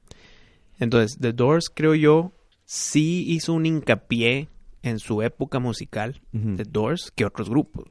Entonces, 0.79 1.19
The 1.21 1.33
Doors 1.33 1.71
creo 1.75 1.95
yo 1.95 2.33
sí 2.65 3.25
hizo 3.29 3.53
un 3.53 3.67
hincapié 3.67 4.49
en 4.83 4.99
su 4.99 5.23
época 5.23 5.59
musical. 5.61 6.21
The 6.33 6.65
Doors, 6.65 7.11
que 7.15 7.25
otros 7.25 7.49
grupos. 7.49 7.87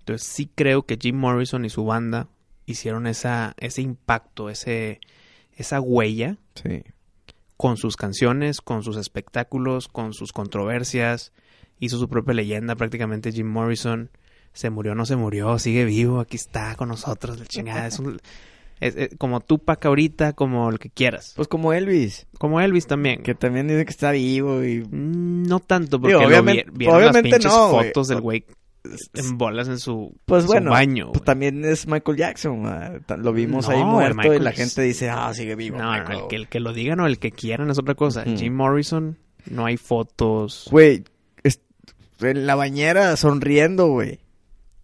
Entonces 0.00 0.26
sí 0.28 0.50
creo 0.54 0.82
que 0.84 0.98
Jim 1.00 1.16
Morrison 1.16 1.64
y 1.64 1.70
su 1.70 1.84
banda 1.86 2.28
hicieron 2.66 3.06
esa 3.06 3.54
ese 3.58 3.80
impacto, 3.82 4.50
ese 4.50 5.00
esa 5.56 5.80
huella 5.80 6.36
Sí. 6.56 6.82
con 7.56 7.76
sus 7.78 7.96
canciones, 7.96 8.60
con 8.60 8.82
sus 8.82 8.96
espectáculos, 8.98 9.88
con 9.88 10.12
sus 10.12 10.32
controversias. 10.32 11.32
Hizo 11.80 11.98
su 11.98 12.08
propia 12.08 12.34
leyenda 12.34 12.76
prácticamente 12.76 13.32
Jim 13.32 13.48
Morrison. 13.48 14.10
Se 14.54 14.70
murió, 14.70 14.94
no 14.94 15.04
se 15.04 15.16
murió, 15.16 15.58
sigue 15.58 15.84
vivo, 15.84 16.20
aquí 16.20 16.36
está 16.36 16.74
con 16.76 16.88
nosotros, 16.88 17.38
la 17.38 17.44
chingada. 17.46 17.86
Es, 17.86 17.98
un- 17.98 18.20
es- 18.80 18.96
es 18.96 19.08
como 19.18 19.40
Tupac 19.40 19.84
ahorita, 19.84 20.32
como 20.32 20.70
el 20.70 20.78
que 20.78 20.88
quieras. 20.90 21.32
Pues 21.36 21.48
como 21.48 21.72
Elvis, 21.72 22.26
Como 22.38 22.60
Elvis 22.60 22.86
también. 22.86 23.22
que 23.22 23.34
también 23.34 23.68
dice 23.68 23.84
que 23.84 23.90
está 23.90 24.12
vivo 24.12 24.64
y... 24.64 24.80
Mm, 24.80 25.42
No 25.48 25.60
tanto, 25.60 26.00
porque 26.00 26.12
Digo, 26.14 26.22
lo 26.22 26.28
obviamente- 26.28 26.64
vi- 26.70 26.78
vieron 26.78 27.00
las 27.02 27.10
obviamente 27.10 27.38
no, 27.46 27.68
fotos 27.70 28.08
del 28.08 28.20
güey 28.20 28.44
en 29.14 29.38
bolas 29.38 29.66
en 29.68 29.78
su, 29.78 30.14
Pues 30.26 30.44
bueno, 30.46 30.70
baño. 30.72 31.10
Pues 31.12 31.24
también 31.24 31.64
es 31.64 31.86
Michael 31.88 32.18
Jackson, 32.18 32.66
ah, 32.66 32.92
lo 33.16 33.32
vimos 33.32 33.66
No, 33.68 33.74
ahí 33.74 33.82
muerto 33.82 34.34
y 34.34 34.38
la 34.38 34.50
es- 34.50 34.56
gente 34.56 34.82
dice, 34.82 35.08
ah, 35.10 35.32
sigue 35.34 35.54
vivo. 35.56 35.78
no, 35.78 35.84
no, 35.84 35.92
Michael". 35.98 36.18
el 36.20 36.28
que, 36.28 36.36
el 36.36 36.48
que 36.48 36.60
lo 36.60 36.72
digan 36.74 37.00
o 37.00 37.06
el 37.06 37.18
que 37.18 37.32
quieran 37.32 37.70
es 37.70 37.78
otra 37.78 37.94
cosa. 37.94 38.24
Jim 38.24 38.54
Morrison, 38.54 39.16
no 39.50 39.64
hay 39.66 39.78
fotos. 39.78 40.68
Güey, 40.70 41.02
en 42.20 42.46
la 42.46 42.54
bañera 42.54 43.16
sonriendo, 43.16 43.88
güey. 43.88 44.20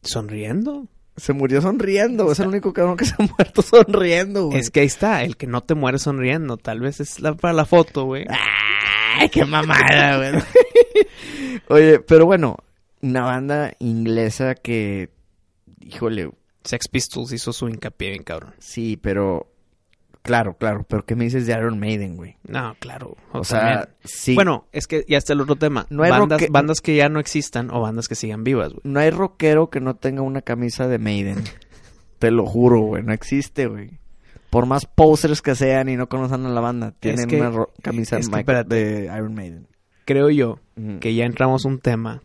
¿Sonriendo? 0.02 0.88
Se 1.16 1.32
murió 1.32 1.60
sonriendo, 1.60 2.32
es 2.32 2.40
el 2.40 2.48
único 2.48 2.72
cabrón 2.72 2.96
que 2.96 3.04
se 3.04 3.14
ha 3.18 3.26
muerto 3.36 3.62
sonriendo, 3.62 4.46
güey. 4.46 4.58
Es 4.58 4.70
que 4.70 4.80
ahí 4.80 4.86
está, 4.86 5.22
el 5.22 5.36
que 5.36 5.46
no 5.46 5.62
te 5.62 5.74
muere 5.74 5.98
sonriendo. 5.98 6.56
Tal 6.56 6.80
vez 6.80 7.00
es 7.00 7.20
la, 7.20 7.34
para 7.34 7.52
la 7.52 7.66
foto, 7.66 8.04
güey. 8.04 8.24
¡Ay, 9.18 9.28
qué 9.28 9.44
mamada, 9.44 10.16
güey! 10.16 10.42
Oye, 11.68 12.00
pero 12.00 12.24
bueno, 12.24 12.56
una 13.02 13.22
banda 13.22 13.74
inglesa 13.80 14.54
que, 14.54 15.10
híjole, 15.80 16.30
Sex 16.64 16.88
Pistols 16.88 17.32
hizo 17.32 17.52
su 17.52 17.68
hincapié 17.68 18.10
bien 18.10 18.22
cabrón. 18.22 18.54
sí, 18.58 18.96
pero, 18.96 19.49
claro, 20.22 20.54
claro, 20.54 20.84
pero 20.88 21.04
¿qué 21.04 21.14
me 21.16 21.24
dices 21.24 21.46
de 21.46 21.52
Iron 21.52 21.78
Maiden, 21.78 22.16
güey? 22.16 22.36
No, 22.46 22.74
claro. 22.78 23.16
O 23.32 23.44
sea, 23.44 23.88
sí, 24.04 24.34
Bueno, 24.34 24.66
es 24.72 24.86
que 24.86 25.04
ya 25.08 25.18
está 25.18 25.32
el 25.32 25.40
otro 25.40 25.56
tema. 25.56 25.86
No 25.90 26.02
hay 26.02 26.10
bandas, 26.10 26.40
roque- 26.40 26.50
bandas 26.52 26.80
que 26.80 26.96
ya 26.96 27.08
no 27.08 27.20
existan 27.20 27.70
o 27.70 27.80
bandas 27.80 28.08
que 28.08 28.14
sigan 28.14 28.44
vivas, 28.44 28.70
güey. 28.72 28.80
no 28.84 29.00
hay 29.00 29.10
rockero 29.10 29.70
que 29.70 29.80
no 29.80 29.96
tenga 29.96 30.22
una 30.22 30.42
camisa 30.42 30.88
de 30.88 30.98
Maiden. 30.98 31.42
Te 32.18 32.30
lo 32.30 32.44
juro, 32.46 32.80
güey, 32.80 33.02
no 33.02 33.12
existe, 33.12 33.66
güey. 33.66 33.98
Por 34.50 34.66
más 34.66 34.84
posers 34.84 35.42
que 35.42 35.54
sean 35.54 35.88
y 35.88 35.96
no 35.96 36.08
conozcan 36.08 36.44
a 36.44 36.50
la 36.50 36.60
banda, 36.60 36.92
tienen 36.98 37.26
que- 37.28 37.40
una 37.40 37.64
camisa 37.82 38.18
es 38.18 38.28
de, 38.30 38.44
que 38.44 39.04
Iron 39.16 39.34
Maiden. 39.34 39.66
Creo 40.04 40.28
yo 40.30 40.58
que 41.00 41.14
ya 41.14 41.24
entramos 41.24 41.64
a 41.64 41.68
un 41.68 41.78
tema 41.78 42.20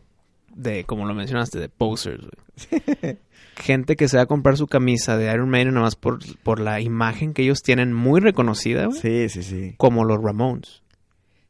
de, 0.54 0.86
como 0.86 1.06
lo 1.06 1.14
mencionaste, 1.14 1.60
de 1.60 1.70
posers, 1.70 2.24
güey. 2.24 3.18
Gente 3.56 3.96
que 3.96 4.08
se 4.08 4.18
va 4.18 4.24
a 4.24 4.28
comprar 4.28 4.58
su 4.58 4.68
camisa 4.68 5.18
de 5.18 5.32
Iron 5.34 5.50
Maiden 5.50 5.74
nada 5.74 5.86
más 5.86 5.96
por, 5.96 6.20
por 6.44 6.60
la 6.60 6.82
imagen 6.82 7.34
que 7.34 7.44
ellos 7.44 7.62
tienen 7.62 7.94
muy 7.94 8.20
reconocida, 8.20 8.86
güey. 8.88 9.00
Sí, 9.00 9.30
sí, 9.30 9.44
sí. 9.44 9.76
Como 9.78 10.04
los 10.04 10.22
Ramones. 10.22 10.82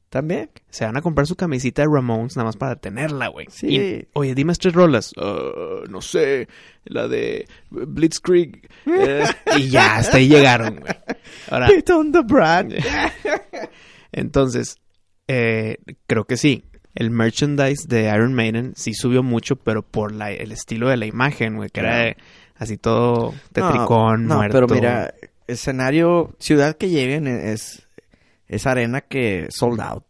También. 0.09 0.49
Se 0.69 0.85
van 0.85 0.95
a 0.95 1.01
comprar 1.01 1.27
su 1.27 1.35
camisita 1.35 1.81
de 1.81 1.89
Ramones 1.91 2.37
nada 2.37 2.45
más 2.45 2.55
para 2.57 2.75
tenerla, 2.77 3.27
güey. 3.27 3.47
Sí. 3.49 3.67
Y, 3.75 4.07
oye, 4.13 4.33
dime 4.35 4.53
tres 4.53 4.73
rolas. 4.73 5.13
"Ah, 5.17 5.81
no 5.89 5.99
sé, 5.99 6.47
la 6.85 7.07
de 7.07 7.47
Blitzkrieg. 7.69 8.69
Eh, 8.85 9.25
y 9.57 9.69
ya, 9.69 9.97
hasta 9.97 10.17
ahí 10.17 10.29
llegaron, 10.29 10.79
güey. 10.79 10.93
Ahora, 11.49 11.69
on 11.93 12.11
the 12.11 12.21
Brad. 12.21 12.67
entonces, 14.11 14.77
eh, 15.27 15.77
creo 16.07 16.25
que 16.25 16.37
sí. 16.37 16.63
El 16.95 17.11
merchandise 17.11 17.87
de 17.87 18.05
Iron 18.13 18.33
Maiden 18.33 18.73
sí 18.75 18.93
subió 18.93 19.21
mucho, 19.21 19.57
pero 19.57 19.83
por 19.83 20.11
la, 20.13 20.31
el 20.31 20.51
estilo 20.51 20.87
de 20.89 20.97
la 20.97 21.05
imagen, 21.05 21.57
güey, 21.57 21.69
que 21.69 21.81
era 21.81 21.97
de- 21.97 22.17
así 22.55 22.77
todo 22.77 23.33
tetricón, 23.51 24.27
no, 24.27 24.37
muerto. 24.37 24.53
pero 24.65 24.67
mira, 24.73 25.13
escenario, 25.47 26.33
ciudad 26.39 26.77
que 26.77 26.89
lleguen 26.89 27.27
es, 27.27 27.87
es 28.47 28.65
arena 28.65 29.01
que 29.01 29.47
sold 29.49 29.81
out. 29.81 30.03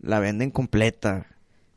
La 0.00 0.18
venden 0.18 0.50
completa. 0.50 1.26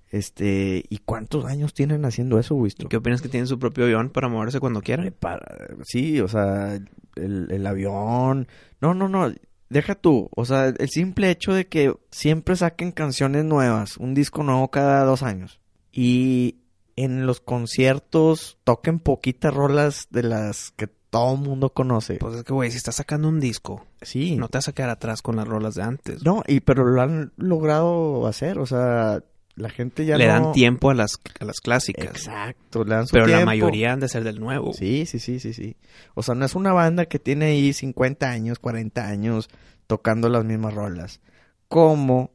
Este, 0.09 0.83
¿y 0.89 0.97
cuántos 0.99 1.45
años 1.45 1.73
tienen 1.73 2.05
haciendo 2.05 2.37
eso, 2.39 2.53
Wisto? 2.55 2.87
¿Qué 2.87 2.97
opinas 2.97 3.21
que 3.21 3.29
tienen 3.29 3.47
su 3.47 3.57
propio 3.57 3.85
avión 3.85 4.09
para 4.09 4.29
moverse 4.29 4.59
cuando 4.59 4.81
quieran? 4.81 5.13
Para, 5.19 5.39
sí, 5.85 6.19
o 6.21 6.27
sea, 6.27 6.75
el, 7.15 7.47
el 7.51 7.65
avión. 7.65 8.47
No, 8.79 8.93
no, 8.93 9.09
no. 9.09 9.31
Deja 9.69 9.95
tú. 9.95 10.29
O 10.35 10.45
sea, 10.45 10.67
el 10.67 10.89
simple 10.89 11.29
hecho 11.29 11.53
de 11.53 11.67
que 11.67 11.95
siempre 12.11 12.55
saquen 12.55 12.91
canciones 12.91 13.45
nuevas, 13.45 13.97
un 13.97 14.13
disco 14.13 14.43
nuevo 14.43 14.69
cada 14.69 15.03
dos 15.03 15.23
años. 15.23 15.59
Y 15.91 16.57
en 16.95 17.25
los 17.25 17.39
conciertos 17.39 18.57
toquen 18.63 18.99
poquitas 18.99 19.53
rolas 19.53 20.07
de 20.11 20.23
las 20.23 20.71
que 20.71 20.87
todo 21.13 21.35
el 21.35 21.41
mundo 21.41 21.69
conoce. 21.69 22.15
Pues 22.15 22.35
es 22.35 22.43
que, 22.43 22.53
güey, 22.53 22.71
si 22.71 22.77
estás 22.77 22.95
sacando 22.95 23.27
un 23.27 23.39
disco, 23.39 23.85
sí. 24.01 24.35
no 24.35 24.47
te 24.47 24.57
vas 24.57 24.67
a 24.67 24.73
quedar 24.73 24.89
atrás 24.89 25.21
con 25.21 25.35
las 25.35 25.47
rolas 25.47 25.75
de 25.75 25.83
antes. 25.83 26.23
No, 26.23 26.41
y 26.47 26.61
pero 26.61 26.85
lo 26.85 27.01
han 27.01 27.33
logrado 27.37 28.25
hacer. 28.25 28.57
O 28.57 28.65
sea, 28.65 29.23
la 29.55 29.69
gente 29.69 30.05
ya 30.05 30.17
Le 30.17 30.27
no... 30.27 30.33
dan 30.33 30.51
tiempo 30.53 30.89
a 30.89 30.93
las, 30.95 31.19
a 31.39 31.45
las 31.45 31.59
clásicas. 31.61 32.05
Exacto, 32.07 32.83
le 32.83 32.95
dan 32.95 33.07
su 33.07 33.13
Pero 33.13 33.27
la 33.27 33.45
mayoría 33.45 33.93
han 33.93 33.99
de 33.99 34.07
ser 34.09 34.23
del 34.23 34.39
nuevo. 34.39 34.73
Sí, 34.73 35.05
sí, 35.05 35.19
sí, 35.19 35.39
sí, 35.39 35.53
sí. 35.53 35.75
O 36.15 36.23
sea, 36.23 36.35
no 36.35 36.45
es 36.45 36.55
una 36.55 36.73
banda 36.73 37.05
que 37.05 37.19
tiene 37.19 37.45
ahí 37.45 37.73
50 37.73 38.29
años, 38.29 38.59
40 38.59 39.05
años 39.07 39.49
tocando 39.87 40.29
las 40.29 40.43
mismas 40.43 40.73
rolas. 40.73 41.21
Como, 41.67 42.31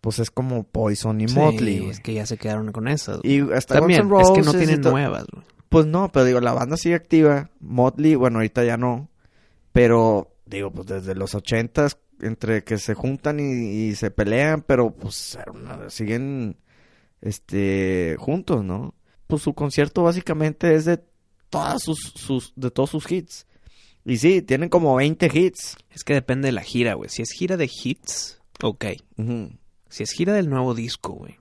pues 0.00 0.18
es 0.18 0.30
como 0.30 0.64
Poison 0.64 1.20
y 1.20 1.28
Sí, 1.28 1.34
Motley. 1.36 1.88
es 1.88 2.00
que 2.00 2.14
ya 2.14 2.26
se 2.26 2.36
quedaron 2.36 2.72
con 2.72 2.88
esas. 2.88 3.20
Y 3.22 3.40
hasta 3.52 3.74
También, 3.78 4.08
Guns 4.08 4.28
es 4.28 4.30
que 4.34 4.40
no 4.40 4.52
Roses 4.52 4.66
tienen 4.66 4.80
nuevas. 4.80 5.26
Pues 5.68 5.86
no, 5.86 6.10
pero 6.12 6.24
digo, 6.24 6.40
la 6.40 6.52
banda 6.52 6.76
sigue 6.76 6.94
activa. 6.94 7.50
Motley, 7.60 8.14
bueno, 8.16 8.38
ahorita 8.38 8.64
ya 8.64 8.76
no. 8.76 9.08
Pero, 9.72 10.32
digo, 10.46 10.70
pues 10.70 10.86
desde 10.86 11.14
los 11.14 11.34
ochentas, 11.34 11.98
entre 12.20 12.64
que 12.64 12.78
se 12.78 12.94
juntan 12.94 13.40
y, 13.40 13.88
y 13.88 13.94
se 13.94 14.10
pelean, 14.10 14.62
pero 14.62 14.94
pues 14.94 15.36
siguen 15.88 16.56
este 17.20 18.16
juntos, 18.18 18.64
¿no? 18.64 18.94
Pues 19.26 19.42
su 19.42 19.54
concierto 19.54 20.02
básicamente 20.02 20.74
es 20.74 20.84
de 20.84 21.02
todas 21.50 21.82
sus, 21.82 21.98
sus 22.14 22.52
de 22.56 22.70
todos 22.70 22.90
sus 22.90 23.10
hits. 23.10 23.46
Y 24.04 24.18
sí, 24.18 24.42
tienen 24.42 24.68
como 24.68 24.94
20 24.96 25.30
hits. 25.32 25.76
Es 25.90 26.04
que 26.04 26.12
depende 26.12 26.46
de 26.48 26.52
la 26.52 26.62
gira, 26.62 26.94
güey. 26.94 27.08
Si 27.08 27.22
es 27.22 27.30
gira 27.30 27.56
de 27.56 27.70
hits, 27.72 28.40
ok. 28.62 28.84
Si 29.88 30.02
es 30.02 30.10
gira 30.12 30.34
del 30.34 30.50
nuevo 30.50 30.74
disco, 30.74 31.12
güey, 31.14 31.38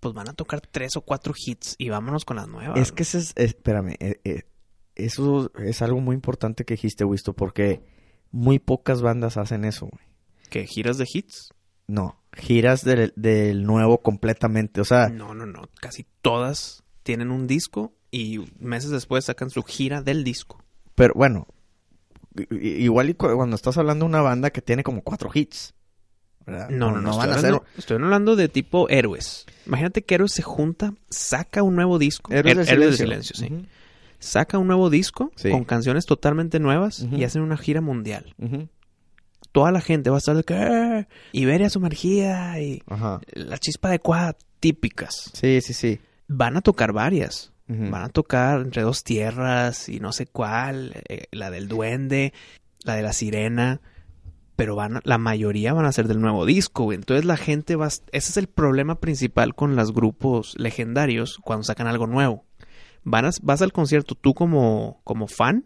pues 0.00 0.12
van 0.14 0.28
a 0.28 0.32
tocar 0.32 0.60
tres 0.60 0.96
o 0.96 1.02
cuatro 1.02 1.32
hits 1.36 1.76
y 1.78 1.88
vámonos 1.90 2.24
con 2.24 2.36
las 2.38 2.48
nuevas. 2.48 2.78
Es 2.80 2.90
que 2.90 3.04
ese 3.04 3.18
es, 3.18 3.32
es- 3.36 3.50
espérame, 3.50 3.94
eh, 4.00 4.20
eh, 4.24 4.42
eso 4.96 5.52
es 5.60 5.80
algo 5.82 6.00
muy 6.00 6.14
importante 6.14 6.64
que 6.64 6.74
dijiste, 6.74 7.04
Wisto, 7.04 7.34
porque 7.34 7.82
muy 8.36 8.58
pocas 8.58 9.02
bandas 9.02 9.36
hacen 9.36 9.64
eso, 9.64 9.86
güey. 9.86 10.04
¿Qué? 10.50 10.66
¿Giras 10.66 10.98
de 10.98 11.06
hits? 11.12 11.52
No, 11.88 12.20
giras 12.32 12.84
del, 12.84 13.12
del 13.16 13.64
nuevo 13.64 14.02
completamente, 14.02 14.80
o 14.80 14.84
sea, 14.84 15.08
No, 15.08 15.34
no, 15.34 15.46
no. 15.46 15.62
Casi 15.80 16.06
todas 16.22 16.82
tienen 17.02 17.30
un 17.30 17.46
disco 17.46 17.92
y 18.10 18.40
meses 18.58 18.90
después 18.90 19.24
sacan 19.24 19.50
su 19.50 19.62
gira 19.62 20.02
del 20.02 20.24
disco. 20.24 20.62
pero 20.94 21.14
bueno, 21.14 21.46
igual 22.50 23.10
y 23.10 23.14
cuando 23.14 23.56
estás 23.56 23.78
hablando 23.78 24.04
de 24.04 24.08
una 24.10 24.20
banda 24.22 24.50
que 24.50 24.62
tiene 24.62 24.82
como 24.82 25.02
cuatro 25.02 25.30
hits, 25.32 25.74
¿verdad? 26.44 26.68
No, 26.70 26.90
no, 26.90 27.00
no. 27.00 27.10
estoy, 27.10 27.18
van 27.18 27.30
a 27.30 27.34
hablando, 27.36 27.56
hacer 27.64 27.78
estoy 27.78 27.96
hablando 27.96 28.36
de 28.36 28.48
tipo 28.48 28.88
héroes. 28.88 29.46
Imagínate 29.66 30.04
que 30.04 30.14
héroes 30.16 30.32
se 30.32 30.42
junta, 30.42 30.94
saca 31.10 31.62
un 31.62 31.74
nuevo 31.76 31.98
disco. 31.98 32.32
Héroes 32.32 32.56
Her- 32.68 32.70
del 32.72 32.82
Héroes 32.82 32.96
Silencio. 32.98 33.36
sí. 33.36 33.66
Saca 34.26 34.58
un 34.58 34.66
nuevo 34.66 34.90
disco 34.90 35.30
Sí. 35.36 35.50
con 35.50 35.64
canciones 35.64 36.04
totalmente 36.06 36.58
nuevas 36.60 37.06
y 37.10 37.24
hacen 37.24 37.42
una 37.42 37.56
gira 37.56 37.80
mundial. 37.80 38.34
Toda 39.52 39.70
la 39.72 39.80
gente 39.80 40.10
va 40.10 40.16
a 40.16 40.18
estar 40.18 40.36
de 40.36 40.42
que 40.44 40.54
"Eh, 40.54 41.06
Iberia 41.32 41.70
sumergida 41.70 42.60
y 42.60 42.82
Ajá. 42.88 43.20
la 43.32 43.56
chispa 43.58 43.88
adecuada 43.88 44.36
típicas. 44.60 45.30
Sí, 45.32 45.60
sí, 45.62 45.72
sí. 45.72 46.00
Van 46.28 46.56
a 46.56 46.60
tocar 46.60 46.92
varias. 46.92 47.52
Van 47.68 48.02
a 48.04 48.08
tocar 48.10 48.60
entre 48.60 48.82
dos 48.82 49.02
tierras 49.02 49.88
y 49.88 49.98
no 49.98 50.12
sé 50.12 50.26
cuál, 50.26 51.02
eh, 51.08 51.24
la 51.32 51.50
del 51.50 51.66
duende, 51.66 52.32
la 52.84 52.94
de 52.94 53.02
la 53.02 53.12
sirena, 53.12 53.80
pero 54.54 54.76
van 54.76 54.98
a- 54.98 55.00
la 55.04 55.18
mayoría 55.18 55.72
van 55.72 55.84
a 55.84 55.90
ser 55.92 56.06
del 56.06 56.20
nuevo 56.20 56.46
disco, 56.46 56.84
güey. 56.84 56.96
Entonces 56.96 57.24
la 57.24 57.36
gente 57.36 57.74
va, 57.74 57.86
a- 57.86 57.88
ese 57.88 58.02
es 58.12 58.36
el 58.36 58.46
problema 58.46 59.00
principal 59.00 59.54
con 59.56 59.74
los 59.74 59.92
grupos 59.92 60.54
legendarios 60.58 61.38
cuando 61.42 61.64
sacan 61.64 61.88
algo 61.88 62.06
nuevo. 62.06 62.44
Van 63.08 63.24
a- 63.24 63.30
vas 63.42 63.62
al 63.62 63.72
concierto 63.72 64.16
tú 64.16 64.34
como, 64.34 65.00
como 65.04 65.28
fan, 65.28 65.64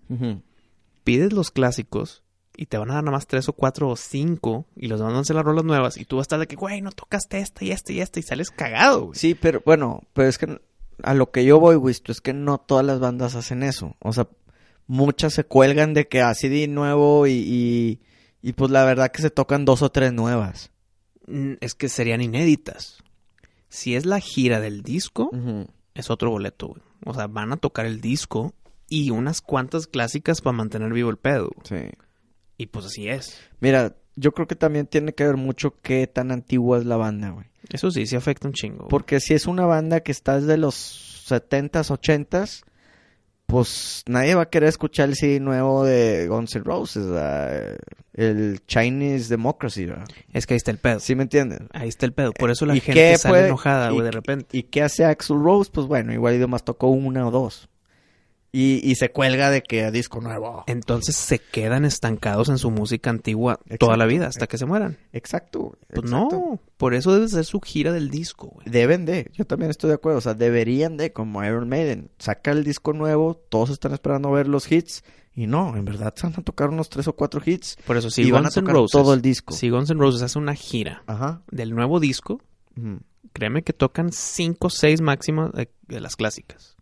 pides 1.05 1.33
los 1.33 1.51
clásicos 1.51 2.23
y 2.57 2.67
te 2.67 2.77
van 2.77 2.91
a 2.91 2.95
dar 2.95 3.05
nada 3.05 3.17
más 3.17 3.27
tres 3.27 3.49
o 3.49 3.55
cuatro 3.55 3.89
o 3.89 3.97
cinco 3.97 4.67
y 4.77 4.89
los 4.89 5.01
van 5.01 5.15
a 5.15 5.21
hacer 5.21 5.37
las 5.37 5.45
rolas 5.45 5.65
nuevas 5.65 5.97
y 5.97 6.05
tú 6.05 6.17
vas 6.17 6.25
a 6.25 6.27
estar 6.27 6.39
de 6.41 6.47
que, 6.47 6.57
güey, 6.57 6.83
no 6.83 6.93
tocaste 6.93 7.39
esta 7.39 7.65
y 7.65 7.71
esta 7.71 7.93
y 7.93 8.01
esta 8.01 8.21
y 8.21 8.23
sales 8.23 8.51
cagado, 8.51 9.07
güey. 9.07 9.19
Sí, 9.19 9.35
pero 9.35 9.63
bueno, 9.65 10.03
pero 10.13 10.29
es 10.29 10.37
que 10.37 10.61
a 11.03 11.15
lo 11.15 11.31
que 11.31 11.45
yo 11.47 11.59
voy, 11.59 11.77
Wisto, 11.77 12.13
es 12.13 12.21
que 12.21 12.35
no 12.35 12.59
todas 12.59 12.85
las 12.85 13.01
bandas 13.01 13.35
hacen 13.35 13.63
eso. 13.63 13.97
O 14.01 14.13
sea, 14.13 14.29
muchas 14.87 15.33
se 15.33 15.45
cuelgan 15.45 15.95
de 15.95 16.09
que 16.09 16.21
así 16.21 16.49
de 16.51 16.69
nuevo 16.69 17.27
y, 17.27 17.33
y, 17.33 18.01
y 18.43 18.53
pues 18.53 18.71
la 18.71 18.85
verdad 18.85 19.11
que 19.11 19.23
se 19.23 19.31
tocan 19.31 19.65
dos 19.65 19.81
o 19.81 19.89
tres 19.91 20.13
nuevas. 20.13 20.71
Mm, 21.27 21.55
Es 21.63 21.75
que 21.75 21.89
serían 21.89 22.21
inéditas. 22.21 22.99
Si 23.71 23.95
es 23.97 24.05
la 24.05 24.21
gira 24.21 24.61
del 24.61 24.83
disco, 24.83 25.31
es 25.95 26.11
otro 26.11 26.31
boleto, 26.31 26.69
güey. 26.69 26.83
O 27.05 27.15
sea, 27.15 27.27
van 27.27 27.53
a 27.53 27.57
tocar 27.57 27.87
el 27.87 28.01
disco 28.01 28.55
y 28.89 29.11
unas 29.11 29.41
cuantas 29.41 29.87
clásicas 29.87 30.41
para 30.41 30.57
mantener 30.57 30.93
vivo 30.93 31.11
el 31.11 31.17
pedo. 31.17 31.51
Sí. 31.65 31.91
Y 32.59 32.67
pues 32.67 32.87
así 32.87 33.09
es. 33.09 33.41
Mira, 33.61 33.97
yo 34.17 34.33
creo 34.33 34.47
que 34.47 34.57
también 34.57 34.87
tiene 34.87 35.15
que 35.15 35.25
ver 35.25 35.37
mucho 35.37 35.77
qué 35.81 36.07
tan 36.07 36.31
antigua 36.31 36.79
es 36.79 36.85
la 36.85 36.97
banda, 36.97 37.31
güey. 37.31 37.47
Eso 37.71 37.91
sí, 37.91 38.07
sí 38.07 38.17
afecta 38.17 38.49
un 38.49 38.55
chingo. 38.55 38.79
güey. 38.79 38.91
Porque 38.91 39.21
si 39.21 39.35
es 39.35 39.47
una 39.47 39.65
banda 39.65 40.01
que 40.01 40.13
está 40.13 40.39
desde 40.41 40.57
los 40.57 41.27
70s, 41.29 41.91
80s, 41.91 42.65
pues 43.51 44.03
nadie 44.07 44.35
va 44.35 44.43
a 44.43 44.49
querer 44.51 44.69
escuchar 44.69 45.09
el 45.09 45.17
CD 45.17 45.41
nuevo 45.41 45.85
de 45.85 46.27
Guns 46.29 46.55
N' 46.55 46.65
Roses, 46.65 47.07
¿verdad? 47.07 47.77
el 48.13 48.61
Chinese 48.67 49.29
Democracy, 49.31 49.87
¿verdad? 49.87 50.05
Es 50.33 50.47
que 50.47 50.53
ahí 50.55 50.59
está 50.59 50.71
el 50.73 50.77
pedo. 50.79 51.01
¿Sí 51.01 51.15
me 51.15 51.23
entiendes? 51.23 51.61
Ahí 51.73 51.89
está 51.89 52.05
el 52.05 52.13
pedo. 52.13 52.33
Por 52.33 52.51
eso 52.51 52.67
la 52.67 52.77
¿Y 52.77 52.81
gente 52.81 53.17
sale 53.17 53.33
puede- 53.33 53.47
enojada, 53.47 53.91
güey, 53.91 54.05
de 54.05 54.11
repente. 54.11 54.57
¿Y 54.57 54.65
qué 54.65 54.83
hace 54.83 55.05
Axl 55.07 55.43
Rose? 55.43 55.71
Pues 55.73 55.87
bueno, 55.87 56.13
igual 56.13 56.39
nomás 56.39 56.65
tocó 56.65 56.89
una 56.89 57.27
o 57.27 57.31
dos. 57.31 57.70
Y, 58.53 58.81
y 58.83 58.97
se 58.97 59.13
cuelga 59.13 59.49
de 59.51 59.63
que 59.63 59.91
disco 59.93 60.21
nuevo. 60.21 60.65
Entonces 60.67 61.15
se 61.15 61.39
quedan 61.39 61.85
estancados 61.85 62.49
en 62.49 62.59
su 62.59 62.71
música 62.73 63.09
antigua 63.09 63.61
toda 63.79 63.97
la 63.97 64.07
vida 64.07 64.27
hasta 64.27 64.49
que 64.49 64.59
se 64.59 64.67
mueran. 64.67 64.99
Exacto. 65.13 65.79
Pues 65.89 66.05
exacto. 66.05 66.37
no, 66.37 66.61
por 66.77 66.95
eso 66.95 67.13
debe 67.13 67.29
ser 67.29 67.45
su 67.45 67.61
gira 67.61 67.93
del 67.93 68.11
disco, 68.11 68.49
güey. 68.49 68.69
Deben 68.69 69.05
de, 69.05 69.31
yo 69.35 69.45
también 69.45 69.71
estoy 69.71 69.89
de 69.89 69.95
acuerdo, 69.95 70.19
o 70.19 70.21
sea, 70.21 70.35
deberían 70.35 70.97
de, 70.97 71.13
como 71.13 71.45
Iron 71.45 71.69
Maiden, 71.69 72.11
saca 72.19 72.51
el 72.51 72.65
disco 72.65 72.93
nuevo, 72.93 73.35
todos 73.35 73.71
están 73.71 73.93
esperando 73.93 74.33
ver 74.33 74.49
los 74.49 74.71
hits, 74.71 75.05
y 75.33 75.47
no, 75.47 75.77
en 75.77 75.85
verdad 75.85 76.13
se 76.17 76.27
van 76.27 76.35
a 76.37 76.43
tocar 76.43 76.71
unos 76.71 76.89
tres 76.91 77.07
o 77.07 77.13
cuatro 77.15 77.41
hits, 77.45 77.77
Por 77.87 77.97
eso 77.97 78.11
si 78.11 78.23
y 78.23 78.31
van 78.33 78.47
a 78.47 78.49
Guns 78.49 78.57
N' 78.57 78.63
tocar 78.63 78.75
Roses, 78.75 78.93
todo 78.93 79.15
el 79.15 79.23
disco. 79.23 79.55
si 79.55 79.71
Guns 79.71 79.91
N' 79.91 80.01
Roses 80.01 80.23
hace 80.23 80.39
una 80.41 80.55
gira 80.55 81.05
Ajá. 81.07 81.43
del 81.53 81.73
nuevo 81.73 82.01
disco, 82.01 82.43
créeme 83.33 83.63
que 83.63 83.73
tocan 83.73 84.11
cinco 84.13 84.67
o 84.67 84.71
seis 84.71 85.01
máximas 85.01 85.53
de 85.53 86.01
las 86.01 86.17
clásicas. 86.17 86.77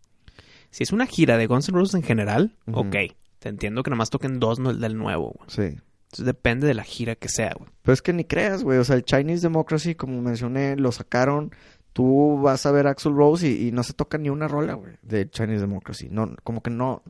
Si 0.71 0.83
es 0.83 0.91
una 0.91 1.05
gira 1.07 1.37
de 1.37 1.47
Guns 1.47 1.69
N' 1.69 1.77
Roses 1.77 1.95
en 1.95 2.03
general, 2.03 2.55
Ujú. 2.67 2.79
ok. 2.81 2.95
Te 3.39 3.49
entiendo 3.49 3.83
que 3.83 3.89
nomás 3.89 4.09
toquen 4.09 4.39
dos 4.39 4.57
del 4.57 4.97
nuevo, 4.97 5.33
güey. 5.37 5.49
Sí. 5.49 5.61
Entonces 6.05 6.25
depende 6.25 6.67
de 6.67 6.73
la 6.73 6.83
gira 6.83 7.15
que 7.15 7.29
sea, 7.29 7.53
güey. 7.57 7.69
Pero 7.83 7.93
es 7.93 8.01
que 8.01 8.13
ni 8.13 8.25
creas, 8.25 8.63
güey, 8.63 8.77
o 8.79 8.83
sea, 8.83 8.95
el 8.95 9.03
Chinese 9.05 9.41
Democracy, 9.43 9.95
como 9.95 10.21
mencioné, 10.21 10.75
lo 10.75 10.91
sacaron, 10.91 11.51
tú 11.93 12.39
vas 12.41 12.65
a 12.65 12.71
ver 12.71 12.87
Axl 12.87 13.13
Rose 13.13 13.47
y, 13.47 13.67
y 13.67 13.71
no 13.71 13.83
se 13.83 13.93
toca 13.93 14.17
ni 14.17 14.29
una 14.29 14.47
rola, 14.47 14.73
güey, 14.73 14.93
de 15.01 15.29
Chinese 15.29 15.61
Democracy. 15.61 16.09
No, 16.09 16.35
como 16.43 16.61
que 16.61 16.69
no, 16.71 17.03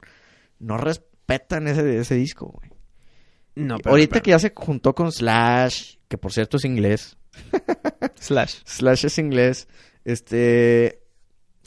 no 0.60 0.78
respetan 0.78 1.68
ese, 1.68 1.97
ese 1.99 2.16
disco, 2.16 2.47
güey. 2.47 2.70
No, 3.55 3.78
pero, 3.78 3.91
Ahorita 3.91 4.14
pero- 4.14 4.24
que 4.24 4.32
ya 4.32 4.39
se 4.39 4.53
juntó 4.55 4.93
con 4.93 5.12
Slash, 5.12 5.95
que 6.07 6.18
por 6.18 6.32
cierto 6.32 6.57
es 6.57 6.66
inglés, 6.66 7.18
Slash. 8.20 8.55
Slash 8.66 9.05
es 9.05 9.18
inglés, 9.18 9.68
este, 10.05 11.01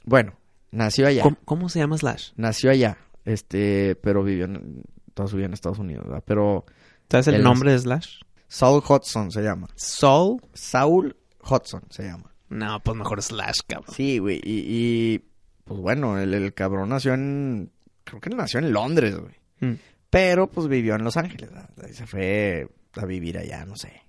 bueno, 0.05 0.35
nació 0.73 1.07
allá. 1.07 1.23
¿Cómo, 1.23 1.37
cómo 1.45 1.69
se 1.69 1.79
llama 1.79 1.97
Slash? 1.97 2.33
nació 2.37 2.71
allá, 2.71 2.99
este, 3.25 3.95
pero 4.03 4.25
vivió 4.25 4.47
en, 4.47 4.83
toda 5.15 5.29
su 5.29 5.37
vida 5.37 5.47
en 5.47 5.53
Estados 5.53 5.79
Unidos, 5.79 6.07
¿verdad? 6.07 6.25
Pero 6.27 6.67
¿Sabes 7.09 7.29
el 7.29 7.43
nombre 7.43 7.73
de 7.73 7.79
Slash? 7.79 8.21
Saul 8.49 8.83
Hudson 8.87 9.31
se 9.31 9.43
llama. 9.43 9.69
Soul. 9.77 10.41
Saul 10.53 11.17
Hudson 11.49 11.83
se 11.91 12.05
llama. 12.05 12.35
No, 12.49 12.81
pues 12.81 12.97
mejor 12.97 13.23
Slash, 13.23 13.61
cabrón. 13.67 13.95
Sí, 13.95 14.19
güey, 14.19 14.41
y, 14.43 14.65
y, 14.67 15.25
pues 15.65 15.81
bueno, 15.81 16.19
el, 16.19 16.35
el 16.35 16.53
cabrón 16.53 16.91
nació 16.91 17.15
en, 17.15 17.71
creo 18.05 18.21
que 18.21 18.31
nació 18.31 18.61
en 18.61 18.73
Londres, 18.73 19.17
güey. 19.17 19.35
Mm. 19.61 19.79
Pero 20.11 20.51
pues 20.51 20.69
vivió 20.69 20.95
en 20.95 21.05
Los 21.05 21.17
Ángeles, 21.17 21.51
¿verdad? 21.51 21.71
Y 21.89 21.95
se 21.95 22.07
fue 22.07 22.69
a 22.95 23.07
vivir 23.07 23.39
allá, 23.39 23.65
no 23.65 23.77
sé. 23.77 24.03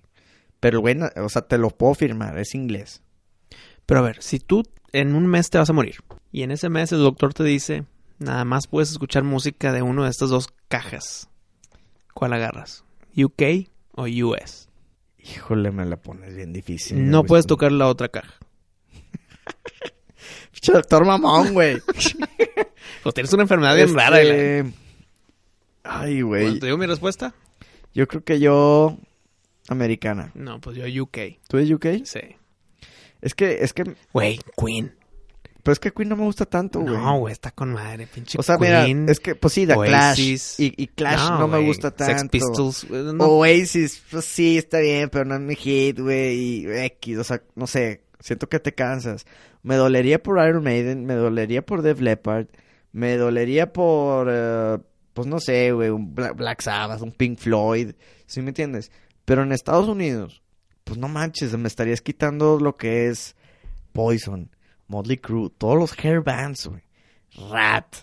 Pero 0.60 0.80
güey, 0.80 0.96
o 1.16 1.28
sea, 1.28 1.42
te 1.42 1.56
lo 1.56 1.70
puedo 1.70 1.94
firmar, 1.94 2.38
es 2.38 2.54
inglés. 2.54 3.02
Pero 3.86 4.00
a 4.00 4.02
ver, 4.02 4.22
si 4.22 4.38
tú 4.40 4.62
en 4.94 5.16
un 5.16 5.26
mes 5.26 5.50
te 5.50 5.58
vas 5.58 5.68
a 5.68 5.72
morir 5.72 5.96
y 6.30 6.42
en 6.44 6.52
ese 6.52 6.68
mes 6.68 6.92
el 6.92 7.00
doctor 7.00 7.34
te 7.34 7.42
dice, 7.42 7.84
nada 8.20 8.44
más 8.44 8.68
puedes 8.68 8.92
escuchar 8.92 9.24
música 9.24 9.72
de 9.72 9.82
uno 9.82 10.04
de 10.04 10.10
estas 10.10 10.30
dos 10.30 10.48
cajas, 10.68 11.28
¿cuál 12.14 12.32
agarras? 12.32 12.84
¿UK 13.16 13.68
o 13.96 14.04
US? 14.04 14.68
Híjole, 15.18 15.72
me 15.72 15.84
la 15.84 15.96
pones 15.96 16.36
bien 16.36 16.52
difícil. 16.52 17.10
No 17.10 17.24
puedes 17.24 17.46
tocar 17.46 17.72
la 17.72 17.88
otra 17.88 18.08
caja. 18.08 18.34
Doctor 20.66 21.04
mamón, 21.04 21.52
güey. 21.52 21.78
Pues 23.02 23.14
tienes 23.14 23.32
una 23.34 23.42
enfermedad 23.42 23.74
bien 23.76 23.92
rara. 23.94 24.16
güey. 24.16 24.30
Este, 24.30 24.72
Ay, 25.82 26.22
güey. 26.22 26.44
Bueno, 26.44 26.58
¿Te 26.60 26.66
digo 26.66 26.78
mi 26.78 26.86
respuesta? 26.86 27.34
Yo 27.92 28.06
creo 28.08 28.24
que 28.24 28.40
yo... 28.40 28.96
Americana. 29.68 30.30
No, 30.34 30.58
pues 30.58 30.76
yo 30.78 31.02
UK. 31.02 31.18
¿Tú 31.48 31.58
eres 31.58 31.70
UK? 31.70 31.86
Sí. 32.04 32.20
Es 33.24 33.34
que, 33.34 33.58
es 33.64 33.72
que... 33.72 33.94
Güey, 34.12 34.38
Queen. 34.56 34.94
Pero 35.62 35.72
es 35.72 35.78
que 35.80 35.92
Queen 35.92 36.10
no 36.10 36.16
me 36.16 36.24
gusta 36.24 36.44
tanto, 36.44 36.80
güey. 36.80 36.92
No, 36.94 37.18
güey, 37.20 37.32
está 37.32 37.50
con 37.50 37.72
madre, 37.72 38.06
pinche 38.06 38.38
O 38.38 38.42
sea, 38.42 38.58
Queen. 38.58 39.00
mira, 39.04 39.12
es 39.12 39.18
que, 39.18 39.34
pues 39.34 39.54
sí, 39.54 39.66
The 39.66 39.74
Oasis. 39.74 40.56
Clash. 40.56 40.60
Y, 40.60 40.74
y 40.82 40.86
Clash 40.88 41.30
no, 41.30 41.48
me 41.48 41.58
gusta 41.64 41.90
tanto. 41.90 42.18
Sex 42.18 42.28
Pistols. 42.30 42.90
no. 42.90 43.24
Oasis, 43.24 44.02
pues 44.10 44.26
sí, 44.26 44.58
está 44.58 44.78
bien, 44.80 45.08
pero 45.10 45.24
no 45.24 45.36
es 45.36 45.40
mi 45.40 45.54
hit, 45.56 45.98
güey. 46.00 46.34
Y 46.36 46.66
X, 46.68 47.16
o 47.18 47.24
sea, 47.24 47.42
no 47.54 47.66
sé. 47.66 48.02
Siento 48.20 48.46
que 48.48 48.60
te 48.60 48.74
cansas. 48.74 49.24
Me 49.62 49.76
dolería 49.76 50.22
por 50.22 50.36
Iron 50.46 50.62
Maiden, 50.62 51.06
me 51.06 51.14
dolería 51.14 51.64
por 51.64 51.80
Def 51.80 51.98
Leppard, 52.00 52.46
me 52.92 53.16
dolería 53.16 53.72
por, 53.72 54.28
eh, 54.30 54.78
pues 55.14 55.26
no 55.26 55.40
sé, 55.40 55.72
güey, 55.72 55.88
un 55.88 56.14
Bla- 56.14 56.32
Black 56.36 56.60
Sabbath, 56.60 57.00
un 57.00 57.12
Pink 57.12 57.38
Floyd. 57.38 57.92
¿Sí 58.26 58.42
me 58.42 58.48
entiendes? 58.50 58.92
Pero 59.24 59.42
en 59.42 59.52
Estados 59.52 59.88
Unidos, 59.88 60.42
pues 60.84 60.98
no 60.98 61.08
manches, 61.08 61.56
me 61.56 61.68
estarías 61.68 62.00
quitando 62.00 62.58
lo 62.60 62.76
que 62.76 63.08
es 63.08 63.34
Poison, 63.92 64.50
Motley 64.88 65.16
Crue, 65.18 65.50
todos 65.56 65.76
los 65.78 65.92
hair 66.04 66.20
bands, 66.20 66.66
güey. 66.66 66.82
Rat, 67.50 67.96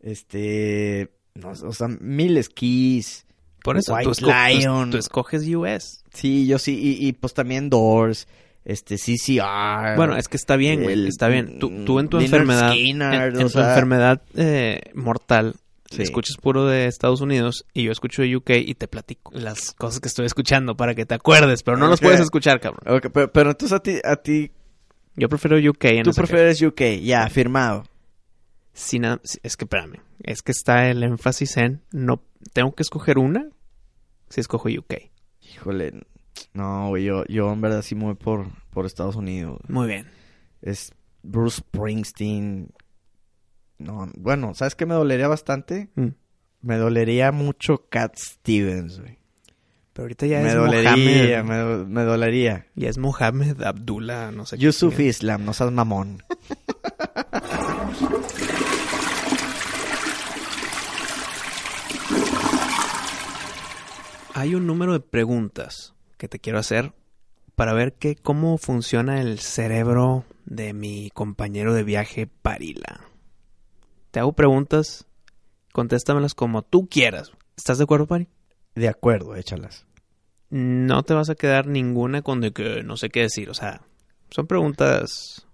este, 0.00 1.10
no, 1.34 1.50
o 1.50 1.72
sea, 1.72 1.88
mil 1.88 2.36
esquís, 2.36 3.26
Por 3.62 3.76
eso, 3.76 3.94
White 3.94 4.10
tú, 4.18 4.26
Lion. 4.26 4.90
tú 4.90 4.98
escoges 4.98 5.46
US. 5.54 6.04
Sí, 6.12 6.46
yo 6.46 6.58
sí, 6.58 6.78
y, 7.00 7.06
y, 7.06 7.12
pues 7.12 7.32
también 7.34 7.70
Doors, 7.70 8.26
este, 8.64 8.96
CCR. 8.96 9.96
Bueno, 9.96 10.16
es 10.16 10.28
que 10.28 10.36
está 10.36 10.56
bien, 10.56 10.82
güey. 10.82 11.06
Está 11.08 11.28
bien. 11.28 11.58
Tú, 11.58 11.84
tú 11.84 11.98
en 12.00 12.08
tu 12.08 12.18
enfermedad, 12.18 12.72
en, 12.74 13.32
tu 13.34 13.48
sea- 13.48 13.68
enfermedad 13.70 14.22
eh, 14.34 14.80
mortal, 14.94 15.54
Sí. 15.96 16.02
escuchas 16.02 16.36
puro 16.36 16.66
de 16.66 16.86
Estados 16.86 17.20
Unidos 17.20 17.66
y 17.72 17.84
yo 17.84 17.92
escucho 17.92 18.22
de 18.22 18.36
UK 18.36 18.50
y 18.64 18.74
te 18.74 18.88
platico 18.88 19.30
las 19.34 19.72
cosas 19.72 20.00
que 20.00 20.08
estoy 20.08 20.26
escuchando 20.26 20.76
para 20.76 20.94
que 20.94 21.06
te 21.06 21.14
acuerdes, 21.14 21.62
pero 21.62 21.76
no 21.76 21.88
los 21.88 21.98
Ok. 22.00 22.04
puedes 22.04 22.20
escuchar, 22.20 22.60
cabrón. 22.60 22.80
Ok, 22.96 23.08
pero, 23.12 23.32
pero 23.32 23.50
entonces 23.50 23.76
a 23.76 23.80
ti, 23.82 23.98
a 24.04 24.16
ti, 24.16 24.50
Yo 25.16 25.28
prefiero 25.28 25.56
UK 25.70 25.84
en 25.84 26.02
tú 26.04 26.12
prefieres 26.12 26.60
UK, 26.62 27.00
ya, 27.02 27.28
firmado. 27.28 27.84
Sin 28.74 29.04
es 29.04 29.56
que 29.56 29.64
espérame, 29.66 30.00
es 30.22 30.40
que 30.42 30.52
está 30.52 30.88
el 30.88 31.02
énfasis 31.02 31.58
en 31.58 31.82
no 31.92 32.22
tengo 32.54 32.74
que 32.74 32.82
escoger 32.82 33.18
una 33.18 33.48
si 34.30 34.40
escojo 34.40 34.70
UK. 34.70 34.94
Híjole, 35.54 35.92
no, 36.54 36.88
güey, 36.88 37.04
yo, 37.04 37.24
yo 37.26 37.52
en 37.52 37.60
verdad 37.60 37.82
sí 37.82 37.94
me 37.94 38.04
voy 38.04 38.14
por, 38.14 38.46
por 38.70 38.86
Estados 38.86 39.16
Unidos. 39.16 39.58
Muy 39.68 39.88
bien. 39.88 40.06
Es 40.62 40.92
Bruce 41.22 41.58
Springsteen. 41.58 42.70
No, 43.82 44.10
bueno, 44.16 44.54
¿sabes 44.54 44.74
qué 44.74 44.86
me 44.86 44.94
dolería 44.94 45.28
bastante? 45.28 45.90
Mm. 45.94 46.08
Me 46.62 46.76
dolería 46.76 47.32
mucho 47.32 47.86
Cat 47.88 48.14
Stevens, 48.16 49.00
güey. 49.00 49.18
Pero 49.92 50.04
ahorita 50.04 50.26
ya 50.26 50.40
Me 50.40 50.48
es 50.48 50.54
dolería, 50.54 51.42
Mohamed. 51.42 51.44
me, 51.44 51.56
do- 51.58 51.86
me 51.86 52.02
dolería. 52.04 52.66
Ya 52.76 52.88
es 52.88 52.96
Mohamed 52.98 53.62
Abdullah, 53.62 54.30
no 54.30 54.46
sé 54.46 54.56
qué 54.56 54.62
Yusuf. 54.62 54.98
Islam, 55.00 55.44
no 55.44 55.52
seas 55.52 55.70
mamón. 55.72 56.22
Hay 64.34 64.54
un 64.54 64.66
número 64.66 64.92
de 64.94 65.00
preguntas 65.00 65.94
que 66.16 66.28
te 66.28 66.38
quiero 66.38 66.58
hacer 66.58 66.92
para 67.54 67.72
ver 67.74 67.94
qué, 67.94 68.16
cómo 68.16 68.56
funciona 68.58 69.20
el 69.20 69.38
cerebro 69.38 70.24
de 70.46 70.72
mi 70.72 71.10
compañero 71.12 71.74
de 71.74 71.84
viaje 71.84 72.26
Parila. 72.26 73.00
Te 74.12 74.20
hago 74.20 74.34
preguntas, 74.34 75.06
contéstamelas 75.72 76.34
como 76.34 76.60
tú 76.60 76.86
quieras. 76.86 77.32
¿Estás 77.56 77.78
de 77.78 77.84
acuerdo, 77.84 78.06
Pari? 78.06 78.28
De 78.74 78.88
acuerdo, 78.88 79.34
échalas. 79.34 79.86
No 80.50 81.02
te 81.02 81.14
vas 81.14 81.30
a 81.30 81.34
quedar 81.34 81.66
ninguna 81.66 82.20
con 82.20 82.42
de 82.42 82.52
que 82.52 82.82
no 82.82 82.98
sé 82.98 83.08
qué 83.08 83.20
decir. 83.20 83.48
O 83.48 83.54
sea, 83.54 83.80
son 84.28 84.46
preguntas 84.46 85.46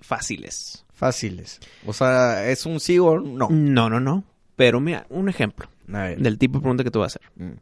fáciles. 0.00 0.84
Fáciles. 0.92 1.60
O 1.86 1.92
sea, 1.92 2.50
¿es 2.50 2.66
un 2.66 2.80
sí 2.80 2.98
o 2.98 3.20
no? 3.20 3.48
No, 3.48 3.88
no, 3.88 4.00
no. 4.00 4.24
Pero 4.56 4.80
mira, 4.80 5.06
un 5.08 5.28
ejemplo 5.28 5.68
del 5.86 6.36
tipo 6.36 6.58
de 6.58 6.62
pregunta 6.62 6.82
que 6.82 6.90
te 6.90 6.98
voy 6.98 7.04
a 7.04 7.06
hacer. 7.06 7.22
Mm. 7.36 7.58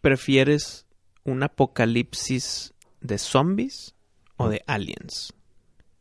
¿Prefieres 0.00 0.86
un 1.24 1.42
apocalipsis 1.42 2.74
de 3.00 3.18
zombies 3.18 3.96
o 4.36 4.48
de 4.48 4.62
aliens? 4.68 5.34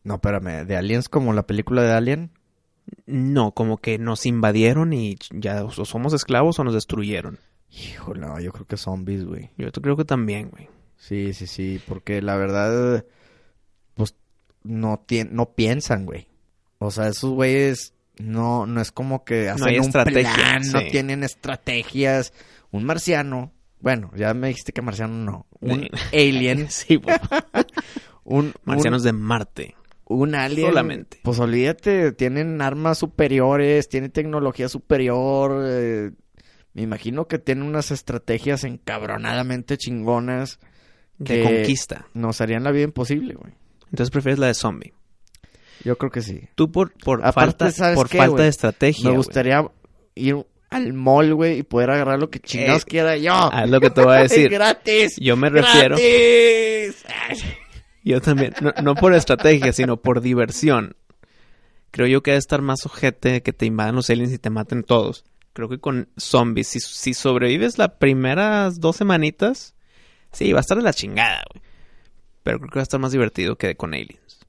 No, 0.04 0.16
espérame. 0.16 0.66
¿De 0.66 0.78
Aliens 0.78 1.10
como 1.10 1.34
la 1.34 1.48
película 1.48 1.82
de 1.82 1.92
Alien? 1.92 2.32
No, 3.06 3.52
como 3.52 3.78
que 3.78 3.98
nos 3.98 4.26
invadieron 4.26 4.94
y 4.94 5.18
ya 5.32 5.64
o 5.64 5.86
somos 5.86 6.14
esclavos 6.14 6.60
o 6.60 6.64
nos 6.64 6.74
destruyeron. 6.74 7.40
Híjole, 7.70 8.20
no, 8.20 8.40
yo 8.40 8.52
creo 8.52 8.68
que 8.68 8.78
zombies, 8.78 9.26
güey. 9.26 9.50
Yo 9.58 9.72
creo 9.72 9.96
que 9.96 10.06
también, 10.06 10.50
güey. 10.50 10.68
Sí, 10.98 11.34
sí, 11.34 11.48
sí. 11.48 11.82
Porque 11.88 12.22
la 12.22 12.36
verdad, 12.36 13.06
pues, 13.96 14.16
no, 14.64 15.06
no 15.30 15.54
piensan, 15.54 16.06
güey. 16.06 16.28
O 16.80 16.92
sea, 16.92 17.08
esos 17.08 17.32
güeyes 17.32 17.94
no, 18.18 18.66
no 18.66 18.82
es 18.82 18.92
como 18.92 19.24
que 19.24 19.50
hacen 19.50 19.68
hay 19.68 19.80
un 19.80 19.86
estrategia, 19.86 20.34
plan, 20.34 20.62
no 20.72 20.82
tienen 20.90 21.24
estrategias. 21.24 22.34
Un 22.72 22.84
marciano, 22.84 23.52
bueno, 23.80 24.12
ya 24.16 24.34
me 24.34 24.50
dijiste 24.50 24.74
que 24.74 24.82
marciano 24.82 25.14
no. 25.14 25.48
Un 25.60 25.90
alien, 26.14 26.70
Sí, 26.70 27.00
un, 28.24 28.54
Marcianos 28.64 29.04
de 29.04 29.14
Marte. 29.14 29.76
Un, 30.16 30.36
alien. 30.36 30.68
Solamente. 30.70 31.20
Pues 31.24 31.39
olvídate, 31.39 32.12
tienen 32.12 32.62
armas 32.62 32.97
superiores, 32.99 33.89
tienen 33.89 34.12
tecnología 34.12 34.70
superior. 34.70 35.64
eh, 35.68 36.12
me 36.74 36.82
imagino 36.84 37.28
que 37.28 37.38
tienen 37.39 37.66
unas 37.66 37.91
estrategias 37.91 38.64
encabronadamente 38.64 39.78
chingonas. 39.78 40.59
De 41.18 41.38
Que- 41.38 41.43
conquista. 41.43 42.07
Nos 42.14 42.41
harían 42.41 42.64
la 42.64 42.72
vida 42.72 42.84
imposible, 42.86 43.36
güey. 43.36 43.53
Entonces 43.91 44.09
prefieres 44.09 44.39
la 44.39 44.47
de 44.47 44.53
zombie. 44.53 44.93
Yo 45.84 45.97
creo 45.97 46.12
que 46.12 46.22
sí. 46.22 46.41
Tú 46.55 46.72
por, 46.72 46.93
por 46.93 47.20
Aparte, 47.26 47.66
falta, 47.66 47.72
¿sabes 47.72 47.95
por 47.95 48.07
qué, 48.09 48.18
falta 48.20 48.32
güey? 48.32 48.43
de 48.43 48.49
estrategia. 48.49 49.09
Me 49.09 49.18
gustaría 49.18 49.66
ir 50.16 50.45
al 50.70 50.93
mall, 50.93 51.34
güey, 51.36 51.59
y 51.59 51.64
poder 51.64 51.89
agarrar 51.91 52.18
lo 52.20 52.30
que 52.30 52.39
chingados 52.39 52.84
Eh, 52.84 52.86
quiera 52.88 53.18
yo. 53.18 53.51
Es 53.64 53.70
lo 53.70 53.82
que 53.82 53.89
te 53.89 54.01
voy 54.01 54.16
a 54.16 54.20
decir. 54.22 54.49
¡Gratis! 54.49 55.18
Yo 55.20 55.36
me 55.36 55.49
refiero. 55.49 55.97
¡Gratis! 55.97 57.03
Yo 58.04 58.22
también. 58.22 58.54
No, 58.62 58.74
no 58.82 58.95
por 58.95 59.14
estrategia, 59.14 59.74
sino 59.74 59.97
por 59.97 60.22
diversión. 60.22 60.95
Creo 61.91 62.08
yo 62.08 62.24
que 62.24 62.32
debe 62.32 62.39
estar 62.39 62.62
más 62.62 62.86
ojete 62.86 63.41
que 63.43 63.54
te 63.54 63.66
invadan 63.66 63.95
los 63.95 64.10
aliens 64.10 64.32
y 64.32 64.38
te 64.39 64.49
maten 64.49 64.84
todos. 64.84 65.26
Creo 65.54 65.68
que 65.68 65.80
con 65.80 66.08
zombies, 66.18 66.68
si, 66.70 66.80
si 66.80 67.14
sobrevives 67.14 67.78
las 67.78 67.89
primeras 67.99 68.80
dos 68.80 68.95
semanitas, 68.95 69.76
sí, 70.32 70.54
va 70.54 70.60
a 70.60 70.62
estar 70.62 70.78
de 70.78 70.84
la 70.84 70.93
chingada, 70.93 71.43
güey. 71.54 71.62
Pero 72.43 72.60
creo 72.60 72.70
que 72.72 72.80
va 72.80 72.82
a 72.82 72.84
estar 72.84 72.99
más 72.99 73.12
divertido 73.12 73.58
que 73.58 73.76
con 73.76 73.93
aliens. 73.93 74.39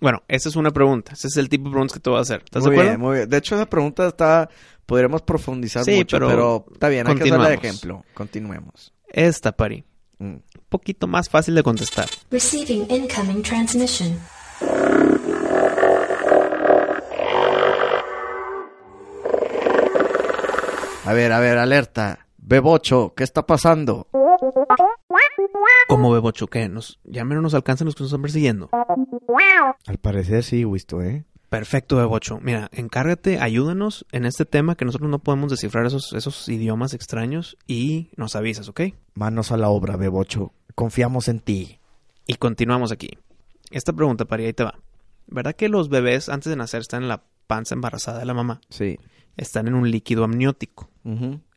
Bueno, 0.00 0.22
esa 0.28 0.48
es 0.48 0.56
una 0.56 0.70
pregunta. 0.70 1.12
Ese 1.14 1.28
es 1.28 1.36
el 1.38 1.48
tipo 1.48 1.64
de 1.64 1.70
preguntas 1.70 1.94
que 1.94 2.00
te 2.00 2.10
voy 2.10 2.18
a 2.18 2.22
hacer. 2.22 2.42
¿Estás 2.44 2.62
muy 2.62 2.70
de 2.72 2.76
acuerdo? 2.76 2.90
bien, 2.90 3.00
muy 3.00 3.16
bien. 3.18 3.28
De 3.30 3.36
hecho, 3.38 3.54
esa 3.54 3.66
pregunta 3.66 4.06
está... 4.06 4.48
Podríamos 4.84 5.22
profundizar 5.22 5.84
Sí, 5.84 5.92
mucho, 5.96 6.16
pero, 6.16 6.28
pero 6.28 6.64
está 6.72 6.88
bien, 6.88 7.06
hay 7.06 7.14
que 7.14 7.20
continuamos. 7.20 7.50
ejemplo. 7.52 8.04
Continuemos. 8.14 8.92
Esta, 9.08 9.52
Pari. 9.52 9.84
Un 10.22 10.40
poquito 10.68 11.08
más 11.08 11.28
fácil 11.28 11.56
de 11.56 11.64
contestar. 11.64 12.08
Receiving 12.30 12.86
incoming 12.88 13.42
transmission. 13.42 14.16
A 21.04 21.12
ver, 21.12 21.32
a 21.32 21.40
ver, 21.40 21.58
alerta. 21.58 22.28
Bebocho, 22.38 23.14
¿qué 23.16 23.24
está 23.24 23.44
pasando? 23.44 24.06
¿Cómo 25.88 26.12
Bebocho? 26.12 26.46
¿Qué? 26.46 26.68
Nos, 26.68 27.00
ya 27.02 27.24
menos 27.24 27.42
nos 27.42 27.54
alcanzan 27.54 27.86
los 27.86 27.96
que 27.96 28.04
nos 28.04 28.10
están 28.10 28.22
persiguiendo. 28.22 28.70
Al 29.86 29.98
parecer 29.98 30.44
sí, 30.44 30.64
Wisto, 30.64 31.02
¿eh? 31.02 31.24
Perfecto, 31.52 31.96
Bebocho. 31.96 32.40
Mira, 32.40 32.70
encárgate, 32.72 33.38
ayúdanos 33.38 34.06
en 34.10 34.24
este 34.24 34.46
tema 34.46 34.74
que 34.74 34.86
nosotros 34.86 35.10
no 35.10 35.18
podemos 35.18 35.50
descifrar 35.50 35.84
esos, 35.84 36.14
esos 36.14 36.48
idiomas 36.48 36.94
extraños 36.94 37.58
y 37.66 38.08
nos 38.16 38.36
avisas, 38.36 38.70
¿ok? 38.70 38.80
Manos 39.12 39.52
a 39.52 39.58
la 39.58 39.68
obra, 39.68 39.98
Bebocho. 39.98 40.54
Confiamos 40.74 41.28
en 41.28 41.40
ti. 41.40 41.78
Y 42.26 42.36
continuamos 42.36 42.90
aquí. 42.90 43.18
Esta 43.70 43.92
pregunta, 43.92 44.24
Pari, 44.24 44.46
ahí 44.46 44.54
te 44.54 44.64
va. 44.64 44.78
¿Verdad 45.26 45.54
que 45.54 45.68
los 45.68 45.90
bebés 45.90 46.30
antes 46.30 46.48
de 46.48 46.56
nacer 46.56 46.80
están 46.80 47.02
en 47.02 47.08
la 47.10 47.22
panza 47.46 47.74
embarazada 47.74 48.20
de 48.20 48.24
la 48.24 48.32
mamá? 48.32 48.62
Sí. 48.70 48.98
Están 49.36 49.68
en 49.68 49.74
un 49.74 49.90
líquido 49.90 50.24
amniótico. 50.24 50.88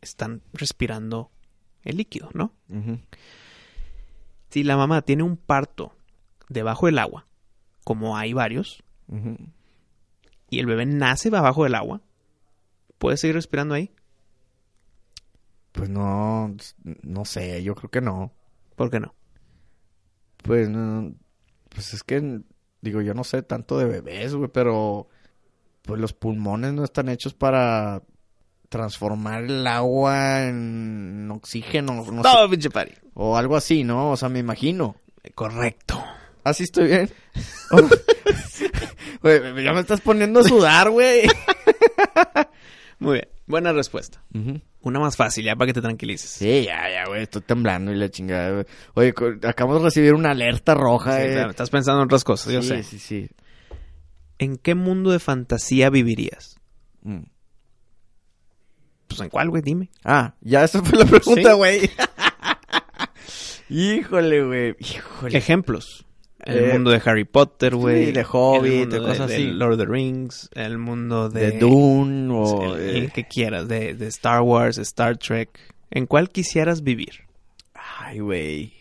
Están 0.02 0.42
respirando 0.52 1.30
el 1.84 1.96
líquido, 1.96 2.28
¿no? 2.34 2.52
ujú. 2.68 2.98
Si 4.50 4.62
la 4.62 4.76
mamá 4.76 5.00
tiene 5.00 5.22
un 5.22 5.38
parto 5.38 5.94
debajo 6.50 6.84
del 6.84 6.98
agua, 6.98 7.26
como 7.82 8.18
hay 8.18 8.34
varios, 8.34 8.82
Ujú. 9.08 9.36
Y 10.50 10.58
el 10.60 10.66
bebé 10.66 10.86
nace 10.86 11.28
abajo 11.34 11.64
del 11.64 11.74
agua, 11.74 12.00
¿puede 12.98 13.16
seguir 13.16 13.34
respirando 13.36 13.74
ahí? 13.74 13.92
Pues 15.72 15.90
no, 15.90 16.54
no 17.02 17.24
sé, 17.24 17.62
yo 17.62 17.74
creo 17.74 17.90
que 17.90 18.00
no. 18.00 18.32
¿Por 18.76 18.90
qué 18.90 19.00
no? 19.00 19.14
Pues 20.42 20.68
no, 20.68 21.12
pues 21.68 21.92
es 21.94 22.02
que 22.02 22.40
digo, 22.80 23.00
yo 23.00 23.14
no 23.14 23.24
sé 23.24 23.42
tanto 23.42 23.78
de 23.78 23.84
bebés, 23.86 24.34
güey, 24.34 24.50
pero 24.50 25.08
pues 25.82 26.00
los 26.00 26.12
pulmones 26.12 26.72
no 26.72 26.84
están 26.84 27.08
hechos 27.08 27.34
para 27.34 28.02
transformar 28.68 29.44
el 29.44 29.66
agua 29.66 30.44
en 30.46 31.30
oxígeno, 31.30 31.94
no 31.94 32.04
sé, 32.04 32.28
No, 32.28 32.50
pinche 32.50 32.70
Pari. 32.70 32.92
o 33.14 33.36
algo 33.36 33.56
así, 33.56 33.84
¿no? 33.84 34.10
O 34.10 34.16
sea, 34.16 34.28
me 34.28 34.38
imagino. 34.38 34.96
Correcto. 35.34 36.02
¿Así 36.44 36.62
estoy 36.64 36.86
bien? 36.88 37.10
Güey, 39.26 39.64
ya 39.64 39.72
me 39.72 39.80
estás 39.80 40.00
poniendo 40.00 40.40
a 40.40 40.44
sudar, 40.44 40.90
güey. 40.90 41.22
Muy 42.98 43.14
bien. 43.14 43.28
Buena 43.46 43.72
respuesta. 43.72 44.22
Una 44.80 44.98
más 45.00 45.16
fácil, 45.16 45.44
ya 45.44 45.54
para 45.54 45.66
que 45.68 45.72
te 45.74 45.80
tranquilices. 45.82 46.30
Sí, 46.30 46.64
ya, 46.64 46.90
ya, 46.90 47.06
güey, 47.06 47.22
estoy 47.22 47.42
temblando 47.42 47.92
y 47.92 47.96
la 47.96 48.08
chingada, 48.10 48.50
güey. 48.94 49.12
Oye, 49.12 49.14
acabamos 49.46 49.82
de 49.82 49.86
recibir 49.86 50.14
una 50.14 50.32
alerta 50.32 50.74
roja, 50.74 51.16
Sí, 51.18 51.26
eh. 51.26 51.32
claro, 51.32 51.50
estás 51.50 51.70
pensando 51.70 52.00
en 52.00 52.06
otras 52.06 52.24
cosas, 52.24 52.52
yo 52.52 52.62
sí, 52.62 52.68
sé. 52.68 52.82
sí, 52.82 52.98
sí. 52.98 53.28
¿En 54.38 54.56
qué 54.56 54.74
mundo 54.74 55.10
de 55.12 55.18
fantasía 55.18 55.90
vivirías? 55.90 56.58
Mm. 57.02 57.22
Pues 59.08 59.20
en 59.20 59.28
cuál, 59.28 59.50
güey, 59.50 59.62
dime. 59.62 59.90
Ah, 60.04 60.34
ya 60.40 60.64
esa 60.64 60.82
fue 60.82 60.98
la 60.98 61.04
pregunta, 61.04 61.50
Sí. 61.52 61.56
güey. 61.56 61.90
Híjole, 63.68 64.44
güey. 64.44 64.76
Híjole. 64.78 65.38
Ejemplos. 65.38 66.05
El 66.46 66.58
Eh, 66.64 66.72
mundo 66.72 66.90
de 66.90 67.02
Harry 67.04 67.24
Potter, 67.24 67.74
güey. 67.74 68.06
sí, 68.06 68.12
de 68.12 68.24
Hobbit, 68.30 68.88
de 68.88 68.98
cosas 69.00 69.28
de 69.28 69.34
así. 69.34 69.46
Lord 69.50 69.72
of 69.74 69.78
the 69.80 69.86
Rings. 69.86 70.48
El 70.54 70.78
mundo 70.78 71.28
de... 71.28 71.50
De 71.50 71.58
Dune 71.58 72.32
o... 72.32 72.76
el- 72.76 72.80
eh, 72.80 72.98
el 72.98 73.12
que 73.12 73.24
quieras. 73.24 73.66
De, 73.68 73.94
de 73.94 74.06
Star 74.06 74.40
Wars, 74.42 74.78
Star 74.78 75.16
Trek. 75.18 75.50
¿En 75.90 76.06
cuál 76.06 76.30
quisieras 76.30 76.82
vivir? 76.82 77.24
Ay, 77.74 78.20
güey. 78.20 78.72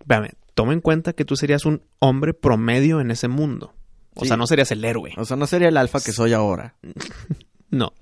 Espérame, 0.00 0.30
toma 0.54 0.72
en 0.72 0.80
cuenta 0.80 1.12
que 1.12 1.24
tú 1.24 1.36
serías 1.36 1.64
un 1.66 1.82
hombre 1.98 2.34
promedio 2.34 3.00
en 3.00 3.10
ese 3.10 3.28
mundo. 3.28 3.74
O 4.14 4.22
Sí. 4.22 4.28
sea, 4.28 4.36
no 4.36 4.46
serías 4.46 4.70
el 4.72 4.84
héroe. 4.84 5.12
O 5.16 5.24
sea, 5.24 5.36
no 5.36 5.46
sería 5.46 5.68
el 5.68 5.76
alfa 5.76 6.00
que 6.00 6.12
soy 6.12 6.32
ahora. 6.32 6.74
No. 7.70 7.92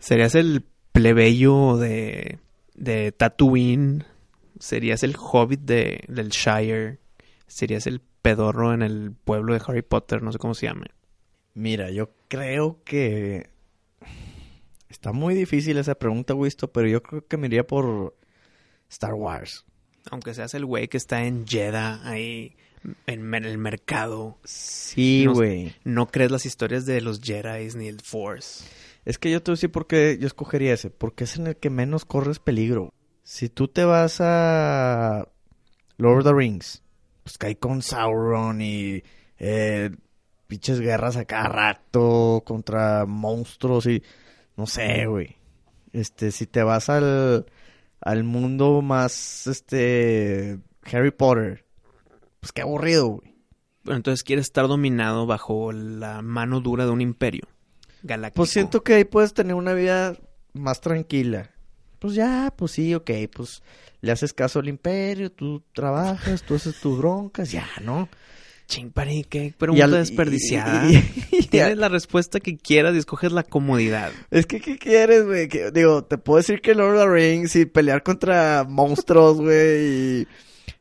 serías 0.00 0.34
el 0.34 0.64
plebeyo 0.90 1.76
de, 1.76 2.38
de 2.74 3.12
Tatooine. 3.12 4.04
Serías 4.58 5.04
el 5.04 5.14
hobbit 5.16 5.60
de, 5.60 6.04
del 6.08 6.30
Shire. 6.30 6.98
Serías 7.52 7.86
el 7.86 8.00
pedorro 8.00 8.72
en 8.72 8.80
el 8.80 9.12
pueblo 9.12 9.52
de 9.52 9.60
Harry 9.66 9.82
Potter, 9.82 10.22
no 10.22 10.32
sé 10.32 10.38
cómo 10.38 10.54
se 10.54 10.66
llame. 10.66 10.86
Mira, 11.52 11.90
yo 11.90 12.10
creo 12.28 12.80
que... 12.82 13.50
Está 14.88 15.12
muy 15.12 15.34
difícil 15.34 15.76
esa 15.76 15.94
pregunta, 15.94 16.34
Wisto, 16.34 16.72
pero 16.72 16.88
yo 16.88 17.02
creo 17.02 17.26
que 17.26 17.36
me 17.36 17.48
iría 17.48 17.66
por 17.66 18.16
Star 18.88 19.12
Wars. 19.14 19.66
Aunque 20.10 20.32
seas 20.32 20.54
el 20.54 20.64
güey 20.64 20.88
que 20.88 20.96
está 20.96 21.24
en 21.24 21.46
Jeddah 21.46 22.00
ahí 22.08 22.56
en, 23.06 23.34
el 23.34 23.58
mercado. 23.58 24.38
Sí, 24.44 25.24
No- 25.26 25.34
güey. 25.34 25.74
No 25.84 26.06
crees 26.08 26.30
las 26.30 26.46
historias 26.46 26.86
de 26.86 27.02
los 27.02 27.20
Jedi 27.20 27.68
ni 27.76 27.86
el 27.88 28.00
Force. 28.00 28.64
Es 29.04 29.18
que 29.18 29.30
yo 29.30 29.42
te 29.42 29.50
voy 29.50 29.54
a 29.54 29.58
decir 29.58 29.70
por 29.72 29.86
qué 29.86 30.16
yo 30.18 30.26
escogería 30.26 30.72
ese. 30.72 30.88
Porque 30.90 31.24
es 31.24 31.36
en 31.36 31.48
el 31.48 31.56
que 31.56 31.68
menos 31.70 32.04
corres 32.06 32.38
peligro. 32.38 32.94
Si 33.24 33.48
tú 33.50 33.68
te 33.68 33.84
vas 33.84 34.20
a 34.20 35.28
Lord 35.98 36.18
of 36.20 36.24
the 36.24 36.32
Rings, 36.34 36.81
pues 37.22 37.38
cae 37.38 37.56
con 37.56 37.82
Sauron 37.82 38.60
y 38.60 39.02
eh, 39.38 39.90
pinches 40.46 40.80
guerras 40.80 41.16
a 41.16 41.24
cada 41.24 41.48
rato 41.48 42.42
contra 42.44 43.06
monstruos 43.06 43.86
y 43.86 44.02
no 44.56 44.66
sé, 44.66 45.06
güey. 45.06 45.36
Este, 45.92 46.30
si 46.30 46.46
te 46.46 46.62
vas 46.62 46.88
al, 46.88 47.46
al 48.00 48.24
mundo 48.24 48.82
más, 48.82 49.46
este, 49.46 50.58
Harry 50.90 51.10
Potter, 51.10 51.64
pues 52.40 52.52
qué 52.52 52.62
aburrido, 52.62 53.06
güey. 53.08 53.34
Pero 53.84 53.96
entonces 53.96 54.22
quieres 54.22 54.46
estar 54.46 54.68
dominado 54.68 55.26
bajo 55.26 55.72
la 55.72 56.22
mano 56.22 56.60
dura 56.60 56.84
de 56.84 56.92
un 56.92 57.00
imperio 57.00 57.48
galáctico. 58.02 58.36
Pues 58.36 58.50
siento 58.50 58.82
que 58.82 58.94
ahí 58.94 59.04
puedes 59.04 59.34
tener 59.34 59.54
una 59.54 59.74
vida 59.74 60.16
más 60.52 60.80
tranquila. 60.80 61.50
Pues 62.02 62.14
ya, 62.14 62.52
pues 62.56 62.72
sí, 62.72 62.92
ok, 62.94 63.10
pues 63.34 63.62
le 64.00 64.12
haces 64.12 64.32
caso 64.32 64.58
al 64.58 64.68
imperio, 64.68 65.30
tú 65.32 65.62
trabajas, 65.72 66.42
tú 66.42 66.56
haces 66.56 66.74
tus 66.80 66.98
broncas, 66.98 67.50
ya, 67.52 67.66
¿no? 67.82 68.08
Ching, 68.66 68.90
pari, 68.90 69.24
qué 69.24 69.54
pregunta 69.56 69.84
al- 69.84 69.92
desperdiciada. 69.92 70.90
y- 70.90 70.96
y- 70.96 71.36
y- 71.38 71.42
Tienes 71.46 71.78
la 71.78 71.88
respuesta 71.88 72.40
que 72.40 72.56
quieras 72.56 72.94
y 72.94 72.98
escoges 72.98 73.30
la 73.32 73.44
comodidad. 73.44 74.10
Es 74.32 74.46
que, 74.46 74.60
¿qué 74.60 74.78
quieres, 74.78 75.24
güey? 75.24 75.48
Digo, 75.72 76.02
te 76.04 76.18
puedo 76.18 76.38
decir 76.38 76.60
que 76.60 76.74
Lord 76.74 76.96
of 76.96 77.04
the 77.04 77.08
Rings 77.10 77.54
y 77.56 77.66
pelear 77.66 78.02
contra 78.02 78.64
monstruos, 78.68 79.40
güey, 79.40 80.20
y... 80.22 80.26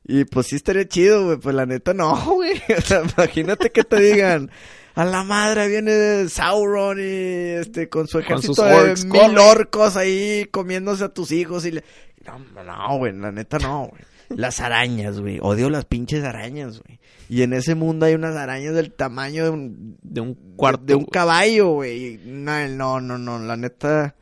Y 0.03 0.25
pues 0.25 0.47
sí 0.47 0.55
estaría 0.55 0.87
chido, 0.87 1.25
güey, 1.25 1.37
pues 1.37 1.55
la 1.55 1.67
neta 1.67 1.93
no, 1.93 2.15
güey. 2.33 2.53
O 2.75 2.81
sea, 2.81 3.03
imagínate 3.15 3.69
que 3.69 3.83
te 3.83 4.01
digan, 4.01 4.49
a 4.95 5.05
la 5.05 5.23
madre 5.23 5.67
viene 5.67 6.27
Sauron 6.29 6.99
y 6.99 7.03
este 7.03 7.89
con 7.89 8.07
su 8.07 8.19
ejército 8.19 8.63
de 8.63 8.95
mil 9.05 9.37
orcos 9.37 9.95
ahí 9.95 10.45
comiéndose 10.51 11.03
a 11.03 11.09
tus 11.09 11.31
hijos 11.31 11.65
y 11.65 11.71
le... 11.71 11.83
No, 12.25 12.63
no, 12.63 12.97
güey, 12.97 13.13
la 13.13 13.31
neta 13.31 13.57
no, 13.59 13.87
güey. 13.87 14.01
Las 14.29 14.59
arañas, 14.59 15.19
güey. 15.19 15.39
Odio 15.41 15.69
las 15.69 15.85
pinches 15.85 16.23
arañas, 16.23 16.81
güey. 16.81 16.99
Y 17.29 17.41
en 17.41 17.53
ese 17.53 17.75
mundo 17.75 18.05
hay 18.05 18.13
unas 18.13 18.35
arañas 18.35 18.73
del 18.75 18.93
tamaño 18.93 19.43
de 19.45 19.49
un, 19.49 19.97
De 20.01 20.21
un 20.21 20.35
cuarto. 20.55 20.83
de 20.85 20.95
un 20.95 21.05
caballo, 21.05 21.69
güey. 21.69 22.19
No, 22.25 22.67
no, 22.67 23.01
no, 23.01 23.17
no, 23.17 23.39
la 23.39 23.57
neta. 23.57 24.15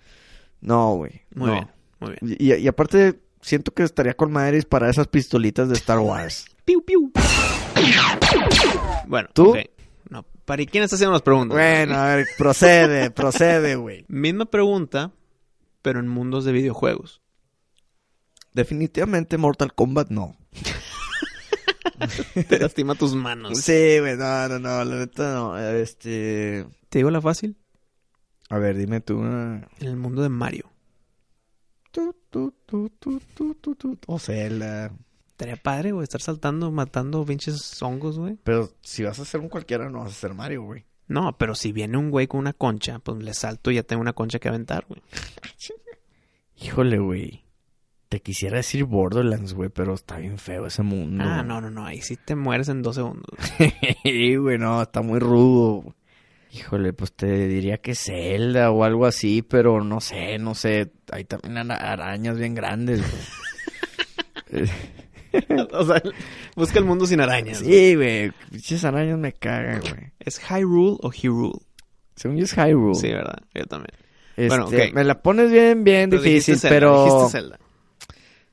No, 0.62 0.96
güey. 0.96 1.22
Muy 1.36 1.48
no. 1.48 1.54
bien, 1.54 1.68
muy 2.00 2.16
bien. 2.22 2.38
Y, 2.40 2.54
y 2.56 2.68
aparte, 2.68 3.20
siento 3.42 3.72
que 3.74 3.84
estaría 3.84 4.14
con 4.14 4.32
madres 4.32 4.66
para 4.66 4.90
esas 4.90 5.08
pistolitas 5.08 5.70
de 5.70 5.76
Star 5.76 6.00
Wars. 6.00 6.46
Piu, 6.66 6.84
piu. 6.84 7.12
Bueno, 9.08 9.30
¿Tú? 9.34 9.56
No, 10.10 10.26
Pari, 10.46 10.66
¿quién 10.66 10.84
está 10.84 10.96
haciendo 10.96 11.14
las 11.14 11.22
preguntas? 11.22 11.56
bueno, 11.56 11.96
a 11.96 12.16
ver, 12.16 12.28
procede, 12.38 13.12
procede, 13.12 13.76
güey. 13.76 14.06
Misma 14.08 14.46
pregunta, 14.46 15.12
pero 15.82 16.00
en 16.00 16.08
mundos 16.08 16.46
de 16.46 16.52
videojuegos. 16.52 17.22
Definitivamente 18.54 19.38
Mortal 19.38 19.74
Kombat 19.74 20.10
no. 20.10 20.36
Te 22.48 22.60
lastima 22.60 22.96
tus 22.96 23.14
manos. 23.14 23.60
Sí, 23.60 24.00
güey, 24.00 24.18
no, 24.18 24.48
no, 24.48 24.60
no, 24.60 24.84
la 24.84 24.96
neta 24.96 25.34
no. 25.34 25.58
Este. 25.58 26.66
¿Te 26.90 27.00
digo 27.00 27.12
la 27.12 27.22
fácil? 27.22 27.58
A 28.50 28.58
ver, 28.58 28.78
dime 28.78 29.02
tú 29.02 29.20
una. 29.20 29.68
En 29.80 29.88
el 29.88 29.96
mundo 29.96 30.24
de 30.24 30.30
Mario. 30.30 30.72
Tu, 31.92 32.16
tu, 32.32 32.52
tu, 32.66 32.90
tu, 33.00 33.20
tu, 33.36 33.54
tu, 33.56 33.76
tu. 33.76 33.98
O 34.08 34.18
Zelda. 34.18 34.92
Estaría 35.40 35.56
padre, 35.56 35.94
güey, 35.94 36.04
estar 36.04 36.20
saltando, 36.20 36.70
matando 36.70 37.24
pinches 37.26 37.82
hongos, 37.82 38.20
güey. 38.20 38.36
Pero 38.44 38.70
si 38.82 39.04
vas 39.04 39.20
a 39.20 39.22
hacer 39.22 39.40
un 39.40 39.48
cualquiera, 39.48 39.90
no 39.90 40.00
vas 40.00 40.08
a 40.10 40.12
hacer 40.12 40.34
Mario, 40.34 40.64
güey. 40.64 40.84
No, 41.08 41.38
pero 41.38 41.56
si 41.56 41.72
viene 41.72 41.98
un 41.98 42.12
güey 42.12 42.28
con 42.28 42.42
una 42.42 42.52
concha, 42.52 43.00
pues 43.00 43.24
le 43.24 43.34
salto 43.34 43.72
y 43.72 43.76
ya 43.76 43.84
tengo 43.84 44.02
una 44.02 44.12
concha 44.12 44.40
que 44.40 44.50
aventar, 44.50 44.86
güey. 44.90 45.02
Híjole, 46.62 47.00
güey. 47.00 47.46
Te 48.10 48.20
quisiera 48.22 48.58
decir 48.58 48.84
Borderlands, 48.84 49.54
güey, 49.54 49.70
pero 49.70 49.94
está 49.94 50.18
bien 50.18 50.38
feo 50.40 50.66
ese 50.66 50.84
mundo. 50.84 51.24
Ah, 51.26 51.42
no, 51.42 51.62
no, 51.62 51.70
no, 51.72 51.86
ahí 51.86 52.02
sí 52.02 52.18
te 52.18 52.36
mueres 52.36 52.68
en 52.68 52.82
dos 52.82 52.96
segundos. 52.96 53.32
Sí, 54.04 54.36
güey, 54.36 54.58
no, 54.58 54.82
está 54.82 55.02
muy 55.02 55.20
rudo. 55.20 55.96
Híjole, 56.52 56.92
pues 56.92 57.14
te 57.14 57.48
diría 57.48 57.78
que 57.78 57.96
Zelda 57.96 58.72
o 58.72 58.84
algo 58.84 59.06
así, 59.06 59.42
pero 59.42 59.84
no 59.86 60.02
sé, 60.02 60.38
no 60.38 60.54
sé. 60.54 60.92
Hay 61.14 61.24
también 61.24 61.56
ara- 61.58 61.76
arañas 61.94 62.38
bien 62.38 62.56
grandes, 62.56 63.00
güey. 64.52 64.64
o 65.72 65.86
sea, 65.86 66.02
busca 66.56 66.80
el 66.80 66.86
mundo 66.86 67.06
sin 67.06 67.22
arañas. 67.22 67.60
sí, 67.60 67.96
güey. 67.96 68.32
Pinches 68.52 68.84
arañas 68.84 69.18
me 69.18 69.34
cagan, 69.34 69.82
güey. 69.82 70.12
¿Es 70.20 70.40
Hyrule 70.40 70.98
o 71.02 71.12
Hyrule? 71.12 71.60
Según 72.16 72.38
yo 72.38 72.44
es 72.44 72.54
Hyrule. 72.54 72.96
Sí, 72.96 73.10
¿verdad? 73.10 73.38
Yo 73.54 73.66
también. 73.66 73.94
Este, 74.36 74.48
Bueno, 74.48 74.66
ok. 74.68 74.94
Me 74.94 75.04
la 75.04 75.22
pones 75.22 75.52
bien, 75.52 75.84
bien 75.84 76.10
Pero 76.10 76.22
difícil, 76.22 76.56
dijiste 76.56 76.68
Zelda, 76.68 76.76
pero... 76.76 77.06
dijiste 77.06 77.32
Zelda. 77.32 77.60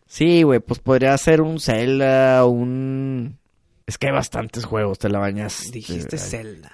Sí, 0.06 0.42
güey, 0.42 0.60
pues 0.60 0.80
podría 0.80 1.16
ser 1.18 1.40
un 1.40 1.60
Zelda, 1.60 2.44
un... 2.46 3.38
Es 3.86 3.98
que 3.98 4.06
hay 4.06 4.12
bastantes 4.12 4.64
juegos, 4.64 4.98
te 4.98 5.08
la 5.08 5.18
bañas. 5.18 5.70
Dijiste 5.72 6.18
Zelda. 6.18 6.72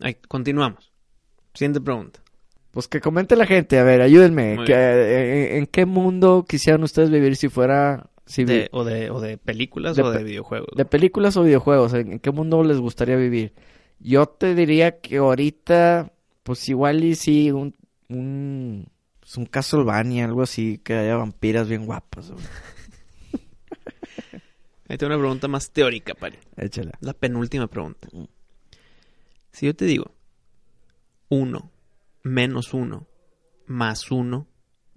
Ay, 0.00 0.16
continuamos. 0.28 0.92
Siguiente 1.54 1.80
pregunta. 1.80 2.20
Pues 2.70 2.88
que 2.88 3.00
comente 3.00 3.36
la 3.36 3.46
gente, 3.46 3.78
a 3.78 3.84
ver, 3.84 4.02
ayúdenme. 4.02 4.58
Eh, 4.68 5.56
¿En 5.56 5.66
qué 5.66 5.86
mundo 5.86 6.44
quisieran 6.46 6.82
ustedes 6.82 7.10
vivir 7.10 7.36
si 7.36 7.48
fuera... 7.48 8.10
Vi- 8.26 8.44
De- 8.44 8.68
o, 8.72 8.84
de, 8.84 9.10
o 9.10 9.20
de 9.20 9.38
películas 9.38 9.96
De 9.96 10.02
o 10.02 10.10
de 10.10 10.24
videojuegos. 10.24 10.68
de 10.76 10.84
películas 10.84 11.36
o 11.36 11.42
videojuegos? 11.44 11.94
¿En 11.94 12.18
qué 12.18 12.30
mundo 12.32 12.62
les 12.64 12.78
gustaría 12.78 13.16
vivir? 13.16 13.54
Yo 14.00 14.26
te 14.26 14.54
diría 14.54 15.00
que 15.00 15.18
ahorita, 15.18 16.12
pues 16.42 16.68
igual 16.68 17.02
y 17.04 17.14
sí, 17.14 17.50
un... 17.52 17.74
un 18.08 18.88
pues 19.20 19.36
un 19.38 19.46
Castlevania, 19.46 20.24
algo 20.24 20.42
así, 20.42 20.78
que 20.78 20.94
haya 20.94 21.16
vampiras 21.16 21.68
bien 21.68 21.84
guapas. 21.86 22.32
Ahí 24.88 24.96
tengo 24.98 25.12
una 25.14 25.18
pregunta 25.20 25.48
más 25.48 25.70
teórica, 25.72 26.14
Pari. 26.14 26.38
Échala. 26.56 26.92
La 27.00 27.12
penúltima 27.12 27.66
pregunta. 27.66 28.08
Si 29.50 29.66
yo 29.66 29.74
te 29.74 29.84
digo 29.86 30.14
1 31.28 31.70
menos 32.22 32.72
1 32.72 33.06
más 33.66 34.10
1 34.12 34.46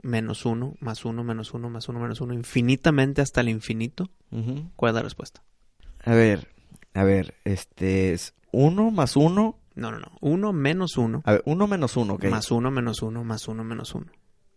menos 0.02 0.46
1 0.46 0.76
más 0.80 1.06
1 1.06 1.24
menos 1.24 1.54
1 1.54 1.70
más 1.70 1.90
1 1.90 2.00
menos 2.00 2.22
1 2.22 2.34
infinitamente 2.34 3.22
hasta 3.22 3.42
el 3.42 3.50
infinito. 3.50 4.10
¿cuál 4.76 4.92
es 4.92 4.96
la 4.96 5.02
respuesta? 5.02 5.44
A 6.04 6.14
ver, 6.14 6.50
a 6.94 7.04
ver, 7.04 7.36
este 7.44 8.14
es 8.14 8.34
uno 8.52 8.92
más 8.92 9.16
uno. 9.16 9.58
No, 9.76 9.92
no, 9.92 10.00
no. 10.00 10.12
1 10.22 10.54
menos 10.54 10.98
1 10.98 11.22
A 11.26 11.32
ver, 11.32 11.44
uno 11.46 11.68
menos 11.68 11.96
uno, 11.98 12.16
ok. 12.16 12.26
más 12.26 12.52
1 12.52 12.72
menos 12.72 13.02
1 13.02 13.24
más 13.24 13.48
1 13.48 13.64
menos 13.64 13.96
1. 13.96 14.06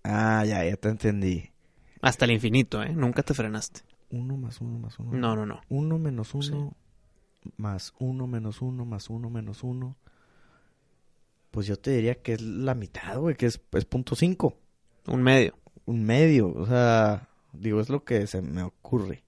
Ah, 0.04 0.44
ya, 0.44 0.64
ya 0.64 0.76
te 0.76 0.88
entendí. 0.88 1.50
Hasta 2.00 2.24
el 2.24 2.32
infinito, 2.32 2.82
¿eh? 2.82 2.92
Nunca 2.92 3.22
te 3.22 3.34
frenaste. 3.34 3.82
Uno 4.10 4.36
más 4.36 4.60
uno 4.60 4.78
más 4.78 4.98
uno. 4.98 5.12
No, 5.12 5.36
no, 5.36 5.46
no. 5.46 5.60
Uno 5.68 5.98
menos 5.98 6.34
uno 6.34 6.74
más 7.56 7.94
uno 7.98 8.26
menos 8.26 8.60
uno 8.62 8.84
más 8.84 9.08
uno 9.08 9.30
menos 9.30 9.62
uno. 9.62 9.96
Pues 11.50 11.66
yo 11.66 11.78
te 11.78 11.92
diría 11.92 12.20
que 12.20 12.34
es 12.34 12.42
la 12.42 12.74
mitad, 12.74 13.18
güey, 13.18 13.36
que 13.36 13.46
es, 13.46 13.60
es 13.72 13.84
punto 13.84 14.16
cinco. 14.16 14.58
Un 15.06 15.22
medio. 15.22 15.54
Un 15.84 16.04
medio, 16.04 16.48
o 16.52 16.66
sea, 16.66 17.28
digo, 17.52 17.80
es 17.80 17.88
lo 17.88 18.04
que 18.04 18.26
se 18.26 18.40
me 18.42 18.62
ocurre. 18.62 19.24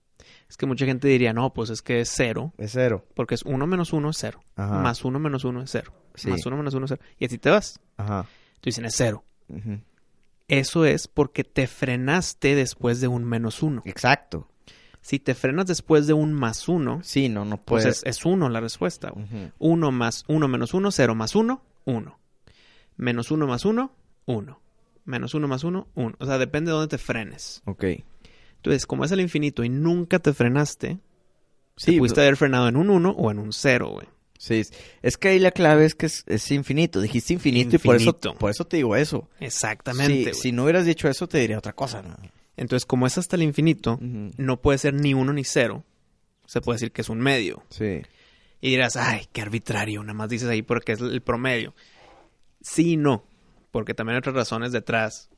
Es 0.48 0.56
que 0.56 0.66
mucha 0.66 0.86
gente 0.86 1.08
diría, 1.08 1.32
no, 1.32 1.52
pues 1.52 1.70
es 1.70 1.82
que 1.82 2.00
es 2.00 2.12
0, 2.14 2.52
Es 2.58 2.72
cero. 2.72 3.04
porque 3.14 3.34
es 3.34 3.42
1 3.42 3.66
menos 3.66 3.92
1 3.92 4.10
es 4.10 4.16
0. 4.18 4.40
Ajá. 4.56 4.78
Más 4.80 5.04
1 5.04 5.18
menos 5.18 5.44
1 5.44 5.62
es 5.62 5.70
0. 5.70 5.92
Sí. 6.14 6.28
Más 6.30 6.46
1 6.46 6.56
menos 6.56 6.74
1 6.74 6.84
es 6.84 6.90
0. 6.90 7.02
Y 7.18 7.24
así 7.26 7.38
te 7.38 7.50
vas. 7.50 7.80
Ajá. 7.96 8.22
Tú 8.60 8.68
dicen, 8.68 8.84
es 8.84 8.94
0. 8.96 9.24
Ujú. 9.48 9.80
Eso 10.46 10.84
es 10.84 11.08
porque 11.08 11.42
te 11.42 11.66
frenaste 11.66 12.54
después 12.54 13.00
de 13.00 13.08
un 13.08 13.24
menos 13.24 13.62
1. 13.62 13.82
Exacto. 13.86 14.48
Si 15.00 15.18
te 15.18 15.34
frenas 15.34 15.66
después 15.66 16.06
de 16.06 16.12
un 16.12 16.32
más 16.32 16.68
1, 16.68 17.00
Sí, 17.02 17.28
no, 17.28 17.44
no 17.44 17.56
pues 17.56 17.82
puede. 17.84 17.88
es, 17.92 18.02
es 18.04 18.24
1 18.24 18.48
la 18.48 18.60
respuesta. 18.60 19.12
1 19.58 19.90
más 19.90 20.24
1 20.28 20.48
menos 20.48 20.72
1, 20.72 20.90
0 20.92 21.14
más 21.14 21.34
1, 21.34 21.62
1. 21.84 22.18
Menos 22.96 23.30
1 23.30 23.46
más 23.46 23.64
1, 23.64 23.90
1. 24.26 24.60
Menos 25.04 25.34
1 25.34 25.46
más 25.48 25.64
1, 25.64 25.88
1. 25.94 26.16
O 26.18 26.26
sea, 26.26 26.38
depende 26.38 26.70
de 26.70 26.76
dónde 26.76 26.88
te 26.88 26.98
frenes. 26.98 27.62
Ok. 27.66 27.84
Entonces, 28.56 28.86
como 28.86 29.04
es 29.04 29.12
el 29.12 29.20
infinito 29.20 29.62
y 29.64 29.68
nunca 29.68 30.18
te 30.18 30.32
frenaste, 30.32 30.98
Sí, 31.76 31.92
te 31.92 31.98
pudiste 31.98 32.20
haber 32.20 32.36
frenado 32.36 32.68
en 32.68 32.76
un 32.76 32.88
1 32.90 33.10
o 33.10 33.30
en 33.30 33.38
un 33.38 33.52
0, 33.52 33.88
güey. 33.90 34.06
sí. 34.38 34.62
Es 35.02 35.16
que 35.18 35.28
ahí 35.28 35.38
la 35.38 35.50
clave 35.50 35.84
es 35.84 35.94
que 35.94 36.06
es, 36.06 36.22
es 36.26 36.50
infinito. 36.52 37.00
Dijiste 37.00 37.32
infinito, 37.34 37.76
y 37.76 37.78
por 37.78 37.96
eso, 37.96 38.10
Infinito. 38.10 38.34
por 38.38 38.50
eso 38.50 38.64
te 38.66 38.76
digo 38.78 38.94
eso. 38.96 39.28
Exactamente, 39.40 40.32
Sí, 40.34 40.40
si 40.40 40.52
no 40.52 40.62
hubieras 40.64 40.86
dicho 40.86 41.08
eso, 41.08 41.26
te 41.28 41.38
diría 41.38 41.58
otra 41.58 41.72
cosa. 41.74 42.00
¿no? 42.02 42.16
Entonces, 42.56 42.86
como 42.86 43.06
es 43.06 43.18
hasta 43.18 43.34
el 43.36 43.42
infinito, 43.42 43.98
no 44.00 44.60
puede 44.62 44.78
ser 44.78 44.94
ni 44.94 45.12
1 45.14 45.32
ni 45.32 45.42
0. 45.44 45.84
Se 46.46 46.60
puede 46.60 46.76
decir 46.76 46.92
que 46.92 47.00
es 47.02 47.08
un 47.08 47.18
medio. 47.20 47.64
Sí. 47.70 48.02
Y 48.60 48.70
dirás, 48.70 48.96
ay, 48.96 49.26
qué 49.32 49.42
arbitrario, 49.42 50.00
nada 50.02 50.14
más 50.14 50.28
dices 50.28 50.48
ahí 50.48 50.62
porque 50.62 50.92
es 50.92 51.00
el 51.00 51.20
promedio. 51.22 51.74
Sí 52.62 52.92
y 52.92 52.96
no, 52.96 53.24
porque 53.74 53.92
también 53.92 54.14
hay 54.14 54.18
otras 54.20 54.36
razones 54.36 54.70
detrás 54.70 55.30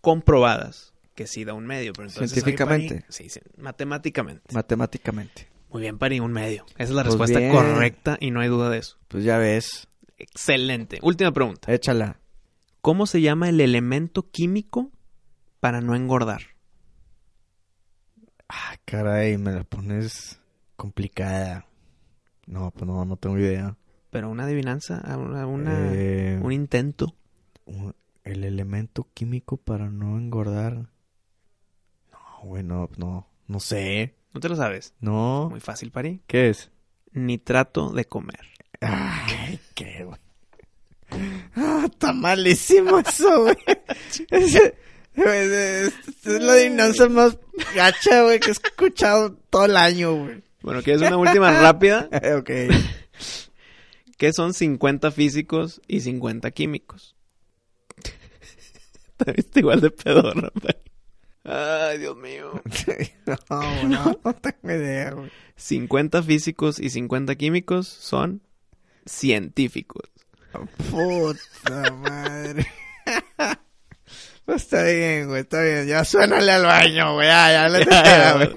comprobadas 0.00 0.92
que 1.14 1.28
sí 1.28 1.44
da 1.44 1.54
un 1.54 1.64
medio. 1.64 1.92
Pero 1.92 2.08
entonces, 2.08 2.32
Científicamente. 2.32 3.02
Pari, 3.02 3.06
sí, 3.08 3.28
sí, 3.28 3.38
matemáticamente. 3.56 4.52
Matemáticamente. 4.52 5.48
Muy 5.70 5.82
bien, 5.82 5.96
Pari, 5.96 6.18
un 6.18 6.32
medio. 6.32 6.66
Esa 6.72 6.82
es 6.82 6.90
la 6.90 7.02
Pues 7.04 7.12
respuesta 7.14 7.38
bien. 7.38 7.52
correcta 7.52 8.16
y 8.20 8.32
no 8.32 8.40
hay 8.40 8.48
duda 8.48 8.68
de 8.68 8.78
eso. 8.78 8.98
Pues 9.06 9.22
ya 9.22 9.38
ves. 9.38 9.86
Excelente. 10.18 10.98
Última 11.02 11.30
pregunta. 11.30 11.72
Échala. 11.72 12.18
¿Cómo 12.80 13.06
se 13.06 13.20
llama 13.20 13.48
el 13.48 13.60
elemento 13.60 14.28
químico 14.28 14.90
para 15.60 15.80
no 15.80 15.94
engordar? 15.94 16.40
Ah, 18.48 18.76
caray, 18.84 19.38
me 19.38 19.52
la 19.52 19.62
pones 19.62 20.40
complicada. 20.74 21.66
No, 22.46 22.72
pues 22.72 22.86
no, 22.86 23.04
no 23.04 23.16
tengo 23.16 23.38
idea. 23.38 23.76
Pero 24.10 24.30
una 24.30 24.44
adivinanza, 24.44 25.00
una, 25.16 25.46
una- 25.46 25.92
Eh, 25.94 26.40
un 26.42 26.50
intento. 26.52 27.14
Un- 27.68 27.94
el 28.24 28.44
elemento 28.44 29.06
químico 29.14 29.56
para 29.56 29.88
no 29.88 30.18
engordar. 30.18 30.74
No, 32.12 32.44
bueno, 32.44 32.90
no, 32.96 33.26
no 33.46 33.60
sé. 33.60 34.14
¿No 34.34 34.40
te 34.40 34.48
lo 34.48 34.56
sabes? 34.56 34.94
No. 35.00 35.48
Muy 35.50 35.60
fácil, 35.60 35.90
Pari. 35.90 36.20
¿Qué 36.26 36.50
es? 36.50 36.70
Nitrato 37.12 37.90
de 37.92 38.04
comer. 38.04 38.40
Ay, 38.80 39.58
qué 39.74 40.04
güey. 40.04 40.18
Ah, 41.56 41.86
está 41.90 42.12
malísimo 42.12 42.98
eso, 42.98 43.42
güey. 43.44 43.56
Güey, 45.16 45.38
es, 45.52 45.92
la 46.26 46.52
adivinanza 46.52 47.08
más 47.08 47.38
gacha, 47.74 48.22
güey, 48.22 48.38
que 48.38 48.48
he 48.48 48.52
escuchado 48.52 49.32
todo 49.50 49.64
el 49.64 49.76
año, 49.76 50.14
güey. 50.14 50.42
Bueno, 50.62 50.82
¿quieres 50.82 51.02
una 51.02 51.16
última 51.16 51.50
rápida? 51.60 52.08
ok. 52.38 52.50
que 54.16 54.32
son 54.32 54.52
50 54.54 55.10
físicos 55.10 55.80
y 55.88 56.00
50 56.00 56.50
químicos. 56.52 57.16
Te 59.24 59.32
viste 59.32 59.60
igual 59.60 59.80
de 59.80 59.90
pedorro, 59.90 60.50
Pari. 60.62 60.78
Ay, 61.44 61.98
Dios 61.98 62.16
mío. 62.16 62.62
no, 63.26 63.88
no, 63.88 64.20
no 64.24 64.34
tengo 64.34 64.74
idea, 64.76 65.12
güey. 65.12 65.30
50 65.56 66.22
físicos 66.22 66.78
y 66.78 66.90
50 66.90 67.34
químicos 67.36 67.88
son 67.88 68.42
científicos. 69.06 70.10
Puta 70.90 71.90
madre. 71.92 72.66
Pues 74.44 74.62
está 74.62 74.82
bien, 74.84 75.28
güey, 75.28 75.40
está 75.40 75.62
bien. 75.62 75.86
Ya 75.86 76.04
suénale 76.04 76.52
al 76.52 76.64
baño, 76.64 77.14
güey. 77.14 77.26
Ya, 77.26 77.52
ya, 77.52 77.68
le 77.68 77.84
Ya, 77.84 78.34
güey. 78.34 78.50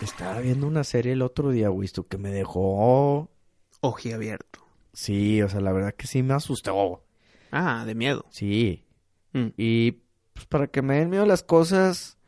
Estaba 0.00 0.40
viendo 0.40 0.66
una 0.66 0.84
serie 0.84 1.12
el 1.12 1.22
otro 1.22 1.50
día, 1.50 1.68
güey, 1.68 1.88
que 2.08 2.18
me 2.18 2.30
dejó... 2.30 3.30
Ojiabierto. 3.80 4.60
Sí, 4.92 5.40
o 5.42 5.48
sea, 5.48 5.60
la 5.60 5.72
verdad 5.72 5.94
que 5.94 6.06
sí 6.06 6.22
me 6.22 6.34
asustó. 6.34 7.04
Ah, 7.52 7.84
de 7.86 7.94
miedo. 7.94 8.26
Sí. 8.30 8.84
Mm. 9.32 9.48
Y 9.56 9.92
pues 10.32 10.46
para 10.46 10.66
que 10.66 10.82
me 10.82 10.98
den 10.98 11.10
miedo 11.10 11.24
las 11.26 11.42
cosas, 11.42 12.18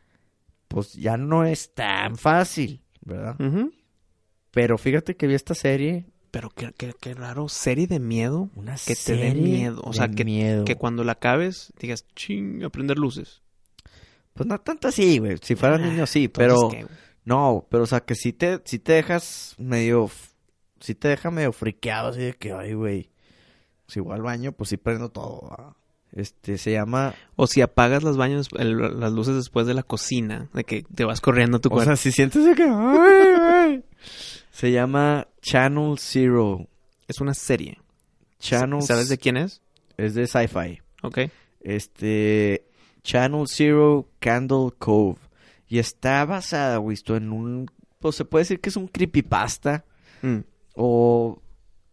pues 0.67 0.93
ya 0.93 1.17
no 1.17 1.45
es 1.45 1.73
tan 1.73 2.17
fácil, 2.17 2.81
¿verdad? 3.01 3.35
Pero 4.51 4.77
fíjate 4.77 5.15
que 5.15 5.27
vi 5.27 5.33
esta 5.33 5.55
serie, 5.55 6.05
Pero 6.31 6.49
qué, 6.49 6.71
qué- 6.77 6.93
qué 6.99 7.13
raro, 7.13 7.49
serie 7.49 7.87
de 7.87 7.99
miedo 7.99 8.49
una 8.55 8.75
que 8.75 8.95
te 8.95 9.15
dé 9.15 9.31
serie 9.31 9.33
miedo. 9.33 9.81
O 9.83 9.91
sea, 9.93 10.09
que, 10.09 10.23
miedo. 10.23 10.63
que 10.63 10.75
cuando 10.75 11.03
la 11.03 11.13
acabes 11.13 11.73
digas, 11.79 12.05
ching, 12.15 12.63
aprender 12.63 12.97
luces. 12.97 13.41
Pues 14.33 14.47
no 14.47 14.57
tanto 14.61 14.87
así, 14.87 15.17
güey. 15.19 15.37
Si 15.41 15.55
fuera 15.55 15.75
Ah, 15.75 15.79
niño 15.79 16.05
sí, 16.07 16.29
pero 16.29 16.69
no, 17.25 17.67
pero 17.69 17.83
o 17.83 17.85
sea, 17.85 17.99
que 18.01 18.15
sí 18.15 18.31
te 18.31 18.61
sí 18.63 18.79
te 18.79 18.93
dejas 18.93 19.55
medio 19.57 20.09
sí 20.81 20.93
te 20.95 21.07
deja 21.07 21.31
medio 21.31 21.53
friqueado 21.53 22.09
así 22.09 22.19
de 22.19 22.33
que 22.33 22.51
ay, 22.51 22.73
güey. 22.73 23.09
Si 23.87 23.99
voy 24.01 24.13
al 24.15 24.21
baño, 24.21 24.51
pues 24.51 24.69
sí 24.69 24.77
prendo 24.77 25.09
todo. 25.09 25.47
¿va? 25.49 25.75
Este 26.13 26.57
se 26.57 26.73
llama, 26.73 27.13
O 27.37 27.47
si 27.47 27.61
apagas 27.61 28.03
las 28.03 28.17
baños, 28.17 28.49
el- 28.59 28.99
las 28.99 29.13
luces 29.13 29.35
después 29.35 29.65
de 29.67 29.73
la 29.73 29.83
cocina, 29.83 30.49
de 30.53 30.65
que 30.65 30.83
te 30.93 31.05
vas 31.05 31.21
corriendo 31.21 31.57
a 31.57 31.61
tu 31.61 31.69
o 31.69 31.71
cuarto. 31.71 31.87
sea, 31.89 31.95
si 31.95 32.11
sientes 32.11 32.43
de 32.43 32.53
que 32.55 32.63
ay, 32.63 33.37
güey. 33.37 33.83
Se 34.51 34.71
llama 34.71 35.27
Channel 35.41 35.95
Zero. 35.97 36.67
es 37.07 37.21
una 37.21 37.33
serie. 37.33 37.79
Channel 38.39 38.81
¿Sabes 38.81 39.07
de 39.09 39.17
quién 39.17 39.37
es? 39.37 39.61
es 39.97 40.13
de 40.15 40.25
sci-fi. 40.27 40.81
Ok. 41.03 41.19
Este 41.61 42.65
Channel 43.03 43.45
Zero 43.47 44.07
Candle 44.19 44.69
Cove 44.77 45.17
y 45.67 45.79
está 45.79 46.23
basada, 46.25 46.77
güey, 46.77 46.93
esto 46.95 47.15
en 47.15 47.31
un 47.31 47.69
pues 47.99 48.15
se 48.15 48.25
puede 48.25 48.41
decir 48.43 48.59
que 48.59 48.69
es 48.69 48.75
un 48.77 48.87
creepypasta. 48.87 49.85
Mm. 50.21 50.39
O 50.75 51.41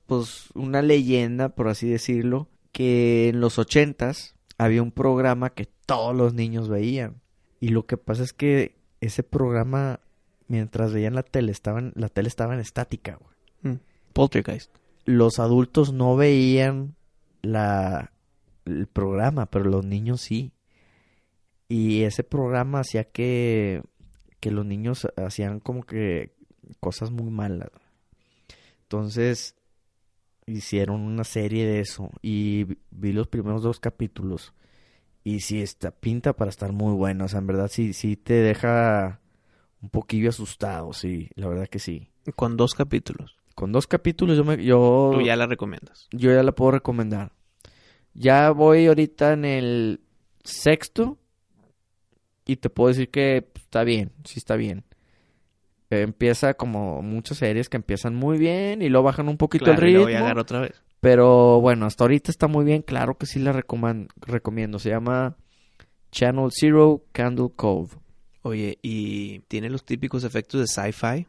pues 0.07 0.49
una 0.55 0.83
leyenda, 0.83 1.51
por 1.51 1.69
así 1.69 1.89
decirlo, 1.89 2.49
que 2.73 3.29
en 3.29 3.41
los 3.41 3.59
ochentas 3.59 4.35
había 4.57 4.83
un 4.83 4.91
programa 4.91 5.51
que 5.51 5.69
todos 5.87 6.15
los 6.17 6.35
niños 6.35 6.69
veían. 6.69 7.21
Y 7.61 7.69
lo 7.69 7.87
que 7.87 7.97
pasa 7.97 8.23
es 8.23 8.33
que 8.33 8.77
ese 9.01 9.23
programa, 9.23 10.01
mientras 10.47 10.93
veían 10.93 11.15
la 11.15 11.23
tele, 11.23 11.53
estaban, 11.53 11.93
la 11.95 12.09
tele 12.09 12.29
estaba 12.29 12.55
en 12.55 12.61
estática, 12.61 13.19
güey. 13.21 13.75
Mm. 13.75 13.81
Poltergeist. 14.13 14.75
Los 15.05 15.39
adultos 15.39 15.93
no 15.93 16.17
veían 16.17 16.97
la, 17.43 18.13
el 18.65 18.87
programa, 18.87 19.47
pero 19.47 19.65
los 19.65 19.85
niños 19.85 20.21
sí. 20.21 20.53
Y 21.69 22.03
ese 22.03 22.25
programa 22.25 22.81
hacía 22.81 23.05
que, 23.05 23.83
que 24.41 24.51
los 24.51 24.65
niños 24.65 25.07
hacían 25.17 25.61
como 25.61 25.85
que 25.85 26.35
cosas 26.81 27.11
muy 27.11 27.31
malas. 27.31 27.71
Entonces 28.91 29.55
hicieron 30.47 31.03
una 31.03 31.25
serie 31.25 31.67
de 31.67 31.81
eso 31.81 32.11
y 32.23 32.65
vi- 32.91 33.13
los 33.13 33.29
primeros 33.29 33.63
dos 33.63 33.81
capítulos 33.81 34.55
y 35.23 35.41
sí 35.41 35.61
está 35.61 35.91
pinta 35.91 36.33
para 36.33 36.49
estar 36.49 36.73
muy 36.73 36.95
bueno, 36.95 37.27
o 37.27 37.29
sea, 37.29 37.41
en 37.41 37.47
verdad 37.47 37.69
sí 37.71 37.93
sí 37.93 38.17
te 38.17 38.33
deja 38.33 39.21
un 39.83 39.91
poquillo 39.91 40.31
asustado, 40.31 40.95
sí, 40.95 41.29
la 41.35 41.49
verdad 41.49 41.69
que 41.69 41.79
sí. 41.79 42.09
Con 42.35 42.57
dos 42.57 42.73
capítulos. 42.75 43.37
Con 43.55 43.73
dos 43.73 43.87
capítulos 43.87 44.39
yo 44.39 44.45
me 44.45 44.65
yo 44.65 45.11
Tú 45.13 45.21
ya 45.21 45.37
la 45.37 45.47
recomiendas. 45.47 46.09
yo 46.11 46.33
ya 46.33 46.43
la 46.43 46.53
puedo 46.53 46.71
recomendar. 46.71 47.33
Ya 48.15 48.53
voy 48.53 48.87
ahorita 48.87 49.35
en 49.35 49.45
el 49.45 50.01
sexto 50.45 51.19
y 52.47 52.57
te 52.57 52.71
puedo 52.71 52.89
decir 52.89 53.11
que 53.11 53.47
está 53.55 53.85
bien, 53.85 54.13
sí 54.25 54.39
está 54.39 54.57
bien. 54.57 54.83
Empieza 55.91 56.55
como 56.55 57.01
muchas 57.03 57.39
series 57.39 57.69
que 57.69 57.77
empiezan 57.79 58.15
muy 58.15 58.37
bien 58.39 58.83
y 58.83 58.89
luego 58.91 59.05
bajan 59.05 59.29
un 59.29 59.37
poquito 59.39 59.65
Claro, 59.65 59.87
y 59.87 59.91
el 59.93 59.97
ritmo. 59.99 60.11
ya 60.11 60.19
agarra 60.21 60.43
otra 60.43 60.61
vez. 60.61 60.83
Pero 61.01 61.61
bueno, 61.61 61.87
hasta 61.87 62.05
ahorita 62.05 62.31
está 62.31 62.47
muy 62.49 62.65
bien. 62.65 62.83
Claro 62.83 63.17
que 63.17 63.27
sí 63.27 63.39
la 63.39 63.53
recoman- 63.53 64.09
recomiendo. 64.21 64.79
Se 64.79 64.91
llama 64.91 65.37
Channel 66.11 66.51
Zero 66.53 67.05
Candle 67.13 67.49
Cove. 67.57 67.91
Oye, 68.43 68.79
¿y 68.83 69.41
tiene 69.49 69.71
los 69.71 69.85
típicos 69.85 70.25
efectos 70.25 70.61
de 70.61 70.67
sci-fi? 70.67 71.27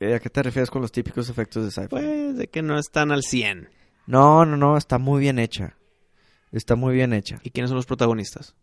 Eh, 0.00 0.14
¿A 0.14 0.20
qué 0.20 0.28
te 0.30 0.42
refieres 0.42 0.70
con 0.70 0.82
los 0.82 0.92
típicos 0.92 1.28
efectos 1.28 1.64
de 1.64 1.70
sci-fi? 1.70 1.88
Pues 1.88 2.36
de 2.36 2.48
que 2.48 2.62
no 2.62 2.78
están 2.78 3.10
al 3.10 3.22
100. 3.22 3.68
No, 4.06 4.44
no, 4.46 4.56
no. 4.56 4.76
Está 4.76 4.98
muy 4.98 5.20
bien 5.20 5.38
hecha. 5.38 5.76
Está 6.52 6.76
muy 6.76 6.94
bien 6.94 7.12
hecha. 7.12 7.40
¿Y 7.42 7.50
quiénes 7.50 7.70
son 7.70 7.76
los 7.76 7.86
protagonistas? 7.86 8.54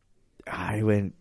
Ay, 0.46 0.82
güey. 0.82 1.12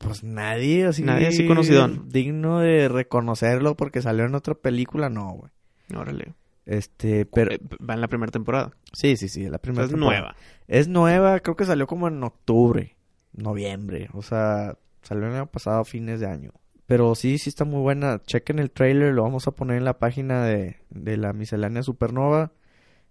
Pues 0.00 0.24
nadie 0.24 0.86
así. 0.86 1.02
Nadie 1.02 1.28
así 1.28 1.46
conocidón. 1.46 2.08
Digno 2.08 2.60
de 2.60 2.88
reconocerlo 2.88 3.76
porque 3.76 4.00
salió 4.00 4.24
en 4.24 4.34
otra 4.34 4.54
película, 4.54 5.10
no, 5.10 5.32
güey. 5.32 5.52
Órale. 5.94 6.34
Este, 6.64 7.26
pero. 7.26 7.52
Eh, 7.52 7.60
va 7.88 7.94
en 7.94 8.00
la 8.00 8.08
primera 8.08 8.32
temporada. 8.32 8.72
Sí, 8.94 9.16
sí, 9.16 9.28
sí. 9.28 9.46
La 9.48 9.58
primera 9.58 9.84
es 9.84 9.90
temporada. 9.90 10.20
nueva. 10.20 10.36
Es 10.68 10.88
nueva, 10.88 11.40
creo 11.40 11.54
que 11.54 11.66
salió 11.66 11.86
como 11.86 12.08
en 12.08 12.22
octubre, 12.24 12.96
noviembre. 13.34 14.08
O 14.14 14.22
sea, 14.22 14.78
salió 15.02 15.26
el 15.26 15.34
año 15.34 15.46
pasado, 15.46 15.84
fines 15.84 16.18
de 16.20 16.28
año. 16.28 16.52
Pero 16.86 17.14
sí, 17.14 17.36
sí 17.36 17.50
está 17.50 17.66
muy 17.66 17.82
buena. 17.82 18.22
Chequen 18.22 18.58
el 18.58 18.70
trailer, 18.70 19.12
lo 19.12 19.22
vamos 19.22 19.46
a 19.48 19.52
poner 19.52 19.76
en 19.76 19.84
la 19.84 19.98
página 19.98 20.44
de, 20.46 20.78
de 20.88 21.18
la 21.18 21.34
miscelánea 21.34 21.82
Supernova 21.82 22.52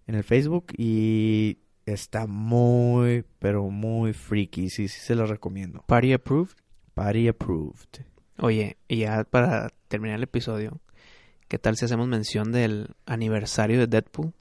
en 0.08 0.16
el 0.16 0.24
Facebook. 0.24 0.74
Y 0.76 1.60
está 1.86 2.26
muy, 2.26 3.26
pero 3.38 3.70
muy 3.70 4.14
freaky. 4.14 4.70
Sí, 4.70 4.88
sí 4.88 5.00
se 5.00 5.14
lo 5.14 5.28
recomiendo. 5.28 5.84
Party 5.86 6.14
approved. 6.14 6.56
Party 7.00 7.28
approved. 7.30 8.06
Oye, 8.40 8.78
y 8.88 8.98
ya 9.00 9.24
para 9.24 9.70
terminar 9.88 10.18
el 10.18 10.24
episodio, 10.24 10.80
¿Qué 11.48 11.58
tal 11.58 11.76
si 11.78 11.86
hacemos 11.86 12.08
mención 12.08 12.52
del 12.52 12.90
aniversario 13.08 13.80
de 13.80 13.88
Deadpool? 13.88 14.34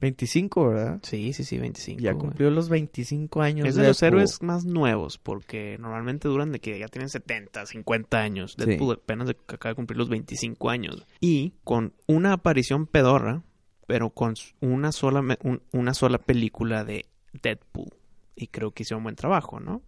25, 0.00 0.68
¿verdad? 0.68 0.98
Sí, 1.02 1.32
sí, 1.32 1.44
sí, 1.44 1.58
25. 1.58 2.00
Ya 2.02 2.10
güey. 2.12 2.20
cumplió 2.26 2.50
los 2.50 2.68
25 2.68 3.40
años. 3.40 3.68
Es 3.68 3.76
de 3.76 3.86
los 3.86 4.02
héroes 4.02 4.42
más 4.42 4.64
nuevos, 4.64 5.16
porque 5.18 5.76
normalmente 5.78 6.26
duran 6.26 6.50
de 6.50 6.58
que 6.58 6.76
ya 6.78 6.88
tienen 6.88 7.08
70, 7.08 7.66
50 7.66 8.18
años. 8.18 8.56
Sí. 8.58 8.64
Deadpool 8.66 8.94
apenas 8.96 9.28
de 9.28 9.36
acaba 9.46 9.70
de 9.70 9.76
cumplir 9.76 9.96
los 9.96 10.08
25 10.08 10.70
años. 10.70 11.06
Y 11.20 11.52
con 11.62 11.92
una 12.08 12.32
aparición 12.32 12.86
pedorra, 12.86 13.42
pero 13.86 14.10
con 14.10 14.34
una 14.60 14.90
sola, 14.90 15.20
un- 15.44 15.62
una 15.72 15.94
sola 15.94 16.18
película 16.18 16.84
de 16.84 17.06
Deadpool. 17.42 17.90
Y 18.34 18.48
creo 18.48 18.72
que 18.72 18.82
hicieron 18.82 19.04
buen 19.04 19.14
trabajo, 19.14 19.60
¿no? 19.60 19.82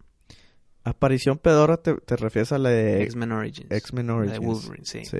Aparición 0.83 1.37
pedora, 1.37 1.77
te, 1.77 1.95
te 1.95 2.15
refieres 2.15 2.51
a 2.51 2.57
la 2.57 2.69
de 2.69 3.03
X-Men 3.03 3.31
Origins. 3.33 3.71
X-Men 3.71 4.07
La 4.07 4.13
de 4.13 4.19
Origins. 4.19 4.45
Wolverine, 4.45 4.85
sí. 4.85 5.05
Sí. 5.05 5.17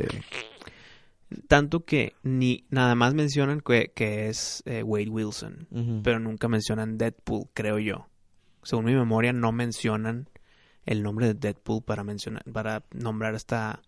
Tanto 1.47 1.85
que 1.85 2.15
ni 2.23 2.65
nada 2.71 2.95
más 2.95 3.13
mencionan 3.13 3.61
que, 3.61 3.91
que 3.93 4.29
es 4.29 4.63
eh, 4.65 4.81
Wade 4.83 5.09
Wilson. 5.09 5.67
Pero 6.03 6.19
nunca 6.19 6.47
mencionan 6.47 6.97
Deadpool, 6.97 7.49
creo 7.53 7.77
yo. 7.77 8.07
Según 8.63 8.85
mi 8.85 8.95
memoria, 8.95 9.31
no 9.31 9.51
mencionan 9.51 10.27
el 10.85 11.03
nombre 11.03 11.27
de 11.27 11.33
Deadpool 11.35 11.83
para 11.83 12.03
mencionar, 12.03 12.43
para 12.51 12.83
nombrar 12.93 13.35
esta. 13.35 13.81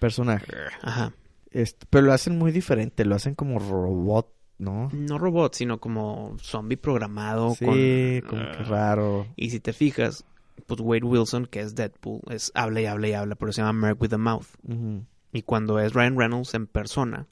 Personaje. 0.00 0.46
Ajá. 0.82 1.12
Este, 1.52 1.86
pero 1.88 2.06
lo 2.06 2.12
hacen 2.12 2.36
muy 2.36 2.50
diferente, 2.50 3.04
lo 3.04 3.14
hacen 3.14 3.36
como 3.36 3.60
robot, 3.60 4.32
¿no? 4.58 4.88
No 4.92 5.18
robot, 5.18 5.54
sino 5.54 5.78
como 5.78 6.36
zombie 6.40 6.76
programado. 6.76 7.54
Sí, 7.54 7.64
con, 7.64 8.38
como 8.40 8.42
que 8.50 8.58
Ah. 8.58 8.64
raro. 8.68 9.26
Y 9.36 9.50
si 9.50 9.60
te 9.60 9.72
fijas, 9.72 10.24
pues 10.66 10.80
Wade 10.80 11.04
Wilson, 11.04 11.46
que 11.46 11.60
es 11.60 11.74
Deadpool, 11.74 12.20
es 12.30 12.52
habla 12.54 12.80
y 12.80 12.86
habla 12.86 13.08
y 13.08 13.12
habla, 13.12 13.34
pero 13.34 13.52
se 13.52 13.62
llama 13.62 13.88
Merc 13.88 14.00
with 14.00 14.12
a 14.12 14.18
Mouth. 14.18 14.46
Y 15.32 15.42
cuando 15.42 15.78
es 15.78 15.92
Ryan 15.92 16.18
Reynolds 16.18 16.54
en 16.54 16.66
persona, 16.66 17.26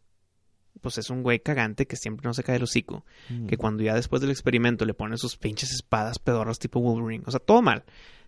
pues 0.80 0.98
es 0.98 1.08
un 1.08 1.22
güey 1.22 1.40
cagante 1.40 1.86
que 1.86 1.96
siempre 1.96 2.26
no 2.26 2.34
se 2.34 2.42
cae 2.42 2.56
el 2.56 2.64
hocico. 2.64 3.04
Que 3.48 3.56
cuando 3.56 3.82
ya 3.82 3.94
después 3.94 4.20
del 4.20 4.30
experimento 4.30 4.84
le 4.84 4.94
ponen 4.94 5.16
sus 5.18 5.36
pinches 5.36 5.72
espadas 5.72 6.18
pedorras 6.18 6.58
tipo 6.58 6.80
Wolverine. 6.80 7.24
O 7.26 7.30
sea, 7.30 7.40
todo 7.40 7.62
mal. 7.62 7.84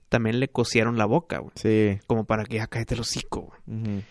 También 0.08 0.40
le 0.40 0.48
cosieron 0.48 0.96
la 0.96 1.04
boca, 1.04 1.38
güey. 1.38 1.52
Sí. 1.56 1.98
Como 2.06 2.24
para 2.24 2.44
que 2.44 2.56
ya 2.56 2.66
cállate 2.68 2.94
el 2.94 3.00
hocico, 3.00 3.52
güey. 3.66 4.04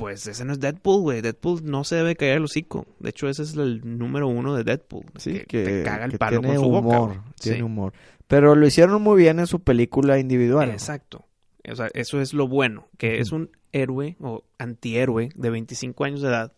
Pues 0.00 0.26
ese 0.26 0.44
no 0.44 0.52
es 0.52 0.58
Deadpool, 0.60 1.02
güey. 1.02 1.20
Deadpool 1.20 1.60
no 1.64 1.84
se 1.84 1.94
debe 1.96 2.16
caer 2.16 2.38
el 2.38 2.44
hocico. 2.44 2.86
De 2.98 3.10
hecho, 3.10 3.28
ese 3.28 3.42
es 3.44 3.54
el 3.54 3.80
número 3.98 4.26
uno 4.28 4.56
de 4.56 4.64
Deadpool. 4.64 5.04
Sí, 5.18 5.34
que, 5.34 5.44
que, 5.46 5.64
te 5.64 5.82
caga 5.84 6.06
el 6.06 6.10
que 6.12 6.18
palo 6.18 6.40
tiene 6.40 6.56
con 6.56 6.64
su 6.64 6.70
boca. 6.70 6.86
humor, 7.00 7.08
güey. 7.08 7.20
tiene 7.40 7.58
Sí. 7.58 7.62
humor. 7.62 7.92
Pero 8.26 8.54
lo 8.54 8.66
hicieron 8.66 9.00
muy 9.02 9.20
bien 9.22 9.38
en 9.38 9.46
su 9.46 9.60
película 9.60 10.18
individual. 10.18 10.70
Exacto. 10.70 11.26
O 11.70 11.76
sea, 11.76 11.88
eso 11.94 12.20
es 12.20 12.32
lo 12.32 12.48
bueno. 12.48 12.88
Que 12.96 13.18
es 13.20 13.30
un 13.30 13.50
héroe 13.72 14.16
o 14.20 14.44
antihéroe 14.58 15.28
de 15.34 15.50
25 15.50 16.04
años 16.04 16.22
de 16.22 16.28
edad. 16.28 16.52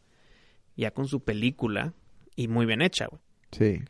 Ya 0.76 0.92
con 0.92 1.08
su 1.08 1.20
película. 1.20 1.92
Y 2.36 2.48
muy 2.48 2.64
bien 2.64 2.80
hecha, 2.80 3.06
güey. 3.10 3.20
Sí. 3.52 3.82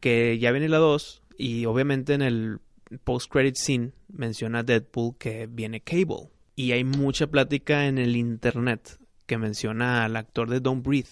que 0.00 0.38
ya 0.38 0.50
viene 0.52 0.68
la 0.68 0.78
2 0.78 1.22
y 1.38 1.66
obviamente 1.66 2.14
en 2.14 2.22
el 2.22 2.60
post-credit 3.04 3.56
scene 3.56 3.92
menciona 4.08 4.62
Deadpool 4.62 5.16
que 5.18 5.46
viene 5.46 5.80
Cable. 5.80 6.30
Y 6.56 6.72
hay 6.72 6.82
mucha 6.84 7.26
plática 7.28 7.86
en 7.86 7.98
el 7.98 8.16
internet 8.16 8.98
que 9.26 9.38
menciona 9.38 10.04
al 10.04 10.16
actor 10.16 10.48
de 10.50 10.58
Don't 10.60 10.84
Breathe, 10.84 11.10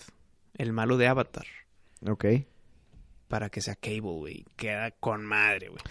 el 0.56 0.72
malo 0.72 0.96
de 0.96 1.06
Avatar, 1.06 1.46
Ok. 2.08 2.24
para 3.28 3.50
que 3.50 3.60
sea 3.60 3.74
Cable, 3.74 4.00
güey. 4.00 4.44
Queda 4.56 4.90
con 4.92 5.22
madre, 5.24 5.68
güey. 5.68 5.82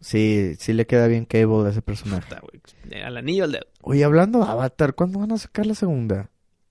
Sí, 0.00 0.54
sí 0.58 0.72
le 0.74 0.86
queda 0.86 1.06
bien 1.06 1.24
Cable 1.24 1.66
a 1.66 1.70
ese 1.70 1.80
personaje. 1.82 2.34
Puta. 2.36 3.06
Al 3.06 3.16
anillo 3.16 3.44
al 3.44 3.52
dedo. 3.52 3.66
Oye, 3.82 4.02
hablando 4.04 4.40
de 4.40 4.46
Avatar, 4.50 4.94
¿cuándo 4.94 5.20
van 5.20 5.32
a 5.32 5.38
sacar 5.38 5.66
la 5.66 5.74
segunda? 5.74 6.30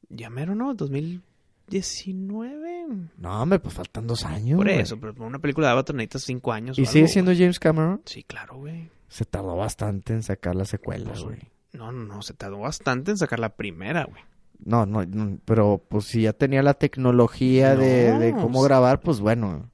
Ya 0.09 0.29
mero, 0.29 0.55
¿no? 0.55 0.73
2019. 0.73 2.87
No, 3.17 3.41
hombre, 3.41 3.59
pues 3.59 3.73
faltan 3.73 4.07
dos 4.07 4.25
años. 4.25 4.57
Por 4.57 4.69
eso, 4.69 4.99
pero 4.99 5.13
por 5.13 5.27
una 5.27 5.39
película 5.39 5.67
de 5.67 5.73
Avatar 5.73 5.95
necesitas 5.95 6.23
5 6.23 6.51
años. 6.51 6.79
¿Y 6.79 6.85
sigue 6.85 7.07
siendo 7.07 7.31
James 7.33 7.59
Cameron? 7.59 8.01
Sí, 8.05 8.23
claro, 8.23 8.57
güey. 8.57 8.89
Se 9.07 9.25
tardó 9.25 9.55
bastante 9.55 10.13
en 10.13 10.23
sacar 10.23 10.55
la 10.55 10.65
secuela, 10.65 11.11
Pues, 11.11 11.23
güey. 11.23 11.39
No, 11.73 11.91
no, 11.91 12.03
no. 12.05 12.21
Se 12.21 12.33
tardó 12.33 12.59
bastante 12.59 13.11
en 13.11 13.17
sacar 13.17 13.39
la 13.39 13.49
primera, 13.55 14.05
güey. 14.05 14.21
No, 14.65 14.85
no, 14.85 15.05
no, 15.05 15.37
pero 15.45 15.81
pues 15.87 16.05
si 16.05 16.23
ya 16.23 16.33
tenía 16.33 16.61
la 16.61 16.73
tecnología 16.73 17.75
de, 17.75 18.11
No, 18.13 18.19
de 18.19 18.31
cómo 18.33 18.59
sí. 18.61 18.65
grabar, 18.67 18.99
pues 18.99 19.19
bueno. 19.21 19.69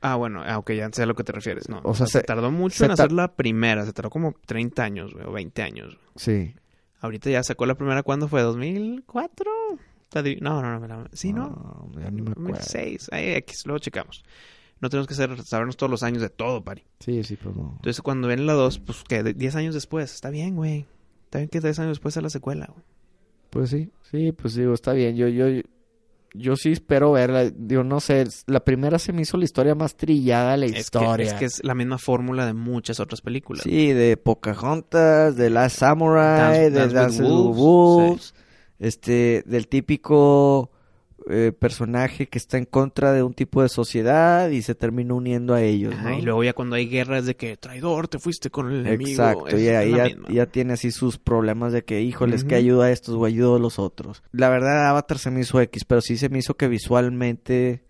Ah, 0.00 0.14
bueno, 0.14 0.42
ah, 0.46 0.58
ok, 0.58 0.70
ya 0.72 0.88
sé 0.92 1.02
a 1.02 1.06
lo 1.06 1.14
que 1.16 1.24
te 1.24 1.32
refieres. 1.32 1.68
No, 1.68 1.80
O 1.82 1.92
sea, 1.94 2.06
se, 2.06 2.18
se- 2.20 2.24
tardó 2.24 2.52
mucho 2.52 2.76
se 2.78 2.84
en 2.84 2.92
hacer 2.92 3.10
la 3.10 3.34
primera. 3.34 3.84
Se 3.84 3.92
tardó 3.92 4.10
como 4.10 4.32
30 4.46 4.84
años, 4.84 5.12
güey, 5.12 5.26
o 5.26 5.32
20 5.32 5.62
años. 5.62 5.86
güey. 5.96 5.98
Sí. 6.16 6.54
Ahorita 7.00 7.30
ya 7.30 7.42
sacó 7.42 7.66
la 7.66 7.74
primera, 7.74 8.02
¿cuándo 8.04 8.28
fue? 8.28 8.42
¿2004? 8.44 9.44
Está 10.04 10.22
di- 10.22 10.36
No, 10.40 10.62
no, 10.62 10.78
no. 10.78 10.86
no. 10.86 11.04
Sí, 11.12 11.32
¿no? 11.32 11.90
ya 12.00 12.10
ni 12.10 12.22
me 12.22 12.30
acuerdo. 12.30 12.50
2006. 12.52 13.08
Ahí, 13.12 13.30
X, 13.36 13.66
luego 13.66 13.78
checamos. 13.80 14.24
No 14.80 14.88
tenemos 14.88 15.08
que 15.08 15.14
hacer, 15.14 15.42
sabernos 15.44 15.76
todos 15.76 15.90
los 15.90 16.04
años 16.04 16.22
de 16.22 16.28
todo, 16.30 16.62
pari. 16.62 16.84
Sí, 17.00 17.24
sí, 17.24 17.36
pues 17.36 17.56
no. 17.56 17.72
Entonces, 17.76 18.00
cuando 18.00 18.28
viene 18.28 18.44
la 18.44 18.52
2, 18.52 18.78
pues, 18.78 19.02
que 19.02 19.22
10 19.24 19.56
años 19.56 19.74
después. 19.74 20.14
Está 20.14 20.30
bien, 20.30 20.54
güey. 20.54 20.86
Bien 21.32 21.48
que 21.48 21.60
10 21.60 21.78
años 21.78 21.90
después 21.90 22.14
sea 22.14 22.22
la 22.22 22.30
secuela, 22.30 22.66
güey. 22.72 22.84
Pues 23.50 23.70
sí, 23.70 23.90
sí, 24.10 24.32
pues 24.32 24.54
digo, 24.54 24.74
está 24.74 24.92
bien. 24.92 25.16
Yo, 25.16 25.28
yo, 25.28 25.46
yo 26.34 26.56
sí 26.56 26.72
espero 26.72 27.12
verla. 27.12 27.50
Digo, 27.50 27.82
no 27.84 28.00
sé, 28.00 28.24
la 28.46 28.60
primera 28.60 28.98
se 28.98 29.12
me 29.12 29.22
hizo 29.22 29.36
la 29.36 29.44
historia 29.44 29.74
más 29.74 29.96
trillada 29.96 30.52
de 30.52 30.56
la 30.58 30.66
Es 30.66 30.72
que, 30.72 30.78
historia. 30.80 31.26
es 31.26 31.34
que 31.34 31.44
es 31.46 31.64
la 31.64 31.74
misma 31.74 31.98
fórmula 31.98 32.44
de 32.46 32.52
muchas 32.52 33.00
otras 33.00 33.20
películas. 33.22 33.62
Sí, 33.64 33.92
de 33.92 34.16
Pocahontas, 34.16 35.36
de 35.36 35.50
Last 35.50 35.78
Samurai, 35.78 36.66
Dance- 36.66 36.70
de 36.70 36.78
Dance 36.78 36.94
Dance 36.94 37.22
with 37.22 37.28
Wolves, 37.30 37.56
Wolves, 37.58 38.34
este, 38.78 39.42
del 39.46 39.68
típico 39.68 40.70
eh, 41.28 41.52
personaje 41.52 42.26
que 42.26 42.38
está 42.38 42.58
en 42.58 42.64
contra 42.64 43.12
de 43.12 43.22
un 43.22 43.34
tipo 43.34 43.62
de 43.62 43.68
sociedad 43.68 44.48
y 44.50 44.62
se 44.62 44.74
termina 44.74 45.14
uniendo 45.14 45.54
a 45.54 45.62
ellos, 45.62 45.94
Ajá, 45.94 46.10
¿no? 46.10 46.18
y 46.18 46.22
luego 46.22 46.42
ya 46.44 46.52
cuando 46.52 46.76
hay 46.76 46.88
guerras 46.88 47.26
de 47.26 47.36
que 47.36 47.56
traidor, 47.56 48.08
te 48.08 48.18
fuiste 48.18 48.50
con 48.50 48.70
el 48.72 48.80
enemigo. 48.86 49.10
Exacto, 49.10 49.48
es- 49.48 49.62
y 49.62 49.68
ahí 49.68 49.90
ya, 49.94 50.08
ya 50.28 50.46
tiene 50.46 50.72
así 50.74 50.90
sus 50.90 51.18
problemas 51.18 51.72
de 51.72 51.84
que, 51.84 52.00
híjoles, 52.02 52.44
que 52.44 52.54
Ujú. 52.54 52.56
ayuda 52.56 52.84
a 52.86 52.90
estos 52.90 53.14
o 53.14 53.24
ayuda 53.24 53.56
a 53.56 53.58
los 53.60 53.78
otros. 53.78 54.22
La 54.32 54.48
verdad, 54.48 54.88
Avatar 54.88 55.18
se 55.18 55.30
me 55.30 55.40
hizo 55.40 55.60
X, 55.60 55.84
pero 55.84 56.00
sí 56.00 56.16
se 56.16 56.28
me 56.28 56.38
hizo 56.38 56.54
que 56.56 56.68
visualmente 56.68 57.84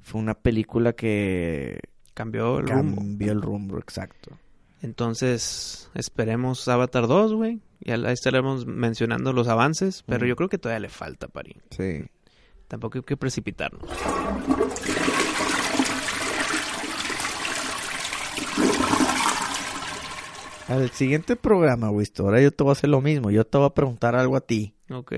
fue 0.00 0.20
una 0.20 0.34
película 0.34 0.92
que 0.92 1.80
Cambió 2.14 2.58
el 2.60 2.68
rumbo. 2.68 2.96
cambió 2.98 3.32
el 3.32 3.42
rumbo, 3.42 3.78
exacto. 3.78 4.38
Entonces, 4.82 5.90
esperemos 5.94 6.68
Avatar 6.68 7.08
2, 7.08 7.32
güey. 7.34 7.60
Ya 7.80 7.94
ahí 7.96 8.12
estaremos 8.12 8.66
mencionando 8.66 9.32
los 9.32 9.48
avances, 9.48 10.04
pero 10.06 10.26
yo 10.26 10.36
creo 10.36 10.48
que 10.48 10.58
todavía 10.58 10.80
le 10.80 10.88
falta, 10.88 11.26
Pari. 11.26 11.56
Sí. 11.70 12.04
Tampoco 12.68 12.98
hay 12.98 13.04
que 13.04 13.16
precipitarnos. 13.16 13.82
Al 20.68 20.90
siguiente 20.90 21.36
programa, 21.36 21.90
Wisto, 21.90 22.22
ahora 22.24 22.40
yo 22.40 22.50
te 22.50 22.64
voy 22.64 22.70
a 22.70 22.72
hacer 22.72 22.88
lo 22.88 23.02
mismo. 23.02 23.30
Yo 23.30 23.44
te 23.46 23.58
voy 23.58 23.66
a 23.66 23.70
preguntar 23.74 24.16
algo 24.16 24.36
a 24.36 24.40
ti. 24.40 24.74
Ok. 24.90 25.12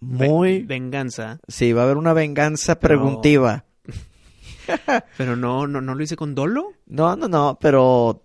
Muy... 0.00 0.60
Ve- 0.60 0.66
venganza. 0.66 1.38
Sí, 1.48 1.72
va 1.72 1.82
a 1.82 1.84
haber 1.84 1.96
una 1.96 2.12
venganza 2.12 2.78
Pero- 2.78 3.00
preguntiva. 3.00 3.64
Pero 5.16 5.36
no, 5.36 5.66
no, 5.66 5.80
no 5.80 5.94
lo 5.94 6.02
hice 6.02 6.16
con 6.16 6.34
dolo. 6.34 6.72
No, 6.86 7.16
no, 7.16 7.26
no, 7.28 7.58
pero 7.60 8.22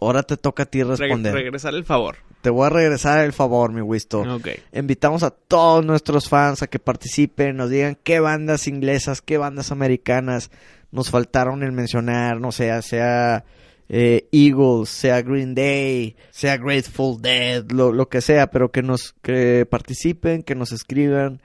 ahora 0.00 0.22
te 0.22 0.36
toca 0.38 0.62
a 0.62 0.66
ti 0.66 0.80
Reg- 0.80 0.96
responder. 0.96 1.34
regresar 1.34 1.74
el 1.74 1.84
favor. 1.84 2.16
Te 2.44 2.50
voy 2.50 2.66
a 2.66 2.68
regresar 2.68 3.24
el 3.24 3.32
favor, 3.32 3.72
mi 3.72 3.80
Wisto. 3.80 4.20
Ok. 4.20 4.48
Invitamos 4.74 5.22
a 5.22 5.30
todos 5.30 5.82
nuestros 5.82 6.28
fans 6.28 6.60
a 6.60 6.66
que 6.66 6.78
participen, 6.78 7.56
nos 7.56 7.70
digan 7.70 7.96
qué 8.02 8.20
bandas 8.20 8.68
inglesas, 8.68 9.22
qué 9.22 9.38
bandas 9.38 9.72
americanas 9.72 10.50
nos 10.90 11.08
faltaron 11.08 11.62
en 11.62 11.74
mencionar, 11.74 12.42
no 12.42 12.52
sé, 12.52 12.82
sea 12.82 13.46
eh, 13.88 14.28
Eagles, 14.30 14.90
sea 14.90 15.22
Green 15.22 15.54
Day, 15.54 16.16
sea 16.32 16.58
Grateful 16.58 17.22
Dead, 17.22 17.64
lo, 17.70 17.92
lo 17.92 18.10
que 18.10 18.20
sea, 18.20 18.50
pero 18.50 18.70
que 18.70 18.82
nos 18.82 19.14
que 19.22 19.64
participen, 19.64 20.42
que 20.42 20.54
nos 20.54 20.70
escriban, 20.72 21.40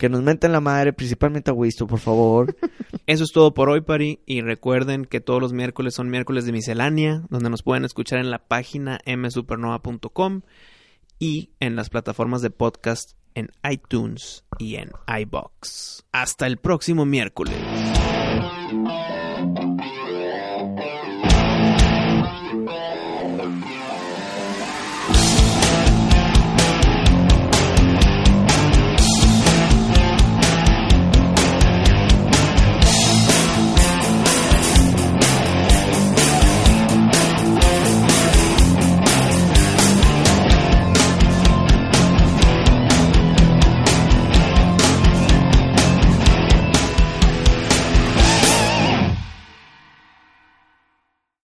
que 0.00 0.08
nos 0.08 0.22
menten 0.22 0.52
la 0.52 0.62
madre, 0.62 0.94
principalmente 0.94 1.50
a 1.50 1.54
Wisto, 1.54 1.86
por 1.86 1.98
favor. 1.98 2.56
Eso 3.06 3.22
es 3.22 3.32
todo 3.32 3.52
por 3.52 3.68
hoy, 3.68 3.82
Pari. 3.82 4.20
Y 4.24 4.40
recuerden 4.40 5.04
que 5.04 5.20
todos 5.20 5.42
los 5.42 5.52
miércoles 5.52 5.94
son 5.94 6.08
miércoles 6.08 6.46
de 6.46 6.52
miscelánea, 6.52 7.22
donde 7.28 7.50
nos 7.50 7.62
pueden 7.62 7.84
escuchar 7.84 8.18
en 8.18 8.30
la 8.30 8.38
página 8.38 8.98
msupernova.com 9.04 10.40
y 11.18 11.50
en 11.60 11.76
las 11.76 11.90
plataformas 11.90 12.40
de 12.40 12.48
podcast 12.48 13.12
en 13.34 13.50
iTunes 13.70 14.46
y 14.58 14.76
en 14.76 14.90
iBox. 15.06 16.06
Hasta 16.12 16.46
el 16.46 16.56
próximo 16.56 17.04
miércoles. 17.04 17.54